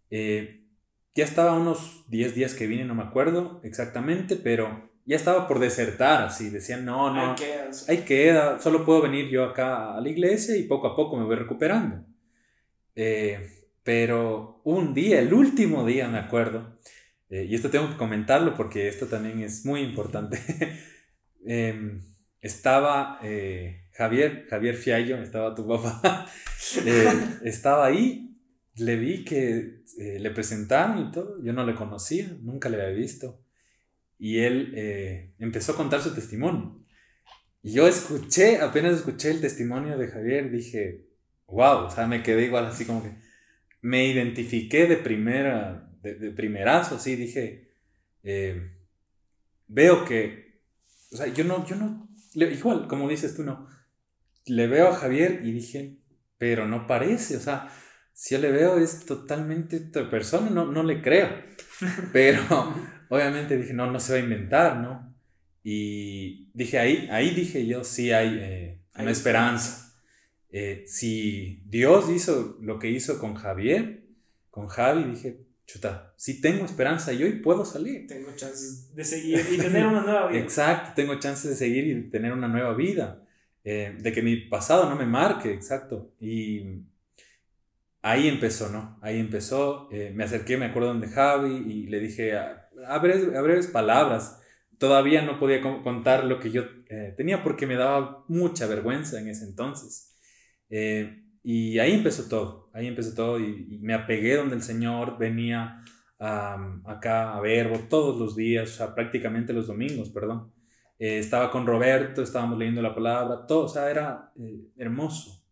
Eh, 0.09 0.63
ya 1.13 1.23
estaba 1.23 1.53
unos 1.53 2.05
10 2.09 2.33
días 2.33 2.55
que 2.55 2.65
vine, 2.65 2.85
no 2.85 2.95
me 2.95 3.03
acuerdo 3.03 3.61
exactamente, 3.63 4.35
pero 4.35 4.89
ya 5.05 5.15
estaba 5.15 5.47
por 5.47 5.59
desertar, 5.59 6.23
así, 6.23 6.49
decían, 6.49 6.83
no, 6.83 7.13
no, 7.13 7.35
Ahí 7.87 7.99
queda, 7.99 8.59
solo 8.59 8.83
puedo 8.83 9.03
venir 9.03 9.29
yo 9.29 9.45
acá 9.45 9.95
a 9.95 10.01
la 10.01 10.09
iglesia 10.09 10.57
y 10.57 10.63
poco 10.63 10.87
a 10.87 10.95
poco 10.95 11.15
me 11.15 11.25
voy 11.25 11.35
recuperando. 11.35 12.03
Eh, 12.95 13.67
pero 13.83 14.61
un 14.63 14.95
día, 14.95 15.19
el 15.19 15.31
último 15.31 15.85
día, 15.85 16.07
me 16.07 16.17
acuerdo, 16.17 16.79
eh, 17.29 17.45
y 17.47 17.53
esto 17.53 17.69
tengo 17.69 17.89
que 17.89 17.97
comentarlo 17.97 18.55
porque 18.55 18.87
esto 18.87 19.05
también 19.05 19.41
es 19.41 19.63
muy 19.65 19.81
importante, 19.81 20.39
eh, 21.45 22.01
estaba 22.45 23.19
Javier, 23.91 24.45
Javier 24.49 24.75
Fiallo, 24.75 25.17
estaba 25.21 25.55
tu 25.55 25.67
papá, 25.67 26.27
estaba 27.43 27.85
ahí 27.85 28.25
le 28.77 28.97
vi 28.97 29.23
que 29.23 29.83
eh, 29.97 30.19
le 30.19 30.31
presentaron 30.31 31.07
y 31.07 31.11
todo, 31.11 31.41
yo 31.41 31.53
no 31.53 31.65
le 31.65 31.75
conocía, 31.75 32.35
nunca 32.41 32.69
le 32.69 32.81
había 32.81 32.95
visto. 32.95 33.41
Y 34.17 34.39
él 34.39 34.73
eh, 34.75 35.33
empezó 35.39 35.73
a 35.73 35.77
contar 35.77 36.01
su 36.01 36.13
testimonio. 36.13 36.81
Y 37.61 37.73
yo 37.73 37.87
escuché, 37.87 38.59
apenas 38.61 38.95
escuché 38.95 39.31
el 39.31 39.41
testimonio 39.41 39.97
de 39.97 40.07
Javier, 40.07 40.51
dije, 40.51 41.07
wow, 41.47 41.85
o 41.85 41.89
sea, 41.89 42.07
me 42.07 42.21
quedé 42.21 42.45
igual 42.45 42.65
así 42.65 42.85
como 42.85 43.03
que 43.03 43.15
me 43.81 44.07
identifiqué 44.07 44.87
de 44.87 44.97
primera, 44.97 45.89
de, 46.01 46.15
de 46.15 46.31
primerazo, 46.31 46.95
así 46.95 47.15
dije, 47.15 47.71
eh, 48.23 48.71
veo 49.67 50.05
que, 50.05 50.61
o 51.11 51.17
sea, 51.17 51.27
yo 51.27 51.43
no, 51.43 51.65
yo 51.65 51.75
no, 51.75 52.09
igual, 52.35 52.87
como 52.87 53.09
dices 53.09 53.35
tú, 53.35 53.43
no, 53.43 53.67
le 54.45 54.67
veo 54.67 54.89
a 54.89 54.95
Javier 54.95 55.41
y 55.43 55.51
dije, 55.51 55.97
pero 56.37 56.67
no 56.67 56.87
parece, 56.87 57.37
o 57.37 57.39
sea, 57.39 57.69
si 58.15 58.33
yo 58.33 58.41
le 58.41 58.51
veo 58.51 58.77
es 58.77 59.05
totalmente 59.05 59.87
otra 59.89 60.09
persona, 60.09 60.49
no, 60.49 60.65
no 60.65 60.83
le 60.83 61.01
creo. 61.01 61.29
Pero 62.13 62.41
obviamente 63.09 63.57
dije, 63.57 63.73
no, 63.73 63.91
no 63.91 63.99
se 63.99 64.13
va 64.13 64.19
a 64.19 64.21
inventar, 64.21 64.77
¿no? 64.77 65.13
Y 65.63 66.49
dije, 66.53 66.79
ahí, 66.79 67.09
ahí 67.11 67.31
dije 67.31 67.65
yo, 67.65 67.83
sí 67.83 68.13
hay 68.13 68.37
eh, 68.39 68.81
una 68.97 69.11
esperanza. 69.11 69.93
Eh, 70.49 70.85
si 70.87 71.61
Dios 71.65 72.09
hizo 72.09 72.57
lo 72.61 72.79
que 72.79 72.89
hizo 72.89 73.19
con 73.19 73.35
Javier, 73.35 74.05
con 74.49 74.67
Javi, 74.67 75.03
dije, 75.03 75.44
chuta, 75.65 76.13
sí 76.15 76.41
tengo 76.41 76.65
esperanza 76.65 77.11
y 77.13 77.23
hoy 77.23 77.33
puedo 77.39 77.65
salir. 77.65 78.07
Tengo 78.07 78.35
chances 78.35 78.93
de 78.93 79.03
seguir 79.03 79.45
y 79.51 79.57
tener 79.57 79.85
una 79.85 80.01
nueva 80.01 80.27
vida. 80.27 80.39
Exacto, 80.39 80.91
tengo 80.95 81.19
chances 81.19 81.51
de 81.51 81.55
seguir 81.55 81.87
y 81.87 82.09
tener 82.09 82.33
una 82.33 82.47
nueva 82.47 82.73
vida. 82.73 83.21
Eh, 83.63 83.97
de 83.99 84.11
que 84.11 84.21
mi 84.21 84.35
pasado 84.35 84.87
no 84.89 84.95
me 84.95 85.07
marque, 85.07 85.51
exacto. 85.51 86.13
Y 86.19 86.83
ahí 88.01 88.27
empezó, 88.27 88.69
¿no? 88.69 88.99
Ahí 89.01 89.19
empezó. 89.19 89.89
Eh, 89.91 90.11
me 90.13 90.23
acerqué, 90.23 90.57
me 90.57 90.65
acuerdo 90.65 90.93
de 90.93 91.07
Javi 91.07 91.55
y 91.67 91.87
le 91.87 91.99
dije 91.99 92.37
a, 92.37 92.69
a, 92.87 92.99
breves, 92.99 93.35
a 93.35 93.41
breves, 93.41 93.67
palabras. 93.67 94.39
Todavía 94.77 95.23
no 95.23 95.39
podía 95.39 95.61
contar 95.61 96.25
lo 96.25 96.39
que 96.39 96.51
yo 96.51 96.63
eh, 96.89 97.13
tenía 97.17 97.43
porque 97.43 97.65
me 97.65 97.75
daba 97.75 98.23
mucha 98.27 98.67
vergüenza 98.67 99.19
en 99.19 99.29
ese 99.29 99.45
entonces. 99.45 100.15
Eh, 100.69 101.24
y 101.45 101.77
ahí 101.77 101.93
empezó 101.93 102.27
todo, 102.27 102.71
ahí 102.73 102.87
empezó 102.87 103.13
todo 103.13 103.39
y, 103.39 103.67
y 103.69 103.77
me 103.77 103.93
apegué 103.93 104.35
donde 104.35 104.55
el 104.55 104.63
Señor 104.63 105.19
venía 105.19 105.83
um, 106.19 106.81
acá 106.87 107.35
a 107.35 107.39
Verbo 107.39 107.81
todos 107.87 108.19
los 108.19 108.35
días, 108.35 108.71
o 108.71 108.73
sea, 108.77 108.95
prácticamente 108.95 109.53
los 109.53 109.67
domingos, 109.67 110.09
perdón. 110.09 110.51
estaba 110.97 111.51
con 111.51 111.67
Roberto, 111.67 112.23
estábamos 112.23 112.57
leyendo 112.57 112.81
la 112.81 112.95
palabra, 112.95 113.45
todo, 113.45 113.65
o 113.65 113.67
sea, 113.67 113.91
era 113.91 114.31
hermoso. 114.75 115.45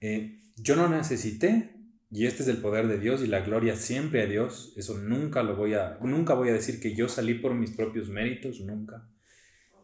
Eh, 0.00 0.42
yo 0.56 0.76
no 0.76 0.86
necesité, 0.86 1.74
y 2.10 2.26
este 2.26 2.42
es 2.42 2.48
el 2.50 2.58
poder 2.58 2.88
de 2.88 2.98
Dios 2.98 3.22
y 3.22 3.28
la 3.28 3.40
gloria 3.40 3.74
siempre 3.74 4.20
a 4.20 4.26
Dios, 4.26 4.74
eso 4.76 4.98
nunca 4.98 5.42
lo 5.42 5.56
voy 5.56 5.72
a, 5.72 5.98
nunca 6.02 6.34
voy 6.34 6.50
a 6.50 6.52
decir 6.52 6.78
que 6.78 6.94
yo 6.94 7.08
salí 7.08 7.34
por 7.34 7.54
mis 7.54 7.70
propios 7.70 8.10
méritos, 8.10 8.60
nunca. 8.60 9.08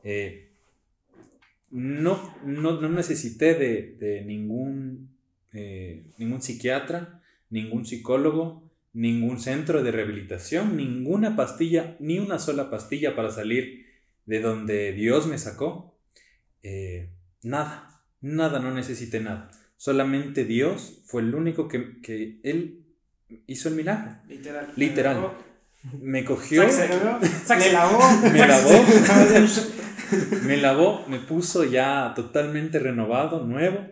Eh, 0.05 0.48
no, 1.71 2.35
no, 2.45 2.81
no, 2.81 2.89
necesité 2.89 3.55
de, 3.55 3.97
de 3.99 4.23
ningún, 4.23 5.11
eh, 5.53 6.05
ningún 6.19 6.41
psiquiatra, 6.41 7.21
ningún 7.51 7.85
psicólogo, 7.85 8.69
ningún 8.93 9.39
centro 9.39 9.83
de 9.83 9.91
rehabilitación, 9.91 10.77
ninguna 10.77 11.37
pastilla, 11.37 11.97
ni 12.01 12.19
una 12.19 12.39
sola 12.39 12.71
pastilla 12.71 13.15
para 13.15 13.31
salir 13.31 13.87
de 14.27 14.41
donde 14.41 14.93
Dios 14.93 15.27
me 15.27 15.39
sacó. 15.39 15.95
Eh, 16.63 17.11
nada, 17.43 18.03
nada, 18.21 18.59
no 18.59 18.73
necesité 18.73 19.21
nada. 19.21 19.51
Solamente 19.77 20.45
Dios 20.45 21.03
fue 21.07 21.23
el 21.23 21.35
único 21.35 21.69
que, 21.69 22.01
que 22.01 22.41
Él 22.43 22.85
hizo 23.47 23.69
el 23.69 23.75
milagro. 23.75 24.17
Literal. 24.29 24.73
Literal. 24.77 25.33
Me 26.01 26.25
cogió. 26.25 26.65
Me 27.49 27.73
lavó. 27.73 28.01
Me 28.33 28.47
lavó. 28.47 28.71
me 30.45 30.57
lavó, 30.57 31.05
me 31.09 31.19
puso 31.19 31.65
ya 31.65 32.13
totalmente 32.15 32.79
renovado, 32.79 33.45
nuevo. 33.45 33.87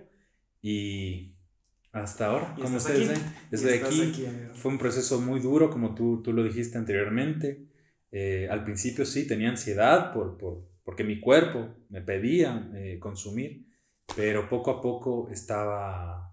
Y 0.63 1.35
hasta 1.93 2.27
ahora, 2.27 2.55
¿Y 2.57 2.63
como 2.63 2.77
ustedes 2.77 3.09
ven, 3.09 3.35
¿Y 3.51 3.55
estoy 3.55 3.79
aquí. 3.79 4.27
Fue 4.55 4.73
un 4.73 4.79
proceso 4.79 5.21
muy 5.21 5.41
duro, 5.41 5.71
como 5.71 5.95
tú, 5.95 6.23
tú 6.23 6.33
lo 6.33 6.43
dijiste 6.43 6.79
anteriormente. 6.79 7.67
Eh, 8.11 8.49
al 8.51 8.65
principio 8.65 9.05
sí 9.05 9.27
tenía 9.27 9.51
ansiedad 9.51 10.13
por, 10.13 10.37
por, 10.39 10.69
porque 10.85 11.05
mi 11.05 11.21
cuerpo 11.21 11.75
me 11.89 12.01
pedía 12.01 12.71
eh, 12.75 12.99
consumir 12.99 13.67
pero 14.15 14.49
poco 14.49 14.71
a 14.71 14.81
poco 14.81 15.29
estaba 15.31 16.33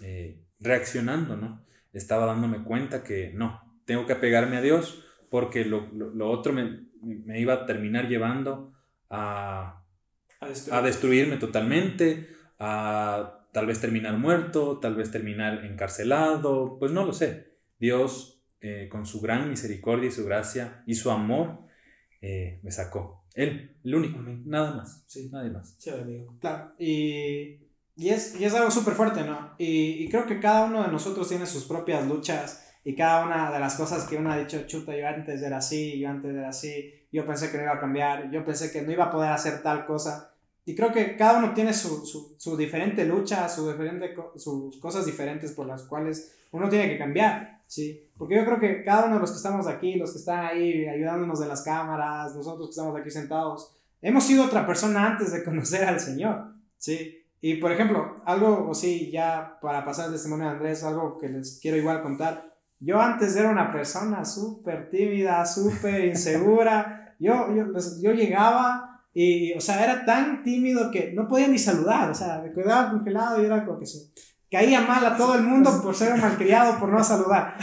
eh, 0.00 0.40
reaccionando, 0.60 1.36
¿no? 1.36 1.64
Estaba 1.92 2.26
dándome 2.26 2.64
cuenta 2.64 3.02
que 3.02 3.32
no, 3.34 3.60
tengo 3.84 4.06
que 4.06 4.12
apegarme 4.12 4.56
a 4.56 4.62
Dios 4.62 5.04
porque 5.30 5.64
lo, 5.64 5.88
lo, 5.92 6.10
lo 6.10 6.30
otro 6.30 6.52
me, 6.52 6.86
me, 7.02 7.40
iba 7.40 7.54
a 7.54 7.66
terminar 7.66 8.08
llevando 8.08 8.72
a, 9.10 9.84
A 10.40 10.48
destruir. 10.48 10.74
a 10.78 10.82
destruirme 10.82 11.36
totalmente, 11.36 12.28
a 12.58 13.46
tal 13.52 13.66
vez 13.66 13.80
terminar 13.80 14.16
muerto, 14.18 14.78
tal 14.78 14.94
vez 14.94 15.10
terminar 15.10 15.64
encarcelado, 15.64 16.78
pues 16.78 16.92
no 16.92 17.04
lo 17.04 17.12
sé. 17.12 17.56
Dios, 17.78 18.42
eh, 18.60 18.88
con 18.90 19.06
su 19.06 19.20
gran 19.20 19.48
misericordia 19.48 20.08
y 20.08 20.12
su 20.12 20.24
gracia 20.24 20.82
y 20.86 20.94
su 20.94 21.10
amor, 21.10 21.60
eh, 22.20 22.60
me 22.62 22.70
sacó. 22.70 23.24
Él, 23.34 23.76
el 23.84 23.94
único, 23.94 24.18
nada 24.20 24.74
más. 24.74 25.04
Sí. 25.06 25.28
Nadie 25.32 25.50
más. 25.50 25.78
Chévere, 25.78 26.02
amigo. 26.02 26.36
Claro, 26.40 26.72
y, 26.78 27.60
y, 27.96 28.08
es, 28.08 28.38
y 28.40 28.44
es 28.44 28.54
algo 28.54 28.70
súper 28.70 28.94
fuerte, 28.94 29.22
¿no? 29.22 29.54
Y, 29.58 30.04
y 30.04 30.08
creo 30.08 30.26
que 30.26 30.40
cada 30.40 30.64
uno 30.66 30.82
de 30.82 30.90
nosotros 30.90 31.28
tiene 31.28 31.46
sus 31.46 31.64
propias 31.64 32.06
luchas 32.06 32.64
y 32.84 32.94
cada 32.96 33.24
una 33.26 33.50
de 33.52 33.60
las 33.60 33.76
cosas 33.76 34.04
que 34.08 34.16
uno 34.16 34.32
ha 34.32 34.38
dicho, 34.38 34.66
chuta, 34.66 34.96
yo 34.96 35.06
antes 35.06 35.40
era 35.42 35.58
así, 35.58 35.98
yo 36.00 36.08
antes 36.08 36.34
era 36.34 36.48
así, 36.48 36.92
yo 37.10 37.26
pensé 37.26 37.50
que 37.50 37.58
no 37.58 37.64
iba 37.64 37.74
a 37.74 37.80
cambiar, 37.80 38.30
yo 38.30 38.44
pensé 38.44 38.70
que 38.70 38.82
no 38.82 38.92
iba 38.92 39.04
a 39.04 39.10
poder 39.10 39.32
hacer 39.32 39.62
tal 39.62 39.86
cosa. 39.86 40.32
y 40.64 40.74
creo 40.74 40.92
que 40.92 41.16
cada 41.16 41.38
uno 41.38 41.54
tiene 41.54 41.72
su, 41.72 42.04
su, 42.04 42.34
su 42.36 42.56
diferente 42.56 43.04
lucha, 43.06 43.48
su 43.48 43.70
diferente, 43.70 44.14
sus 44.36 44.76
cosas 44.78 45.06
diferentes 45.06 45.52
por 45.52 45.66
las 45.66 45.84
cuales 45.84 46.34
uno 46.50 46.68
tiene 46.68 46.88
que 46.88 46.98
cambiar, 46.98 47.62
¿sí? 47.66 48.10
Porque 48.16 48.36
yo 48.36 48.44
creo 48.44 48.60
que 48.60 48.84
cada 48.84 49.06
uno 49.06 49.14
de 49.14 49.20
los 49.20 49.30
que 49.30 49.36
estamos 49.36 49.66
aquí, 49.66 49.94
los 49.94 50.12
que 50.12 50.18
están 50.18 50.44
ahí 50.44 50.86
ayudándonos 50.86 51.40
de 51.40 51.46
las 51.46 51.62
cámaras, 51.62 52.34
nosotros 52.34 52.68
que 52.68 52.72
estamos 52.72 52.98
aquí 52.98 53.10
sentados, 53.10 53.74
hemos 54.02 54.24
sido 54.24 54.44
otra 54.44 54.66
persona 54.66 55.06
antes 55.06 55.32
de 55.32 55.44
conocer 55.44 55.84
al 55.84 56.00
Señor, 56.00 56.52
¿sí? 56.76 57.24
Y 57.40 57.56
por 57.56 57.70
ejemplo, 57.72 58.16
algo, 58.24 58.68
o 58.68 58.74
sí, 58.74 59.10
ya 59.10 59.58
para 59.62 59.84
pasar 59.84 60.06
el 60.06 60.12
testimonio 60.12 60.46
de 60.46 60.52
Andrés, 60.52 60.82
algo 60.82 61.18
que 61.18 61.28
les 61.28 61.58
quiero 61.60 61.76
igual 61.76 62.02
contar. 62.02 62.57
Yo 62.80 63.00
antes 63.00 63.34
era 63.36 63.50
una 63.50 63.72
persona 63.72 64.24
súper 64.24 64.88
tímida, 64.88 65.44
súper 65.44 66.04
insegura. 66.04 67.14
Yo, 67.18 67.54
yo, 67.54 67.66
yo 68.00 68.12
llegaba 68.12 69.02
y, 69.12 69.52
o 69.54 69.60
sea, 69.60 69.82
era 69.82 70.04
tan 70.04 70.42
tímido 70.42 70.90
que 70.90 71.12
no 71.12 71.26
podía 71.26 71.48
ni 71.48 71.58
saludar. 71.58 72.10
O 72.10 72.14
sea, 72.14 72.40
me 72.40 72.52
quedaba 72.52 72.90
congelado 72.90 73.42
y 73.42 73.46
era 73.46 73.64
como 73.64 73.78
que 73.78 73.86
sí. 73.86 74.12
Caía 74.50 74.80
mal 74.80 75.04
a 75.04 75.16
todo 75.16 75.34
el 75.34 75.42
mundo 75.42 75.82
por 75.82 75.94
ser 75.94 76.14
un 76.14 76.20
malcriado, 76.20 76.78
por 76.78 76.88
no 76.88 77.04
saludar. 77.04 77.56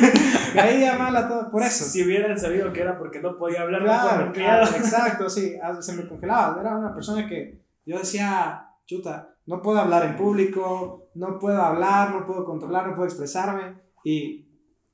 Caía 0.54 0.96
mal 0.96 1.14
a 1.14 1.28
todo, 1.28 1.50
por 1.50 1.62
eso. 1.62 1.84
Si 1.84 2.02
hubieran 2.02 2.38
sabido 2.38 2.72
que 2.72 2.80
era 2.80 2.96
porque 2.98 3.20
no 3.20 3.36
podía 3.36 3.62
hablar, 3.62 3.82
claro, 3.82 4.32
claro, 4.32 4.66
exacto, 4.76 5.28
sí. 5.28 5.58
Se 5.80 5.92
me 5.94 6.08
congelaba. 6.08 6.58
Era 6.60 6.78
una 6.78 6.94
persona 6.94 7.28
que 7.28 7.60
yo 7.84 7.98
decía, 7.98 8.68
chuta, 8.86 9.34
no 9.46 9.60
puedo 9.60 9.80
hablar 9.80 10.04
en 10.04 10.16
público, 10.16 11.10
no 11.14 11.38
puedo 11.38 11.60
hablar, 11.60 12.12
no 12.12 12.24
puedo 12.24 12.44
controlar, 12.44 12.86
no 12.86 12.94
puedo 12.94 13.06
expresarme. 13.06 13.74
Y, 14.02 14.49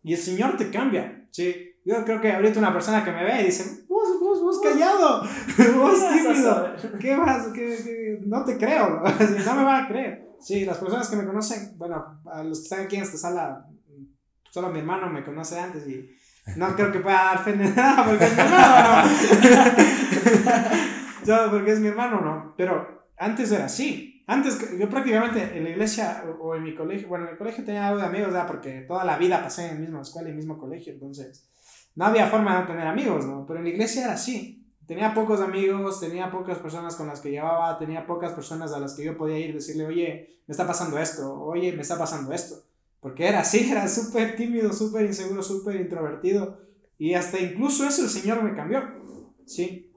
y 0.07 0.14
el 0.14 0.20
Señor 0.20 0.57
te 0.57 0.70
cambia, 0.70 1.26
¿sí? 1.32 1.74
Yo 1.84 2.04
creo 2.04 2.20
que 2.20 2.30
ahorita 2.30 2.61
una 2.61 2.72
persona 2.72 3.04
que 3.04 3.11
me 3.11 3.24
ve 3.24 3.42
y 3.42 3.46
dice, 3.46 3.84
vos, 3.88 4.20
vos, 4.20 4.40
vos 4.40 4.61
callado, 4.61 5.22
vos 5.76 5.98
tímido, 6.14 6.76
¿qué 7.00 7.16
vas? 7.16 7.48
¿Qué, 7.52 8.20
No 8.24 8.44
te 8.44 8.57
creo, 8.57 9.02
no 9.46 9.54
me 9.57 9.64
van 9.64 9.84
a 9.84 9.88
creer. 9.88 10.28
Sí, 10.38 10.64
las 10.64 10.78
personas 10.78 11.09
que 11.09 11.16
me 11.16 11.26
conocen, 11.26 11.76
bueno, 11.76 12.22
a 12.24 12.44
los 12.44 12.61
que 12.61 12.62
están 12.62 12.84
aquí 12.84 12.94
en 12.94 13.02
esta 13.02 13.18
sala, 13.18 13.66
solo 14.48 14.70
mi 14.70 14.78
hermano 14.78 15.11
me 15.11 15.24
conoce 15.24 15.59
antes 15.59 15.88
y 15.88 16.09
no 16.54 16.76
creo 16.76 16.92
que 16.92 17.00
pueda 17.00 17.24
dar 17.24 17.42
fe 17.42 17.54
de 17.54 17.68
nada 17.68 18.04
porque 18.04 18.26
es 18.26 18.32
mi 18.36 18.42
hermano, 18.42 19.02
no. 21.26 21.50
porque 21.50 21.72
es 21.72 21.80
mi 21.80 21.88
hermano, 21.88 22.20
no. 22.20 22.54
Pero 22.57 23.09
antes 23.18 23.50
era 23.50 23.64
así. 23.64 24.15
Antes, 24.29 24.77
yo 24.77 24.91
prácticamente 24.91 25.57
en 25.57 25.62
la 25.62 25.70
iglesia 25.70 26.24
o 26.41 26.57
en 26.57 26.64
mi 26.64 26.74
colegio, 26.74 27.07
bueno, 27.09 27.27
en 27.27 27.33
el 27.33 27.39
colegio 27.39 27.64
tenía 27.64 27.87
algo 27.87 28.01
de 28.01 28.07
amigos, 28.07 28.29
¿verdad? 28.33 28.47
Porque 28.49 28.81
toda 28.81 29.05
la 29.05 29.16
vida 29.18 29.41
pasé 29.41 29.68
en 29.68 29.74
la 29.74 29.81
misma 29.81 30.01
escuela 30.03 30.29
y 30.29 30.33
mismo 30.33 30.59
colegio, 30.59 30.93
entonces 30.93 31.49
no 31.95 32.07
había 32.07 32.27
forma 32.27 32.61
de 32.61 32.66
tener 32.66 32.87
amigos, 32.87 33.24
¿no? 33.24 33.47
Pero 33.47 33.61
en 33.61 33.64
la 33.64 33.70
iglesia 33.70 34.05
era 34.05 34.14
así. 34.14 34.64
Tenía 34.87 35.14
pocos 35.14 35.41
amigos, 35.41 36.01
tenía 36.01 36.31
pocas 36.31 36.59
personas 36.59 36.95
con 36.97 37.07
las 37.07 37.20
que 37.20 37.31
llevaba, 37.31 37.79
tenía 37.79 38.07
pocas 38.07 38.33
personas 38.33 38.72
a 38.72 38.81
las 38.81 38.95
que 38.95 39.05
yo 39.05 39.16
podía 39.16 39.39
ir 39.39 39.51
y 39.51 39.55
decirle, 39.55 39.87
oye, 39.87 40.41
me 40.47 40.53
está 40.53 40.66
pasando 40.66 40.99
esto, 40.99 41.43
oye, 41.43 41.72
me 41.72 41.83
está 41.83 41.99
pasando 41.99 42.33
esto. 42.33 42.64
Porque 43.01 43.27
era 43.27 43.41
así, 43.41 43.68
era 43.72 43.89
súper 43.89 44.37
tímido, 44.37 44.72
súper 44.72 45.07
inseguro, 45.07 45.43
súper 45.43 45.77
introvertido. 45.77 46.61
Y 46.99 47.14
hasta 47.14 47.39
incluso 47.39 47.87
eso 47.87 48.03
el 48.03 48.11
Señor 48.11 48.43
me 48.43 48.55
cambió. 48.55 48.83
Sí. 49.45 49.93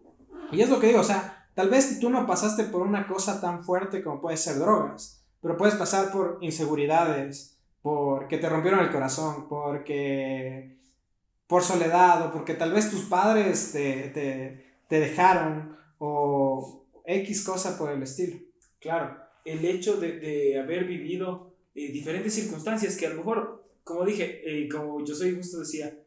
Y 0.52 0.62
es 0.62 0.70
lo 0.70 0.80
que 0.80 0.88
digo, 0.88 1.00
o 1.00 1.04
sea, 1.04 1.39
tal 1.54 1.70
vez 1.70 2.00
tú 2.00 2.10
no 2.10 2.26
pasaste 2.26 2.64
por 2.66 2.82
una 2.82 3.08
cosa 3.08 3.42
tan 3.42 3.64
fuerte 3.64 4.04
como 4.04 4.22
puede 4.22 4.38
ser 4.38 4.60
drogas, 4.60 5.24
pero 5.42 5.58
puedes 5.58 5.76
pasar 5.76 6.12
por 6.12 6.38
inseguridades, 6.42 7.58
porque 7.82 8.38
te 8.38 8.50
rompieron 8.50 8.82
el 8.82 8.92
corazón, 8.92 9.48
porque 9.48 10.78
por 11.48 11.64
soledad 11.64 12.28
o 12.28 12.32
porque 12.32 12.54
tal 12.54 12.74
vez 12.74 12.92
tus 12.92 13.04
padres 13.04 13.72
te, 13.72 14.10
te, 14.10 14.66
te 14.88 15.00
dejaron 15.00 15.78
o 15.98 16.86
X 17.06 17.44
cosa 17.44 17.78
por 17.78 17.92
el 17.92 18.04
estilo. 18.04 18.40
Claro, 18.80 19.18
el 19.46 19.66
hecho 19.66 20.00
de, 20.00 20.20
de 20.20 20.60
haber 20.60 20.86
vivido 20.86 21.54
eh, 21.74 21.92
diferentes 21.92 22.34
circunstancias 22.34 22.96
que 22.98 23.08
a 23.08 23.10
lo 23.10 23.18
mejor, 23.18 23.64
como 23.84 24.06
dije, 24.06 24.42
eh, 24.46 24.70
como 24.70 25.04
yo 25.04 25.16
soy 25.16 25.36
justo 25.36 25.60
decía, 25.60 25.98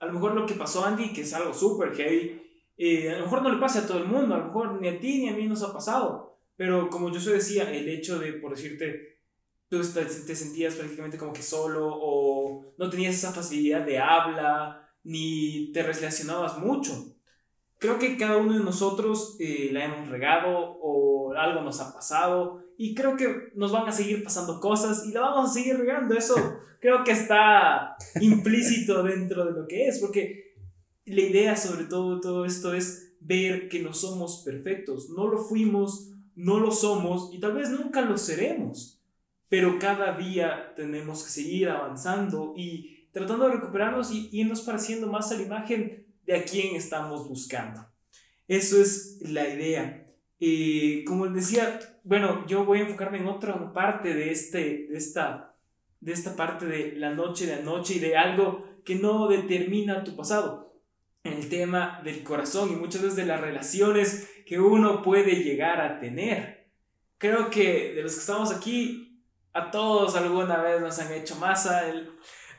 a 0.00 0.06
lo 0.06 0.12
mejor 0.14 0.34
lo 0.34 0.46
que 0.46 0.54
pasó 0.54 0.84
Andy, 0.84 1.12
que 1.12 1.22
es 1.22 1.32
algo 1.34 1.52
súper 1.52 1.94
heavy, 1.94 2.47
eh, 2.78 3.10
a 3.10 3.18
lo 3.18 3.24
mejor 3.24 3.42
no 3.42 3.50
le 3.50 3.60
pasa 3.60 3.80
a 3.80 3.86
todo 3.86 3.98
el 3.98 4.06
mundo, 4.06 4.34
a 4.34 4.38
lo 4.38 4.46
mejor 4.46 4.80
ni 4.80 4.88
a 4.88 5.00
ti 5.00 5.18
ni 5.18 5.28
a 5.28 5.34
mí 5.34 5.46
nos 5.46 5.62
ha 5.62 5.72
pasado, 5.72 6.38
pero 6.56 6.88
como 6.88 7.10
yo 7.10 7.32
decía, 7.32 7.70
el 7.72 7.88
hecho 7.88 8.18
de, 8.18 8.34
por 8.34 8.52
decirte, 8.54 9.18
tú 9.68 9.80
te 9.82 10.36
sentías 10.36 10.76
prácticamente 10.76 11.18
como 11.18 11.32
que 11.32 11.42
solo 11.42 11.88
o 11.90 12.72
no 12.78 12.88
tenías 12.88 13.14
esa 13.14 13.32
facilidad 13.32 13.84
de 13.84 13.98
habla, 13.98 14.88
ni 15.04 15.72
te 15.72 15.82
relacionabas 15.82 16.58
mucho. 16.58 17.16
Creo 17.78 17.98
que 17.98 18.16
cada 18.16 18.38
uno 18.38 18.54
de 18.54 18.64
nosotros 18.64 19.36
eh, 19.38 19.70
la 19.72 19.84
hemos 19.84 20.08
regado 20.08 20.78
o 20.82 21.32
algo 21.34 21.62
nos 21.62 21.80
ha 21.80 21.92
pasado 21.92 22.64
y 22.76 22.94
creo 22.94 23.16
que 23.16 23.50
nos 23.54 23.70
van 23.72 23.88
a 23.88 23.92
seguir 23.92 24.24
pasando 24.24 24.60
cosas 24.60 25.06
y 25.06 25.12
la 25.12 25.20
vamos 25.20 25.50
a 25.50 25.52
seguir 25.52 25.76
regando. 25.78 26.16
Eso 26.16 26.34
creo 26.80 27.04
que 27.04 27.12
está 27.12 27.96
implícito 28.20 29.02
dentro 29.02 29.44
de 29.44 29.52
lo 29.52 29.66
que 29.66 29.86
es, 29.88 29.98
porque 30.00 30.47
la 31.08 31.22
idea 31.22 31.56
sobre 31.56 31.84
todo 31.84 32.20
todo 32.20 32.44
esto 32.44 32.74
es 32.74 33.14
ver 33.20 33.68
que 33.68 33.80
no 33.80 33.94
somos 33.94 34.42
perfectos, 34.44 35.10
no 35.10 35.26
lo 35.26 35.38
fuimos, 35.38 36.12
no 36.34 36.60
lo 36.60 36.70
somos 36.70 37.30
y 37.32 37.40
tal 37.40 37.52
vez 37.52 37.70
nunca 37.70 38.00
lo 38.02 38.16
seremos, 38.16 39.00
pero 39.48 39.78
cada 39.78 40.16
día 40.16 40.72
tenemos 40.76 41.24
que 41.24 41.30
seguir 41.30 41.68
avanzando 41.68 42.54
y 42.56 43.08
tratando 43.12 43.46
de 43.46 43.54
recuperarnos 43.54 44.12
y 44.12 44.28
irnos 44.32 44.62
pareciendo 44.62 45.08
más 45.08 45.32
a 45.32 45.36
la 45.36 45.42
imagen 45.42 46.06
de 46.24 46.36
a 46.36 46.44
quién 46.44 46.76
estamos 46.76 47.28
buscando. 47.28 47.86
Eso 48.46 48.80
es 48.80 49.18
la 49.20 49.48
idea. 49.48 50.04
y 50.38 51.04
como 51.04 51.26
les 51.26 51.46
decía, 51.46 51.80
bueno, 52.04 52.46
yo 52.46 52.64
voy 52.64 52.78
a 52.78 52.82
enfocarme 52.82 53.18
en 53.18 53.26
otra 53.26 53.72
parte 53.72 54.14
de, 54.14 54.30
este, 54.30 54.86
de, 54.88 54.96
esta, 54.96 55.54
de 56.00 56.12
esta 56.12 56.36
parte 56.36 56.64
de 56.64 56.92
la 56.96 57.12
noche 57.12 57.44
de 57.44 57.54
anoche 57.54 57.96
y 57.96 57.98
de 57.98 58.16
algo 58.16 58.64
que 58.84 58.94
no 58.94 59.28
determina 59.28 60.04
tu 60.04 60.16
pasado. 60.16 60.67
El 61.32 61.48
tema 61.48 62.00
del 62.04 62.22
corazón 62.22 62.70
y 62.72 62.76
muchas 62.76 63.02
veces 63.02 63.16
de 63.16 63.26
las 63.26 63.40
relaciones 63.40 64.28
que 64.46 64.58
uno 64.58 65.02
puede 65.02 65.42
llegar 65.42 65.80
a 65.80 66.00
tener. 66.00 66.70
Creo 67.18 67.50
que 67.50 67.92
de 67.94 68.02
los 68.02 68.14
que 68.14 68.20
estamos 68.20 68.52
aquí, 68.52 69.24
a 69.52 69.70
todos 69.70 70.16
alguna 70.16 70.62
vez 70.62 70.80
nos 70.80 70.98
han 70.98 71.12
hecho 71.12 71.36
masa. 71.36 71.88
El, 71.88 72.10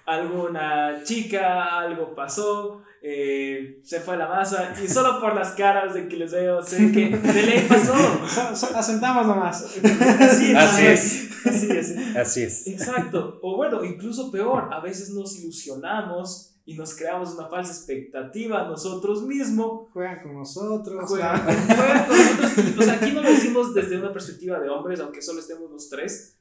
alguna 0.06 1.04
chica, 1.04 1.80
algo 1.80 2.16
pasó, 2.16 2.84
eh, 3.02 3.80
se 3.84 4.00
fue 4.00 4.18
la 4.18 4.28
masa 4.28 4.74
y 4.84 4.88
solo 4.90 5.20
por 5.20 5.36
las 5.36 5.52
caras 5.52 5.94
de 5.94 6.08
que 6.08 6.18
les 6.18 6.32
veo 6.32 6.62
sé 6.62 6.92
que 6.92 7.10
de 7.10 7.44
ley 7.44 7.66
pasó. 7.68 7.94
asentamos 8.78 9.26
nomás. 9.26 9.64
Así, 9.64 10.54
así 10.56 10.86
es. 10.86 11.46
Así 11.46 11.72
es. 11.72 12.16
Así 12.16 12.44
es. 12.44 12.68
Exacto. 12.68 13.40
O 13.42 13.56
bueno, 13.56 13.84
incluso 13.84 14.32
peor, 14.32 14.70
a 14.74 14.82
veces 14.82 15.12
nos 15.12 15.40
ilusionamos 15.40 16.59
y 16.70 16.76
nos 16.76 16.94
creamos 16.94 17.34
una 17.34 17.48
falsa 17.48 17.72
expectativa 17.72 18.68
nosotros 18.68 19.24
mismos. 19.24 19.90
Juegan 19.92 20.22
con 20.22 20.36
nosotros. 20.36 21.04
Juegan, 21.10 21.42
juegan 21.44 22.06
con 22.06 22.18
nosotros. 22.42 22.78
O 22.78 22.82
sea, 22.84 22.94
aquí 22.94 23.12
no 23.12 23.24
lo 23.24 23.30
decimos 23.32 23.74
desde 23.74 23.98
una 23.98 24.14
perspectiva 24.14 24.60
de 24.60 24.70
hombres, 24.70 25.00
aunque 25.00 25.20
solo 25.24 25.40
estemos 25.40 25.72
los 25.72 25.90
tres, 25.90 26.38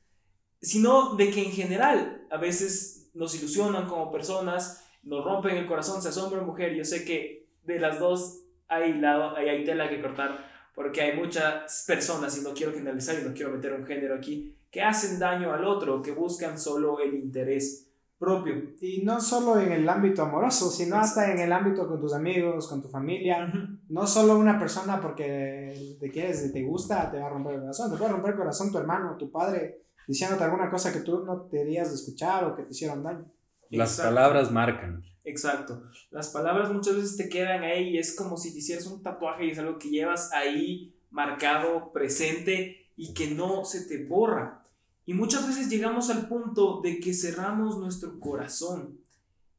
sino 0.60 1.16
de 1.16 1.30
que 1.30 1.46
en 1.46 1.50
general 1.50 2.26
a 2.30 2.36
veces 2.36 3.10
nos 3.14 3.34
ilusionan 3.36 3.88
como 3.88 4.12
personas, 4.12 4.84
nos 5.02 5.24
rompen 5.24 5.56
el 5.56 5.66
corazón, 5.66 6.02
se 6.02 6.10
asombra 6.10 6.42
mujer. 6.42 6.74
Yo 6.74 6.84
sé 6.84 7.06
que 7.06 7.48
de 7.62 7.80
las 7.80 7.98
dos 7.98 8.42
hay, 8.68 9.00
lado, 9.00 9.34
hay, 9.34 9.48
hay 9.48 9.64
tela 9.64 9.88
que 9.88 10.02
cortar 10.02 10.46
porque 10.74 11.00
hay 11.00 11.16
muchas 11.16 11.84
personas, 11.86 12.36
y 12.36 12.42
no 12.42 12.52
quiero 12.52 12.74
generalizar 12.74 13.18
y 13.18 13.26
no 13.26 13.32
quiero 13.32 13.50
meter 13.50 13.72
un 13.72 13.86
género 13.86 14.14
aquí, 14.14 14.54
que 14.70 14.82
hacen 14.82 15.18
daño 15.18 15.54
al 15.54 15.64
otro, 15.64 16.02
que 16.02 16.12
buscan 16.12 16.58
solo 16.58 17.00
el 17.00 17.14
interés 17.14 17.87
propio. 18.18 18.74
Y 18.80 19.02
no 19.02 19.20
solo 19.20 19.60
en 19.60 19.72
el 19.72 19.88
ámbito 19.88 20.22
amoroso, 20.22 20.70
sino 20.70 20.96
hasta 20.96 21.30
en 21.30 21.38
el 21.38 21.52
ámbito 21.52 21.86
con 21.86 22.00
tus 22.00 22.12
amigos, 22.12 22.68
con 22.68 22.82
tu 22.82 22.88
familia. 22.88 23.52
No 23.88 24.06
solo 24.06 24.38
una 24.38 24.58
persona 24.58 25.00
porque 25.00 25.96
te 26.00 26.10
quieres, 26.10 26.52
te 26.52 26.62
gusta, 26.64 27.10
te 27.10 27.18
va 27.18 27.26
a 27.26 27.30
romper 27.30 27.54
el 27.54 27.60
corazón, 27.60 27.90
te 27.90 27.96
puede 27.96 28.12
romper 28.12 28.32
el 28.32 28.38
corazón 28.38 28.72
tu 28.72 28.78
hermano, 28.78 29.16
tu 29.16 29.30
padre, 29.30 29.82
diciéndote 30.06 30.44
alguna 30.44 30.68
cosa 30.68 30.92
que 30.92 31.00
tú 31.00 31.24
no 31.24 31.48
querías 31.48 31.92
escuchar 31.92 32.44
o 32.44 32.56
que 32.56 32.64
te 32.64 32.70
hicieron 32.70 33.02
daño. 33.02 33.24
Las 33.70 34.00
palabras 34.00 34.50
marcan. 34.50 35.04
Exacto. 35.24 35.82
Las 36.10 36.28
palabras 36.28 36.72
muchas 36.72 36.96
veces 36.96 37.16
te 37.16 37.28
quedan 37.28 37.62
ahí 37.62 37.90
y 37.90 37.98
es 37.98 38.16
como 38.16 38.36
si 38.36 38.52
te 38.52 38.58
hicieras 38.58 38.86
un 38.86 39.02
tatuaje 39.02 39.44
y 39.44 39.50
es 39.50 39.58
algo 39.58 39.78
que 39.78 39.90
llevas 39.90 40.32
ahí 40.32 40.94
marcado, 41.10 41.92
presente 41.92 42.88
y 42.96 43.12
que 43.12 43.30
no 43.30 43.64
se 43.64 43.86
te 43.86 44.06
borra. 44.06 44.62
Y 45.08 45.14
muchas 45.14 45.48
veces 45.48 45.70
llegamos 45.70 46.10
al 46.10 46.28
punto 46.28 46.82
de 46.82 47.00
que 47.00 47.14
cerramos 47.14 47.78
nuestro 47.78 48.20
corazón 48.20 49.00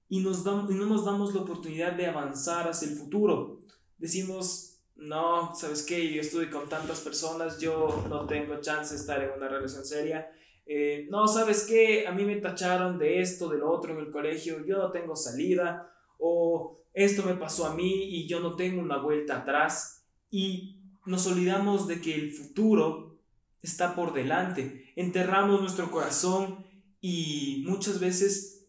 y, 0.07 0.19
no 0.19 0.29
nos 0.29 1.05
damos 1.05 1.33
la 1.33 1.41
oportunidad 1.41 1.93
de 1.93 2.05
avanzar 2.05 2.69
hacia 2.69 2.87
el 2.87 2.95
futuro. 2.95 3.57
Decimos, 3.97 4.77
no, 4.95 5.55
¿sabes 5.55 5.81
qué? 5.81 6.13
Yo 6.13 6.21
estuve 6.21 6.51
con 6.51 6.69
tantas 6.69 6.99
personas, 6.99 7.57
yo 7.57 8.05
no 8.09 8.27
tengo 8.27 8.61
chance 8.61 8.93
de 8.93 8.99
estar 8.99 9.23
en 9.23 9.31
una 9.35 9.47
relación 9.47 9.83
seria 9.83 10.29
eh, 10.71 11.07
no, 11.09 11.27
¿sabes 11.27 11.65
qué? 11.67 12.05
A 12.05 12.11
mí 12.11 12.23
me 12.23 12.35
tacharon 12.35 12.99
de 12.99 13.19
esto, 13.19 13.49
de 13.49 13.57
lo 13.57 13.71
otro 13.71 13.93
en 13.93 14.05
el 14.05 14.11
colegio, 14.11 14.63
yo 14.67 14.77
no 14.77 14.91
tengo 14.91 15.15
salida, 15.15 15.91
o 16.19 16.77
esto 16.93 17.23
me 17.23 17.33
pasó 17.33 17.65
a 17.65 17.73
mí 17.73 18.03
y 18.03 18.27
yo 18.27 18.39
no 18.39 18.55
tengo 18.55 18.79
una 18.79 18.97
vuelta 18.99 19.39
atrás. 19.39 20.05
Y 20.29 20.77
nos 21.07 21.25
olvidamos 21.25 21.87
de 21.87 21.99
que 21.99 22.13
el 22.13 22.31
futuro 22.31 23.17
está 23.63 23.95
por 23.95 24.13
delante. 24.13 24.88
Enterramos 24.99 25.61
nuestro 25.61 25.89
corazón 25.91 26.65
y 26.99 27.63
muchas 27.65 28.01
veces 28.01 28.67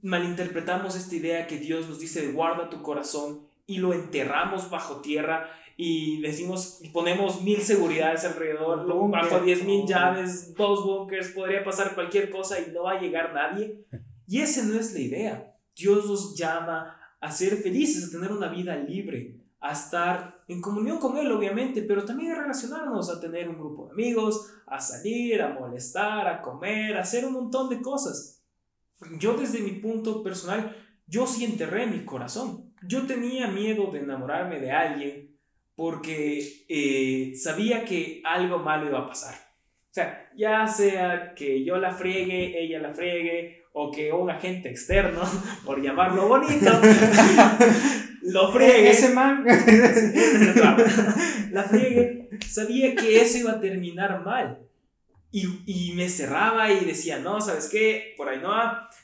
malinterpretamos 0.00 0.94
esta 0.94 1.16
idea 1.16 1.48
que 1.48 1.58
Dios 1.58 1.88
nos 1.88 1.98
dice 1.98 2.30
guarda 2.30 2.70
tu 2.70 2.82
corazón 2.82 3.48
y 3.66 3.78
lo 3.78 3.92
enterramos 3.92 4.70
bajo 4.70 5.00
tierra 5.00 5.50
y 5.76 6.20
decimos 6.20 6.78
y 6.82 6.90
ponemos 6.90 7.42
mil 7.42 7.60
seguridades 7.62 8.24
alrededor, 8.24 8.86
bajo 9.10 9.40
diez 9.40 9.64
mil 9.64 9.84
llaves, 9.88 10.54
dos 10.54 10.84
bunkers, 10.84 11.30
podría 11.30 11.64
pasar 11.64 11.96
cualquier 11.96 12.30
cosa 12.30 12.60
y 12.60 12.70
no 12.70 12.84
va 12.84 12.92
a 12.92 13.00
llegar 13.00 13.34
nadie. 13.34 13.84
Y 14.28 14.42
esa 14.42 14.62
no 14.62 14.78
es 14.78 14.92
la 14.92 15.00
idea. 15.00 15.56
Dios 15.74 16.06
nos 16.06 16.36
llama 16.36 16.96
a 17.20 17.32
ser 17.32 17.56
felices, 17.56 18.06
a 18.06 18.12
tener 18.12 18.30
una 18.30 18.46
vida 18.46 18.76
libre, 18.76 19.35
a 19.60 19.72
estar 19.72 20.44
en 20.48 20.60
comunión 20.60 20.98
con 20.98 21.16
Él, 21.16 21.30
obviamente, 21.32 21.82
pero 21.82 22.04
también 22.04 22.32
a 22.32 22.42
relacionarnos, 22.42 23.10
a 23.10 23.20
tener 23.20 23.48
un 23.48 23.58
grupo 23.58 23.86
de 23.86 23.92
amigos, 23.92 24.52
a 24.66 24.78
salir, 24.78 25.42
a 25.42 25.54
molestar, 25.58 26.28
a 26.28 26.42
comer, 26.42 26.96
a 26.96 27.00
hacer 27.00 27.24
un 27.24 27.32
montón 27.32 27.68
de 27.68 27.80
cosas. 27.80 28.44
Yo 29.18 29.34
desde 29.34 29.60
mi 29.60 29.72
punto 29.72 30.22
personal, 30.22 30.76
yo 31.06 31.26
sí 31.26 31.44
enterré 31.44 31.86
mi 31.86 32.04
corazón. 32.04 32.74
Yo 32.82 33.06
tenía 33.06 33.48
miedo 33.48 33.90
de 33.90 34.00
enamorarme 34.00 34.60
de 34.60 34.70
alguien 34.70 35.36
porque 35.74 36.64
eh, 36.68 37.34
sabía 37.36 37.84
que 37.84 38.22
algo 38.24 38.58
malo 38.58 38.86
iba 38.86 39.00
a 39.00 39.06
pasar. 39.06 39.34
O 39.34 39.94
sea, 39.96 40.30
ya 40.36 40.66
sea 40.66 41.34
que 41.34 41.64
yo 41.64 41.76
la 41.76 41.92
friegue, 41.92 42.62
ella 42.62 42.80
la 42.80 42.92
friegue, 42.92 43.64
o 43.72 43.90
que 43.90 44.10
un 44.10 44.30
agente 44.30 44.70
externo, 44.70 45.20
por 45.64 45.82
llamarlo 45.82 46.28
bonito, 46.28 46.70
lo 48.26 48.52
friegue. 48.52 48.90
Ese 48.90 49.14
man. 49.14 49.44
la 51.52 51.64
friegue. 51.64 52.28
Sabía 52.48 52.94
que 52.94 53.20
eso 53.20 53.38
iba 53.38 53.52
a 53.52 53.60
terminar 53.60 54.24
mal. 54.24 54.58
Y, 55.32 55.46
y, 55.66 55.92
me 55.94 56.08
cerraba 56.08 56.72
y 56.72 56.84
decía, 56.84 57.18
no, 57.18 57.40
¿sabes 57.40 57.68
qué? 57.68 58.14
Por 58.16 58.28
ahí 58.28 58.38
no, 58.40 58.50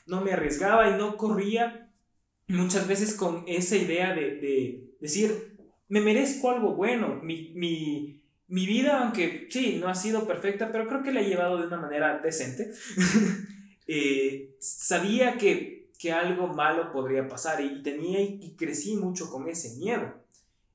no 0.07 0.21
me 0.21 0.31
arriesgaba 0.31 0.89
y 0.89 0.97
no 0.97 1.17
corría. 1.17 1.91
Muchas 2.47 2.87
veces 2.87 3.13
con 3.13 3.43
esa 3.47 3.75
idea 3.75 4.13
de, 4.13 4.35
de 4.37 4.83
decir, 4.99 5.57
me 5.89 6.01
merezco 6.01 6.49
algo 6.49 6.75
bueno. 6.75 7.19
Mi, 7.21 7.51
mi, 7.55 8.23
mi 8.47 8.65
vida, 8.65 9.03
aunque 9.03 9.47
sí, 9.49 9.77
no 9.79 9.87
ha 9.87 9.95
sido 9.95 10.27
perfecta, 10.27 10.71
pero 10.71 10.87
creo 10.87 11.03
que 11.03 11.11
la 11.11 11.21
he 11.21 11.29
llevado 11.29 11.57
de 11.57 11.67
una 11.67 11.77
manera 11.77 12.19
decente. 12.19 12.71
Eh, 13.85 14.55
sabía 14.59 15.37
que, 15.37 15.82
que, 16.03 16.11
algo 16.11 16.47
malo 16.47 16.91
podría 16.91 17.27
pasar 17.27 17.61
y, 17.61 17.81
tenía 17.81 18.19
y, 18.19 18.55
crecí 18.57 18.97
mucho 18.97 19.31
con 19.31 19.47
ese 19.47 19.77
miedo. 19.77 20.13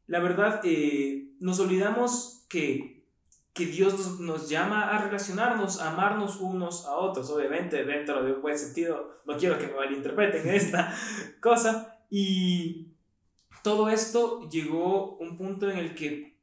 La 0.06 0.20
verdad, 0.20 0.60
eh, 0.64 1.32
nos 1.38 1.60
olvidamos 1.60 2.46
que, 2.48 3.04
que 3.52 3.66
Dios 3.66 3.92
nos, 3.92 4.20
nos, 4.20 4.48
llama 4.48 4.90
a 4.90 5.04
relacionarnos, 5.04 5.80
a 5.80 5.90
amarnos 5.92 6.40
unos 6.40 6.86
a 6.86 6.96
otros, 6.96 7.28
obviamente 7.30 7.84
dentro 7.84 8.24
de 8.24 8.32
un 8.32 8.42
buen 8.42 8.58
sentido, 8.58 9.20
no 9.26 9.36
quiero 9.36 9.58
que 9.58 9.66
me 9.66 9.74
malinterpreten 9.74 10.48
esta 10.48 10.94
cosa, 11.40 11.98
y 12.08 12.94
todo 13.62 13.90
esto 13.90 14.48
llegó 14.48 15.16
un 15.18 15.36
punto 15.36 15.70
en 15.70 15.76
el 15.76 15.94
que 15.94 16.38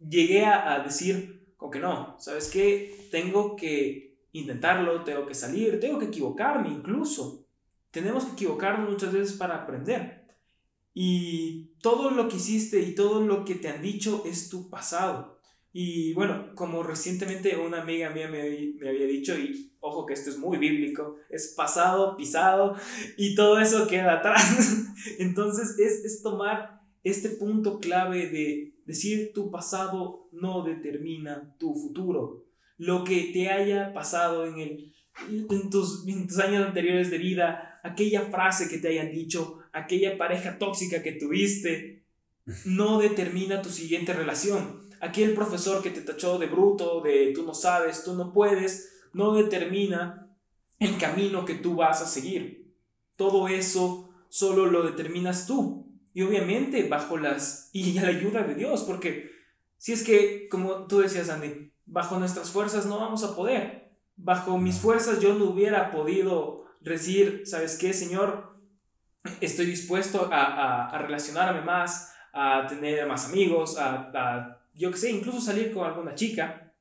llegué 0.00 0.44
a, 0.44 0.74
a 0.74 0.80
decir, 0.80 1.54
como 1.56 1.70
que 1.70 1.78
no, 1.78 2.16
¿sabes 2.18 2.50
qué? 2.50 3.08
Tengo 3.12 3.54
que 3.54 4.16
intentarlo, 4.32 5.04
tengo 5.04 5.24
que 5.26 5.34
salir, 5.34 5.78
tengo 5.78 5.98
que 5.98 6.06
equivocarme 6.06 6.68
incluso. 6.68 7.43
Tenemos 7.94 8.26
que 8.26 8.32
equivocarnos 8.32 8.90
muchas 8.90 9.12
veces 9.12 9.36
para 9.38 9.62
aprender. 9.62 10.26
Y 10.92 11.76
todo 11.80 12.10
lo 12.10 12.28
que 12.28 12.36
hiciste 12.36 12.80
y 12.80 12.94
todo 12.94 13.24
lo 13.24 13.44
que 13.44 13.54
te 13.54 13.68
han 13.68 13.80
dicho 13.80 14.22
es 14.26 14.50
tu 14.50 14.68
pasado. 14.68 15.40
Y 15.72 16.12
bueno, 16.12 16.54
como 16.54 16.82
recientemente 16.82 17.56
una 17.56 17.82
amiga 17.82 18.10
mía 18.10 18.28
me, 18.28 18.74
me 18.78 18.88
había 18.88 19.06
dicho, 19.06 19.36
y 19.36 19.72
ojo 19.80 20.04
que 20.04 20.12
esto 20.12 20.30
es 20.30 20.38
muy 20.38 20.58
bíblico, 20.58 21.16
es 21.30 21.54
pasado, 21.56 22.16
pisado, 22.16 22.76
y 23.16 23.34
todo 23.34 23.58
eso 23.58 23.86
queda 23.88 24.18
atrás. 24.18 24.84
Entonces 25.18 25.78
es, 25.78 26.04
es 26.04 26.22
tomar 26.22 26.82
este 27.02 27.30
punto 27.30 27.80
clave 27.80 28.28
de 28.28 28.74
decir 28.84 29.32
tu 29.32 29.50
pasado 29.50 30.28
no 30.32 30.62
determina 30.62 31.56
tu 31.58 31.74
futuro 31.74 32.44
lo 32.76 33.04
que 33.04 33.30
te 33.32 33.48
haya 33.50 33.92
pasado 33.92 34.46
en, 34.46 34.58
el, 34.58 34.94
en, 35.28 35.70
tus, 35.70 36.04
tus 36.04 36.38
años 36.38 36.66
anteriores 36.66 37.10
de 37.10 37.18
vida, 37.18 37.73
aquella 37.84 38.22
frase 38.22 38.68
que 38.68 38.78
te 38.78 38.88
hayan 38.88 39.12
dicho, 39.12 39.60
aquella 39.72 40.18
pareja 40.18 40.58
tóxica 40.58 41.02
que 41.02 41.12
tuviste, 41.12 42.02
no 42.64 42.98
determina 42.98 43.62
tu 43.62 43.68
siguiente 43.68 44.12
relación. 44.12 44.88
Aquel 45.00 45.34
profesor 45.34 45.82
que 45.82 45.90
te 45.90 46.00
tachó 46.00 46.38
de 46.38 46.46
bruto, 46.46 47.02
de 47.02 47.32
tú 47.34 47.44
no 47.44 47.54
sabes, 47.54 48.02
tú 48.02 48.14
no 48.14 48.32
puedes, 48.32 49.02
no 49.12 49.34
determina 49.34 50.34
el 50.78 50.96
camino 50.96 51.44
que 51.44 51.54
tú 51.54 51.76
vas 51.76 52.00
a 52.00 52.06
seguir. 52.06 52.74
Todo 53.16 53.48
eso 53.48 54.10
solo 54.30 54.66
lo 54.66 54.82
determinas 54.82 55.46
tú. 55.46 55.86
Y 56.14 56.22
obviamente 56.22 56.88
bajo 56.88 57.18
las 57.18 57.68
y 57.72 57.92
la 57.92 58.08
ayuda 58.08 58.44
de 58.44 58.54
Dios, 58.54 58.82
porque 58.84 59.30
si 59.76 59.92
es 59.92 60.02
que, 60.02 60.48
como 60.48 60.86
tú 60.86 61.00
decías, 61.00 61.28
Andy, 61.28 61.70
bajo 61.84 62.18
nuestras 62.18 62.50
fuerzas 62.50 62.86
no 62.86 62.98
vamos 62.98 63.24
a 63.24 63.36
poder. 63.36 63.92
Bajo 64.16 64.56
mis 64.56 64.78
fuerzas 64.78 65.20
yo 65.20 65.34
no 65.34 65.50
hubiera 65.50 65.90
podido 65.90 66.63
decir, 66.92 67.42
¿sabes 67.46 67.78
qué, 67.78 67.92
Señor? 67.92 68.54
Estoy 69.40 69.66
dispuesto 69.66 70.28
a, 70.30 70.90
a, 70.90 70.98
relacionarme 70.98 71.62
más, 71.62 72.14
a 72.32 72.66
tener 72.66 73.06
más 73.06 73.26
amigos, 73.28 73.78
a, 73.78 74.60
yo 74.74 74.90
qué 74.90 74.96
sé, 74.96 75.10
incluso 75.10 75.40
salir 75.40 75.72
con 75.72 75.86
alguna 75.86 76.14
chica, 76.14 76.72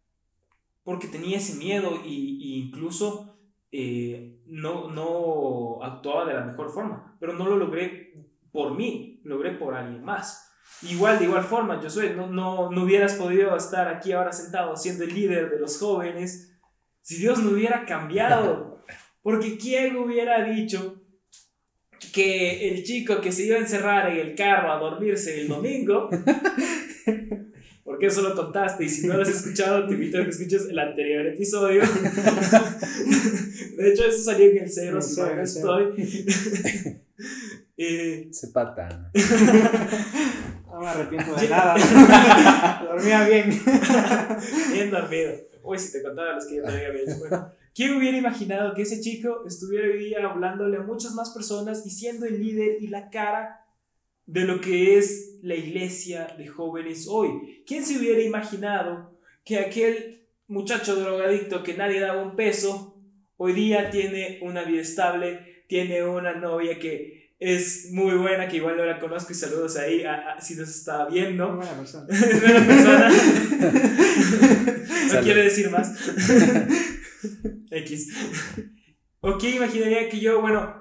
porque 0.83 1.07
tenía 1.07 1.37
ese 1.37 1.55
miedo 1.55 2.01
y, 2.03 2.65
incluso 2.65 3.37
eh, 3.71 4.41
no, 4.45 4.89
no 4.89 5.81
actuaba 5.81 6.25
de 6.25 6.33
la 6.33 6.41
mejor 6.41 6.69
forma, 6.69 7.15
pero 7.19 7.33
no 7.33 7.47
lo 7.47 7.55
logré 7.55 8.13
por 8.51 8.75
mí, 8.75 9.21
logré 9.23 9.51
por 9.51 9.73
alguien 9.73 10.03
más. 10.03 10.51
Igual, 10.81 11.19
de 11.19 11.25
igual 11.25 11.43
forma, 11.43 11.81
Josué, 11.81 12.13
no, 12.13 12.27
no, 12.27 12.69
no 12.69 12.83
hubieras 12.83 13.13
podido 13.13 13.55
estar 13.55 13.87
aquí 13.87 14.11
ahora 14.11 14.33
sentado 14.33 14.75
siendo 14.75 15.05
el 15.05 15.13
líder 15.13 15.49
de 15.49 15.59
los 15.59 15.79
jóvenes 15.79 16.53
si 17.01 17.17
Dios 17.17 17.39
no 17.39 17.51
hubiera 17.51 17.85
cambiado. 17.85 18.72
Porque 19.23 19.57
¿quién 19.57 19.95
hubiera 19.95 20.43
dicho 20.43 21.01
que 22.11 22.69
el 22.69 22.83
chico 22.83 23.21
que 23.21 23.31
se 23.31 23.45
iba 23.45 23.55
a 23.55 23.61
encerrar 23.61 24.11
en 24.11 24.17
el 24.19 24.35
carro 24.35 24.71
a 24.71 24.77
dormirse 24.77 25.41
el 25.41 25.47
domingo, 25.47 26.09
porque 27.83 28.07
eso 28.07 28.21
lo 28.21 28.35
contaste 28.35 28.83
y 28.83 28.89
si 28.89 29.07
no 29.07 29.15
lo 29.15 29.23
has 29.23 29.29
escuchado 29.29 29.87
te 29.87 29.93
invito 29.93 30.19
a 30.19 30.23
que 30.23 30.29
escuches 30.29 30.67
el 30.69 30.77
anterior 30.77 31.25
episodio. 31.25 31.81
De 33.77 33.89
hecho, 33.89 34.05
eso 34.05 34.23
salió 34.23 34.51
en 34.51 34.57
el 34.59 34.69
cero, 34.69 35.01
si 35.01 35.21
no 35.21 35.41
estoy. 35.41 35.93
eh, 37.77 38.27
Se 38.31 38.49
pata. 38.49 39.11
No 40.67 40.79
me 40.81 40.87
arrepiento 40.87 41.35
de 41.35 41.49
nada. 41.49 42.83
Dormía 42.83 43.27
bien. 43.27 43.61
bien 44.73 44.91
dormido. 44.91 45.52
Uy, 45.63 45.79
si 45.79 45.91
te 45.91 46.03
contaba 46.03 46.33
los 46.33 46.45
que 46.45 46.57
yo 46.57 46.63
te 46.63 46.69
había 46.69 46.89
hecho. 46.89 47.19
Bueno, 47.19 47.51
¿quién 47.73 47.95
hubiera 47.95 48.17
imaginado 48.17 48.73
que 48.73 48.83
ese 48.83 49.01
chico 49.01 49.43
estuviera 49.47 49.87
hoy 49.87 49.97
día 49.97 50.29
hablándole 50.29 50.77
a 50.77 50.81
muchas 50.81 51.13
más 51.13 51.31
personas 51.31 51.85
y 51.85 51.89
siendo 51.89 52.25
el 52.25 52.39
líder 52.39 52.81
y 52.81 52.87
la 52.87 53.09
cara 53.09 53.65
de 54.25 54.41
lo 54.41 54.61
que 54.61 54.97
es 54.97 55.39
la 55.41 55.55
iglesia 55.55 56.35
de 56.37 56.47
jóvenes 56.47 57.07
hoy? 57.09 57.63
¿Quién 57.65 57.85
se 57.85 57.97
hubiera 57.97 58.21
imaginado 58.21 59.17
que 59.45 59.57
aquel 59.57 60.27
muchacho 60.47 60.95
drogadicto 60.95 61.63
que 61.63 61.75
nadie 61.75 61.99
daba 61.99 62.21
un 62.21 62.35
peso, 62.35 63.01
hoy 63.37 63.53
día 63.53 63.89
tiene 63.89 64.39
una 64.41 64.63
vida 64.63 64.81
estable, 64.81 65.63
tiene 65.67 66.03
una 66.03 66.35
novia 66.35 66.77
que 66.77 67.22
es 67.43 67.91
muy 67.91 68.15
buena, 68.15 68.47
que 68.47 68.55
igual 68.55 68.77
no 68.77 68.85
la 68.85 68.99
conozco 68.99 69.33
y 69.33 69.35
saludos 69.35 69.75
ahí 69.75 70.01
a, 70.05 70.39
si 70.39 70.55
nos 70.55 70.69
está 70.69 71.07
viendo. 71.07 71.57
Buena 71.57 71.73
persona. 71.73 72.05
buena 72.09 72.65
persona. 72.65 73.11
no 75.13 75.21
quiere 75.21 75.43
decir 75.43 75.69
más. 75.69 75.91
X. 77.69 78.13
Ok, 79.19 79.43
imaginaría 79.43 80.07
que 80.07 80.21
yo, 80.21 80.39
bueno, 80.39 80.73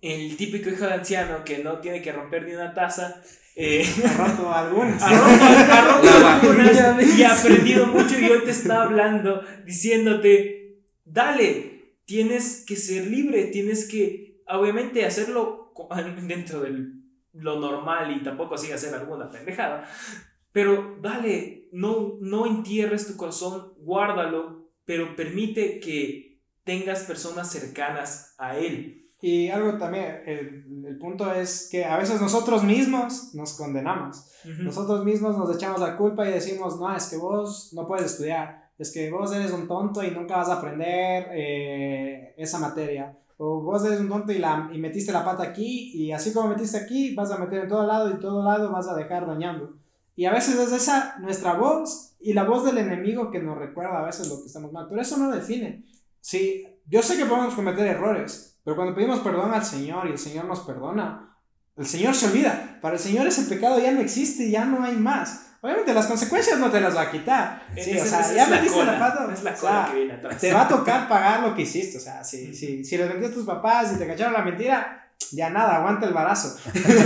el 0.00 0.36
típico 0.38 0.70
hijo 0.70 0.86
de 0.86 0.94
anciano 0.94 1.44
que 1.44 1.58
no 1.58 1.80
tiene 1.80 2.00
que 2.00 2.12
romper 2.12 2.46
ni 2.46 2.54
una 2.54 2.72
taza. 2.72 3.22
Eh, 3.54 3.86
ha 4.06 4.26
roto 4.26 4.50
algunas. 4.50 5.02
Ha 5.06 5.10
roto, 5.10 5.44
ha 5.44 5.82
roto 5.82 6.26
algunas 6.26 7.18
y 7.18 7.22
ha 7.24 7.38
aprendido 7.38 7.86
mucho 7.88 8.18
y 8.18 8.24
hoy 8.24 8.40
te 8.42 8.52
está 8.52 8.84
hablando, 8.84 9.42
diciéndote, 9.66 10.80
dale, 11.04 11.96
tienes 12.06 12.64
que 12.66 12.76
ser 12.76 13.06
libre, 13.06 13.44
tienes 13.46 13.86
que 13.86 14.27
obviamente 14.50 15.04
hacerlo 15.04 15.72
dentro 16.22 16.60
de 16.60 16.92
lo 17.32 17.60
normal 17.60 18.16
y 18.16 18.22
tampoco 18.22 18.54
así 18.54 18.72
hacer 18.72 18.94
alguna 18.94 19.30
pendejada. 19.30 19.88
Pero 20.52 20.96
dale, 21.00 21.68
no, 21.72 22.14
no 22.20 22.46
entierres 22.46 23.06
tu 23.06 23.16
corazón, 23.16 23.74
guárdalo, 23.78 24.70
pero 24.84 25.14
permite 25.14 25.78
que 25.78 26.40
tengas 26.64 27.04
personas 27.04 27.50
cercanas 27.50 28.34
a 28.38 28.56
él. 28.56 29.04
Y 29.20 29.48
algo 29.48 29.76
también, 29.78 30.22
el, 30.26 30.84
el, 30.86 30.98
punto 30.98 31.32
es 31.32 31.68
que 31.70 31.84
a 31.84 31.96
veces 31.96 32.20
nosotros 32.20 32.62
mismos 32.62 33.34
nos 33.34 33.56
condenamos. 33.56 34.30
Nosotros 34.44 35.04
mismos 35.04 35.36
nos 35.36 35.54
echamos 35.56 35.80
la 35.80 35.96
culpa 35.96 36.28
y 36.28 36.32
decimos, 36.32 36.78
no, 36.78 36.94
es 36.94 37.06
que 37.06 37.16
vos 37.16 37.72
no 37.72 37.86
puedes 37.86 38.06
estudiar, 38.12 38.70
es 38.78 38.92
que 38.92 39.10
vos 39.10 39.32
eres 39.34 39.50
un 39.50 39.66
tonto 39.66 40.04
y 40.04 40.12
nunca 40.12 40.36
vas 40.36 40.48
a 40.48 40.58
aprender 40.58 41.26
eh, 41.32 42.34
esa 42.36 42.60
materia. 42.60 43.18
O 43.38 43.62
vos 43.62 43.84
eres 43.84 44.00
un 44.00 44.08
tonto 44.08 44.32
y, 44.32 44.38
la, 44.38 44.68
y 44.72 44.78
metiste 44.78 45.12
la 45.12 45.24
pata 45.24 45.44
aquí 45.44 45.92
y 45.94 46.12
así 46.12 46.32
como 46.32 46.48
metiste 46.48 46.76
aquí, 46.76 47.14
vas 47.14 47.30
a 47.30 47.38
meter 47.38 47.62
en 47.62 47.68
todo 47.68 47.86
lado 47.86 48.10
y 48.10 48.18
todo 48.18 48.42
lado 48.42 48.70
vas 48.72 48.88
a 48.88 48.96
dejar 48.96 49.26
dañando. 49.26 49.76
Y 50.16 50.24
a 50.24 50.32
veces 50.32 50.58
es 50.58 50.72
esa 50.72 51.16
nuestra 51.20 51.54
voz 51.54 52.16
y 52.18 52.32
la 52.32 52.42
voz 52.42 52.64
del 52.64 52.78
enemigo 52.78 53.30
que 53.30 53.40
nos 53.40 53.56
recuerda 53.56 54.00
a 54.00 54.04
veces 54.04 54.28
lo 54.28 54.40
que 54.40 54.46
estamos 54.46 54.72
mal. 54.72 54.86
Pero 54.88 55.00
eso 55.00 55.16
no 55.16 55.30
define. 55.30 55.84
Sí, 56.20 56.66
yo 56.86 57.00
sé 57.00 57.16
que 57.16 57.26
podemos 57.26 57.54
cometer 57.54 57.86
errores, 57.86 58.58
pero 58.64 58.74
cuando 58.74 58.94
pedimos 58.94 59.20
perdón 59.20 59.52
al 59.54 59.64
Señor 59.64 60.08
y 60.08 60.10
el 60.10 60.18
Señor 60.18 60.46
nos 60.46 60.60
perdona, 60.60 61.36
el 61.76 61.86
Señor 61.86 62.14
se 62.16 62.26
olvida. 62.26 62.80
Para 62.82 62.96
el 62.96 63.00
Señor 63.00 63.28
ese 63.28 63.44
pecado 63.44 63.78
ya 63.78 63.92
no 63.92 64.00
existe, 64.00 64.50
ya 64.50 64.64
no 64.64 64.82
hay 64.82 64.96
más. 64.96 65.47
Obviamente 65.60 65.92
las 65.92 66.06
consecuencias 66.06 66.58
no 66.58 66.70
te 66.70 66.80
las 66.80 66.96
va 66.96 67.02
a 67.02 67.10
quitar. 67.10 67.66
Sí, 67.76 67.98
o 67.98 68.04
sea, 68.04 68.32
ya 68.32 68.46
metiste 68.46 68.84
la, 68.84 68.98
pata. 68.98 69.28
Es 69.32 69.42
la 69.42 69.54
cola 69.54 69.88
que 69.90 69.98
viene 69.98 70.14
atrás. 70.14 70.40
Te 70.40 70.52
va 70.52 70.62
a 70.62 70.68
tocar 70.68 71.08
pagar 71.08 71.42
lo 71.42 71.54
que 71.54 71.62
hiciste. 71.62 71.98
O 71.98 72.00
sea, 72.00 72.22
si, 72.22 72.54
si, 72.54 72.84
si 72.84 72.96
le 72.96 73.08
vendiste 73.08 73.32
a 73.32 73.34
tus 73.34 73.46
papás 73.46 73.92
y 73.92 73.98
te 73.98 74.06
cacharon 74.06 74.34
la 74.34 74.42
mentira, 74.42 75.10
ya 75.32 75.50
nada, 75.50 75.76
aguanta 75.76 76.06
el 76.06 76.14
barazo. 76.14 76.56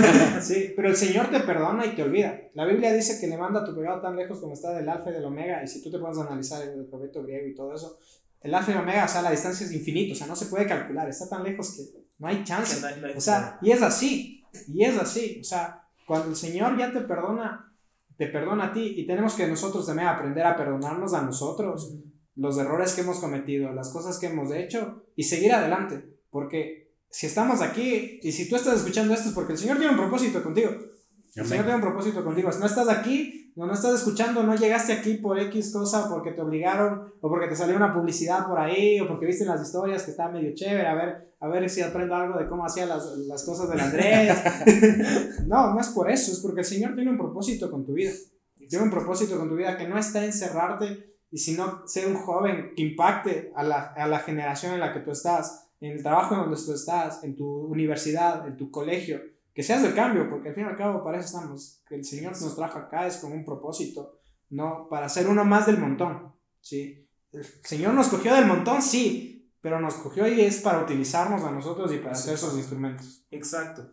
sí, 0.40 0.72
pero 0.76 0.88
el 0.88 0.96
Señor 0.96 1.30
te 1.30 1.40
perdona 1.40 1.86
y 1.86 1.94
te 1.94 2.02
olvida. 2.02 2.38
La 2.54 2.66
Biblia 2.66 2.92
dice 2.92 3.18
que 3.20 3.26
le 3.26 3.38
manda 3.38 3.64
tu 3.64 3.74
pecado 3.74 4.00
tan 4.00 4.16
lejos 4.16 4.38
como 4.38 4.52
está 4.52 4.72
del 4.74 4.88
alfa 4.88 5.10
y 5.10 5.14
del 5.14 5.24
omega. 5.24 5.62
Y 5.62 5.66
si 5.66 5.82
tú 5.82 5.90
te 5.90 5.98
pones 5.98 6.18
a 6.18 6.22
analizar 6.22 6.62
el 6.62 6.80
alfabeto 6.80 7.22
griego 7.22 7.46
y 7.48 7.54
todo 7.54 7.74
eso, 7.74 7.98
el 8.42 8.54
alfa 8.54 8.72
y 8.72 8.74
omega, 8.74 9.04
o 9.04 9.08
sea, 9.08 9.22
la 9.22 9.30
distancia 9.30 9.64
es 9.64 9.72
infinita, 9.72 10.12
o 10.12 10.16
sea, 10.16 10.26
no 10.26 10.36
se 10.36 10.46
puede 10.46 10.66
calcular, 10.66 11.08
está 11.08 11.28
tan 11.28 11.44
lejos 11.44 11.74
que 11.74 11.82
no 12.18 12.28
hay 12.28 12.42
chance. 12.44 12.84
o 13.16 13.20
sea, 13.20 13.58
y 13.62 13.70
es 13.70 13.82
así, 13.82 14.44
y 14.68 14.84
es 14.84 14.98
así, 14.98 15.38
o 15.40 15.44
sea, 15.44 15.84
cuando 16.06 16.28
el 16.28 16.36
Señor 16.36 16.76
ya 16.76 16.92
te 16.92 17.00
perdona, 17.02 17.71
te 18.16 18.26
perdona 18.26 18.66
a 18.66 18.72
ti 18.72 18.94
y 18.96 19.06
tenemos 19.06 19.34
que 19.34 19.46
nosotros 19.46 19.86
también 19.86 20.08
aprender 20.08 20.46
a 20.46 20.56
perdonarnos 20.56 21.14
a 21.14 21.22
nosotros, 21.22 21.96
los 22.36 22.58
errores 22.58 22.92
que 22.94 23.02
hemos 23.02 23.18
cometido, 23.18 23.72
las 23.72 23.90
cosas 23.90 24.18
que 24.18 24.26
hemos 24.26 24.52
hecho 24.52 25.04
y 25.16 25.24
seguir 25.24 25.52
adelante, 25.52 26.04
porque 26.30 26.92
si 27.10 27.26
estamos 27.26 27.60
aquí 27.60 28.20
y 28.22 28.32
si 28.32 28.48
tú 28.48 28.56
estás 28.56 28.76
escuchando 28.76 29.12
esto 29.12 29.28
es 29.28 29.34
porque 29.34 29.52
el 29.52 29.58
Señor 29.58 29.76
tiene 29.76 29.92
un 29.92 29.98
propósito 29.98 30.42
contigo. 30.42 30.70
El 31.34 31.46
Señor 31.46 31.64
tiene 31.64 31.76
un 31.76 31.82
propósito 31.82 32.24
contigo. 32.24 32.52
Si 32.52 32.60
no 32.60 32.66
estás 32.66 32.88
aquí, 32.88 33.41
no, 33.54 33.66
no 33.66 33.74
estás 33.74 33.94
escuchando, 33.94 34.42
no 34.42 34.54
llegaste 34.54 34.92
aquí 34.92 35.14
por 35.14 35.38
X 35.38 35.72
cosa, 35.72 36.08
porque 36.08 36.32
te 36.32 36.40
obligaron, 36.40 37.12
o 37.20 37.28
porque 37.28 37.48
te 37.48 37.56
salió 37.56 37.76
una 37.76 37.92
publicidad 37.92 38.46
por 38.46 38.58
ahí, 38.58 38.98
o 39.00 39.06
porque 39.06 39.26
viste 39.26 39.44
las 39.44 39.60
historias 39.60 40.02
que 40.04 40.12
está 40.12 40.28
medio 40.28 40.54
chévere, 40.54 40.86
a 40.86 40.94
ver, 40.94 41.34
a 41.38 41.48
ver 41.48 41.68
si 41.68 41.82
aprendo 41.82 42.14
algo 42.14 42.38
de 42.38 42.48
cómo 42.48 42.64
hacía 42.64 42.86
las, 42.86 43.04
las 43.18 43.44
cosas 43.44 43.68
del 43.68 43.80
Andrés. 43.80 44.38
no, 45.46 45.74
no 45.74 45.80
es 45.80 45.88
por 45.88 46.10
eso, 46.10 46.32
es 46.32 46.40
porque 46.40 46.60
el 46.60 46.66
Señor 46.66 46.94
tiene 46.94 47.10
un 47.10 47.18
propósito 47.18 47.70
con 47.70 47.84
tu 47.84 47.92
vida. 47.92 48.12
Tiene 48.68 48.84
un 48.84 48.90
propósito 48.90 49.38
con 49.38 49.50
tu 49.50 49.56
vida 49.56 49.76
que 49.76 49.86
no 49.86 49.98
está 49.98 50.24
en 50.24 50.32
cerrarte 50.32 51.16
y 51.30 51.38
sino 51.38 51.86
ser 51.86 52.06
un 52.06 52.16
joven 52.16 52.72
que 52.74 52.82
impacte 52.82 53.52
a 53.54 53.62
la, 53.62 53.92
a 53.92 54.06
la 54.06 54.20
generación 54.20 54.72
en 54.74 54.80
la 54.80 54.94
que 54.94 55.00
tú 55.00 55.10
estás, 55.10 55.68
en 55.80 55.92
el 55.92 56.02
trabajo 56.02 56.34
en 56.34 56.42
donde 56.42 56.56
tú 56.56 56.72
estás, 56.72 57.22
en 57.24 57.36
tu 57.36 57.46
universidad, 57.46 58.46
en 58.46 58.56
tu 58.56 58.70
colegio 58.70 59.20
que 59.54 59.62
seas 59.62 59.82
del 59.82 59.94
cambio, 59.94 60.28
porque 60.30 60.48
al 60.48 60.54
fin 60.54 60.64
y 60.64 60.68
al 60.68 60.76
cabo 60.76 61.04
para 61.04 61.18
eso 61.18 61.26
estamos, 61.26 61.82
que 61.88 61.96
el 61.96 62.04
Señor 62.04 62.32
nos 62.40 62.56
trajo 62.56 62.78
acá 62.78 63.06
es 63.06 63.18
con 63.18 63.32
un 63.32 63.44
propósito, 63.44 64.18
no 64.50 64.88
para 64.88 65.08
ser 65.08 65.28
uno 65.28 65.44
más 65.44 65.66
del 65.66 65.78
montón, 65.78 66.32
¿sí? 66.60 67.06
El 67.32 67.44
Señor 67.44 67.94
nos 67.94 68.08
cogió 68.08 68.34
del 68.34 68.46
montón, 68.46 68.82
sí, 68.82 69.50
pero 69.60 69.80
nos 69.80 69.94
cogió 69.94 70.26
y 70.26 70.40
es 70.40 70.60
para 70.60 70.82
utilizarnos 70.82 71.42
a 71.42 71.50
nosotros 71.50 71.92
y 71.92 71.98
para 71.98 72.12
hacer 72.12 72.34
esos 72.34 72.56
instrumentos. 72.56 73.24
Exacto. 73.30 73.90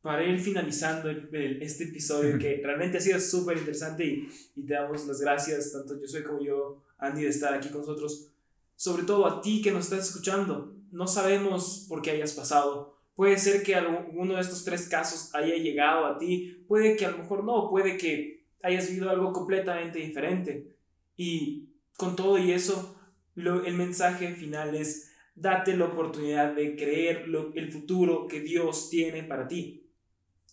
Para 0.00 0.24
ir 0.24 0.40
finalizando 0.40 1.10
este 1.10 1.84
episodio 1.84 2.38
que 2.38 2.60
realmente 2.62 2.98
ha 2.98 3.00
sido 3.00 3.18
súper 3.18 3.58
interesante 3.58 4.04
y, 4.04 4.28
y 4.54 4.64
te 4.64 4.74
damos 4.74 5.06
las 5.06 5.20
gracias, 5.20 5.72
tanto 5.72 6.00
yo 6.00 6.06
soy 6.06 6.22
como 6.22 6.40
yo, 6.40 6.82
Andy, 6.98 7.22
de 7.22 7.28
estar 7.28 7.52
aquí 7.52 7.68
con 7.68 7.80
nosotros. 7.80 8.30
Sobre 8.76 9.02
todo 9.02 9.26
a 9.26 9.40
ti 9.42 9.60
que 9.60 9.72
nos 9.72 9.84
estás 9.84 10.08
escuchando. 10.08 10.74
No 10.92 11.06
sabemos 11.08 11.84
por 11.88 12.00
qué 12.00 12.12
hayas 12.12 12.32
pasado, 12.32 12.97
Puede 13.18 13.36
ser 13.36 13.64
que 13.64 13.74
alguno 13.74 14.36
de 14.36 14.40
estos 14.40 14.62
tres 14.62 14.88
casos 14.88 15.34
haya 15.34 15.56
llegado 15.56 16.06
a 16.06 16.18
ti, 16.18 16.64
puede 16.68 16.94
que 16.94 17.04
a 17.04 17.10
lo 17.10 17.18
mejor 17.18 17.42
no, 17.42 17.68
puede 17.68 17.96
que 17.96 18.46
hayas 18.62 18.88
vivido 18.88 19.10
algo 19.10 19.32
completamente 19.32 19.98
diferente. 19.98 20.76
Y 21.16 21.68
con 21.96 22.14
todo 22.14 22.38
y 22.38 22.52
eso, 22.52 22.96
lo, 23.34 23.64
el 23.64 23.74
mensaje 23.74 24.36
final 24.36 24.76
es, 24.76 25.10
date 25.34 25.76
la 25.76 25.86
oportunidad 25.86 26.54
de 26.54 26.76
creer 26.76 27.26
lo, 27.26 27.52
el 27.54 27.72
futuro 27.72 28.28
que 28.28 28.38
Dios 28.38 28.88
tiene 28.88 29.24
para 29.24 29.48
ti. 29.48 29.90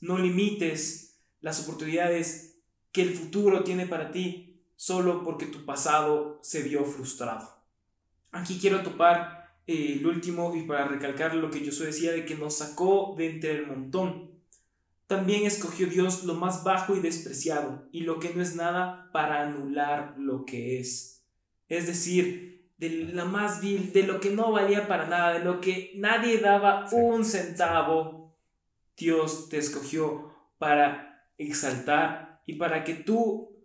No 0.02 0.18
limites 0.18 1.20
las 1.42 1.62
oportunidades 1.62 2.58
que 2.92 3.04
el 3.04 3.12
futuro 3.14 3.64
tiene 3.64 3.86
para 3.86 4.10
ti 4.10 4.60
solo 4.76 5.24
porque 5.24 5.46
tu 5.46 5.66
pasado 5.66 6.40
se 6.42 6.64
vio 6.64 6.84
frustrado. 6.84 7.48
Aquí 8.32 8.58
quiero 8.60 8.82
topar 8.82 9.45
eh, 9.68 9.98
el 10.00 10.06
último, 10.06 10.56
y 10.56 10.64
para 10.64 10.88
recalcar 10.88 11.36
lo 11.36 11.50
que 11.50 11.64
yo 11.64 11.72
decía 11.84 12.12
de 12.12 12.26
que 12.26 12.36
nos 12.36 12.58
sacó 12.58 13.16
de 13.18 13.30
entre 13.30 13.52
el 13.52 13.68
montón. 13.68 14.32
También 15.08 15.46
escogió 15.46 15.88
Dios 15.88 16.24
lo 16.24 16.34
más 16.34 16.64
bajo 16.64 16.96
y 16.96 17.00
despreciado, 17.00 17.88
y 17.92 18.02
lo 18.02 18.20
que 18.20 18.34
no 18.34 18.42
es 18.42 18.56
nada 18.56 19.10
para 19.12 19.42
anular 19.42 20.16
lo 20.18 20.46
que 20.46 20.80
es. 20.80 21.24
Es 21.68 21.88
decir, 21.88 22.70
de 22.78 22.90
la 23.14 23.26
más 23.26 23.62
vil, 23.62 23.94
de 23.94 24.04
lo 24.04 24.20
que 24.20 24.32
no 24.32 24.52
valía 24.52 24.88
para 24.88 25.08
nada, 25.08 25.40
de 25.40 25.46
lo 25.46 25.62
que 25.62 25.94
nadie 25.96 26.40
daba 26.40 26.88
un 26.92 27.24
centavo, 27.24 28.36
Dios 28.98 29.50
te 29.50 29.58
escogió 29.58 30.34
para 30.58 31.30
exaltar 31.38 32.42
y 32.46 32.56
para 32.56 32.84
que 32.84 32.96
tú 32.96 33.56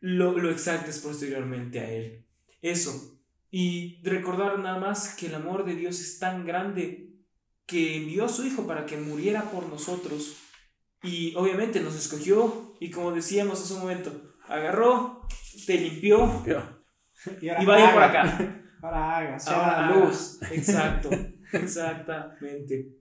lo, 0.00 0.38
lo 0.38 0.50
exaltes 0.50 0.98
posteriormente 0.98 1.80
a 1.80 1.90
Él. 1.90 2.26
Eso, 2.62 3.15
y 3.50 4.00
recordar 4.02 4.58
nada 4.58 4.78
más 4.78 5.14
que 5.14 5.26
el 5.26 5.34
amor 5.34 5.64
de 5.64 5.74
Dios 5.74 6.00
es 6.00 6.18
tan 6.18 6.44
grande 6.46 7.14
que 7.66 7.96
envió 7.96 8.24
a 8.24 8.28
su 8.28 8.44
Hijo 8.44 8.66
para 8.66 8.86
que 8.86 8.96
muriera 8.96 9.50
por 9.50 9.68
nosotros. 9.68 10.36
Y 11.02 11.34
obviamente 11.36 11.80
nos 11.80 11.94
escogió 11.96 12.76
y 12.80 12.90
como 12.90 13.12
decíamos 13.12 13.62
hace 13.62 13.74
un 13.74 13.80
momento, 13.80 14.34
agarró, 14.48 15.26
te 15.66 15.78
limpió 15.78 16.42
y, 17.40 17.64
vaya 17.64 17.92
por 17.92 18.02
acá. 18.02 18.62
Ahora 18.82 19.16
haga, 19.16 19.38
sea 19.38 19.56
la 19.56 19.96
luz. 19.96 20.38
Exacto, 20.50 21.10
exactamente. 21.52 22.92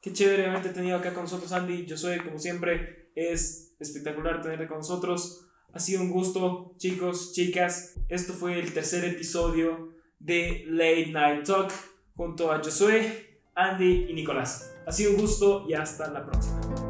Qué 0.00 0.12
chévere 0.12 0.46
haberte 0.46 0.70
tenido 0.70 0.98
acá 0.98 1.12
con 1.12 1.24
nosotros, 1.24 1.52
Andy. 1.52 1.84
Yo 1.84 1.96
soy, 1.96 2.20
como 2.20 2.38
siempre, 2.38 3.10
es 3.14 3.74
espectacular 3.80 4.40
tenerte 4.40 4.66
con 4.66 4.78
nosotros. 4.78 5.45
Ha 5.72 5.78
sido 5.78 6.02
un 6.02 6.10
gusto, 6.10 6.74
chicos, 6.78 7.32
chicas. 7.32 7.94
Esto 8.08 8.32
fue 8.32 8.58
el 8.58 8.72
tercer 8.72 9.04
episodio 9.04 9.94
de 10.18 10.64
Late 10.68 11.08
Night 11.12 11.44
Talk 11.44 11.72
junto 12.16 12.50
a 12.50 12.58
Josué, 12.58 13.40
Andy 13.54 14.06
y 14.08 14.14
Nicolás. 14.14 14.74
Ha 14.86 14.92
sido 14.92 15.12
un 15.12 15.18
gusto 15.18 15.66
y 15.68 15.74
hasta 15.74 16.10
la 16.10 16.24
próxima. 16.24 16.85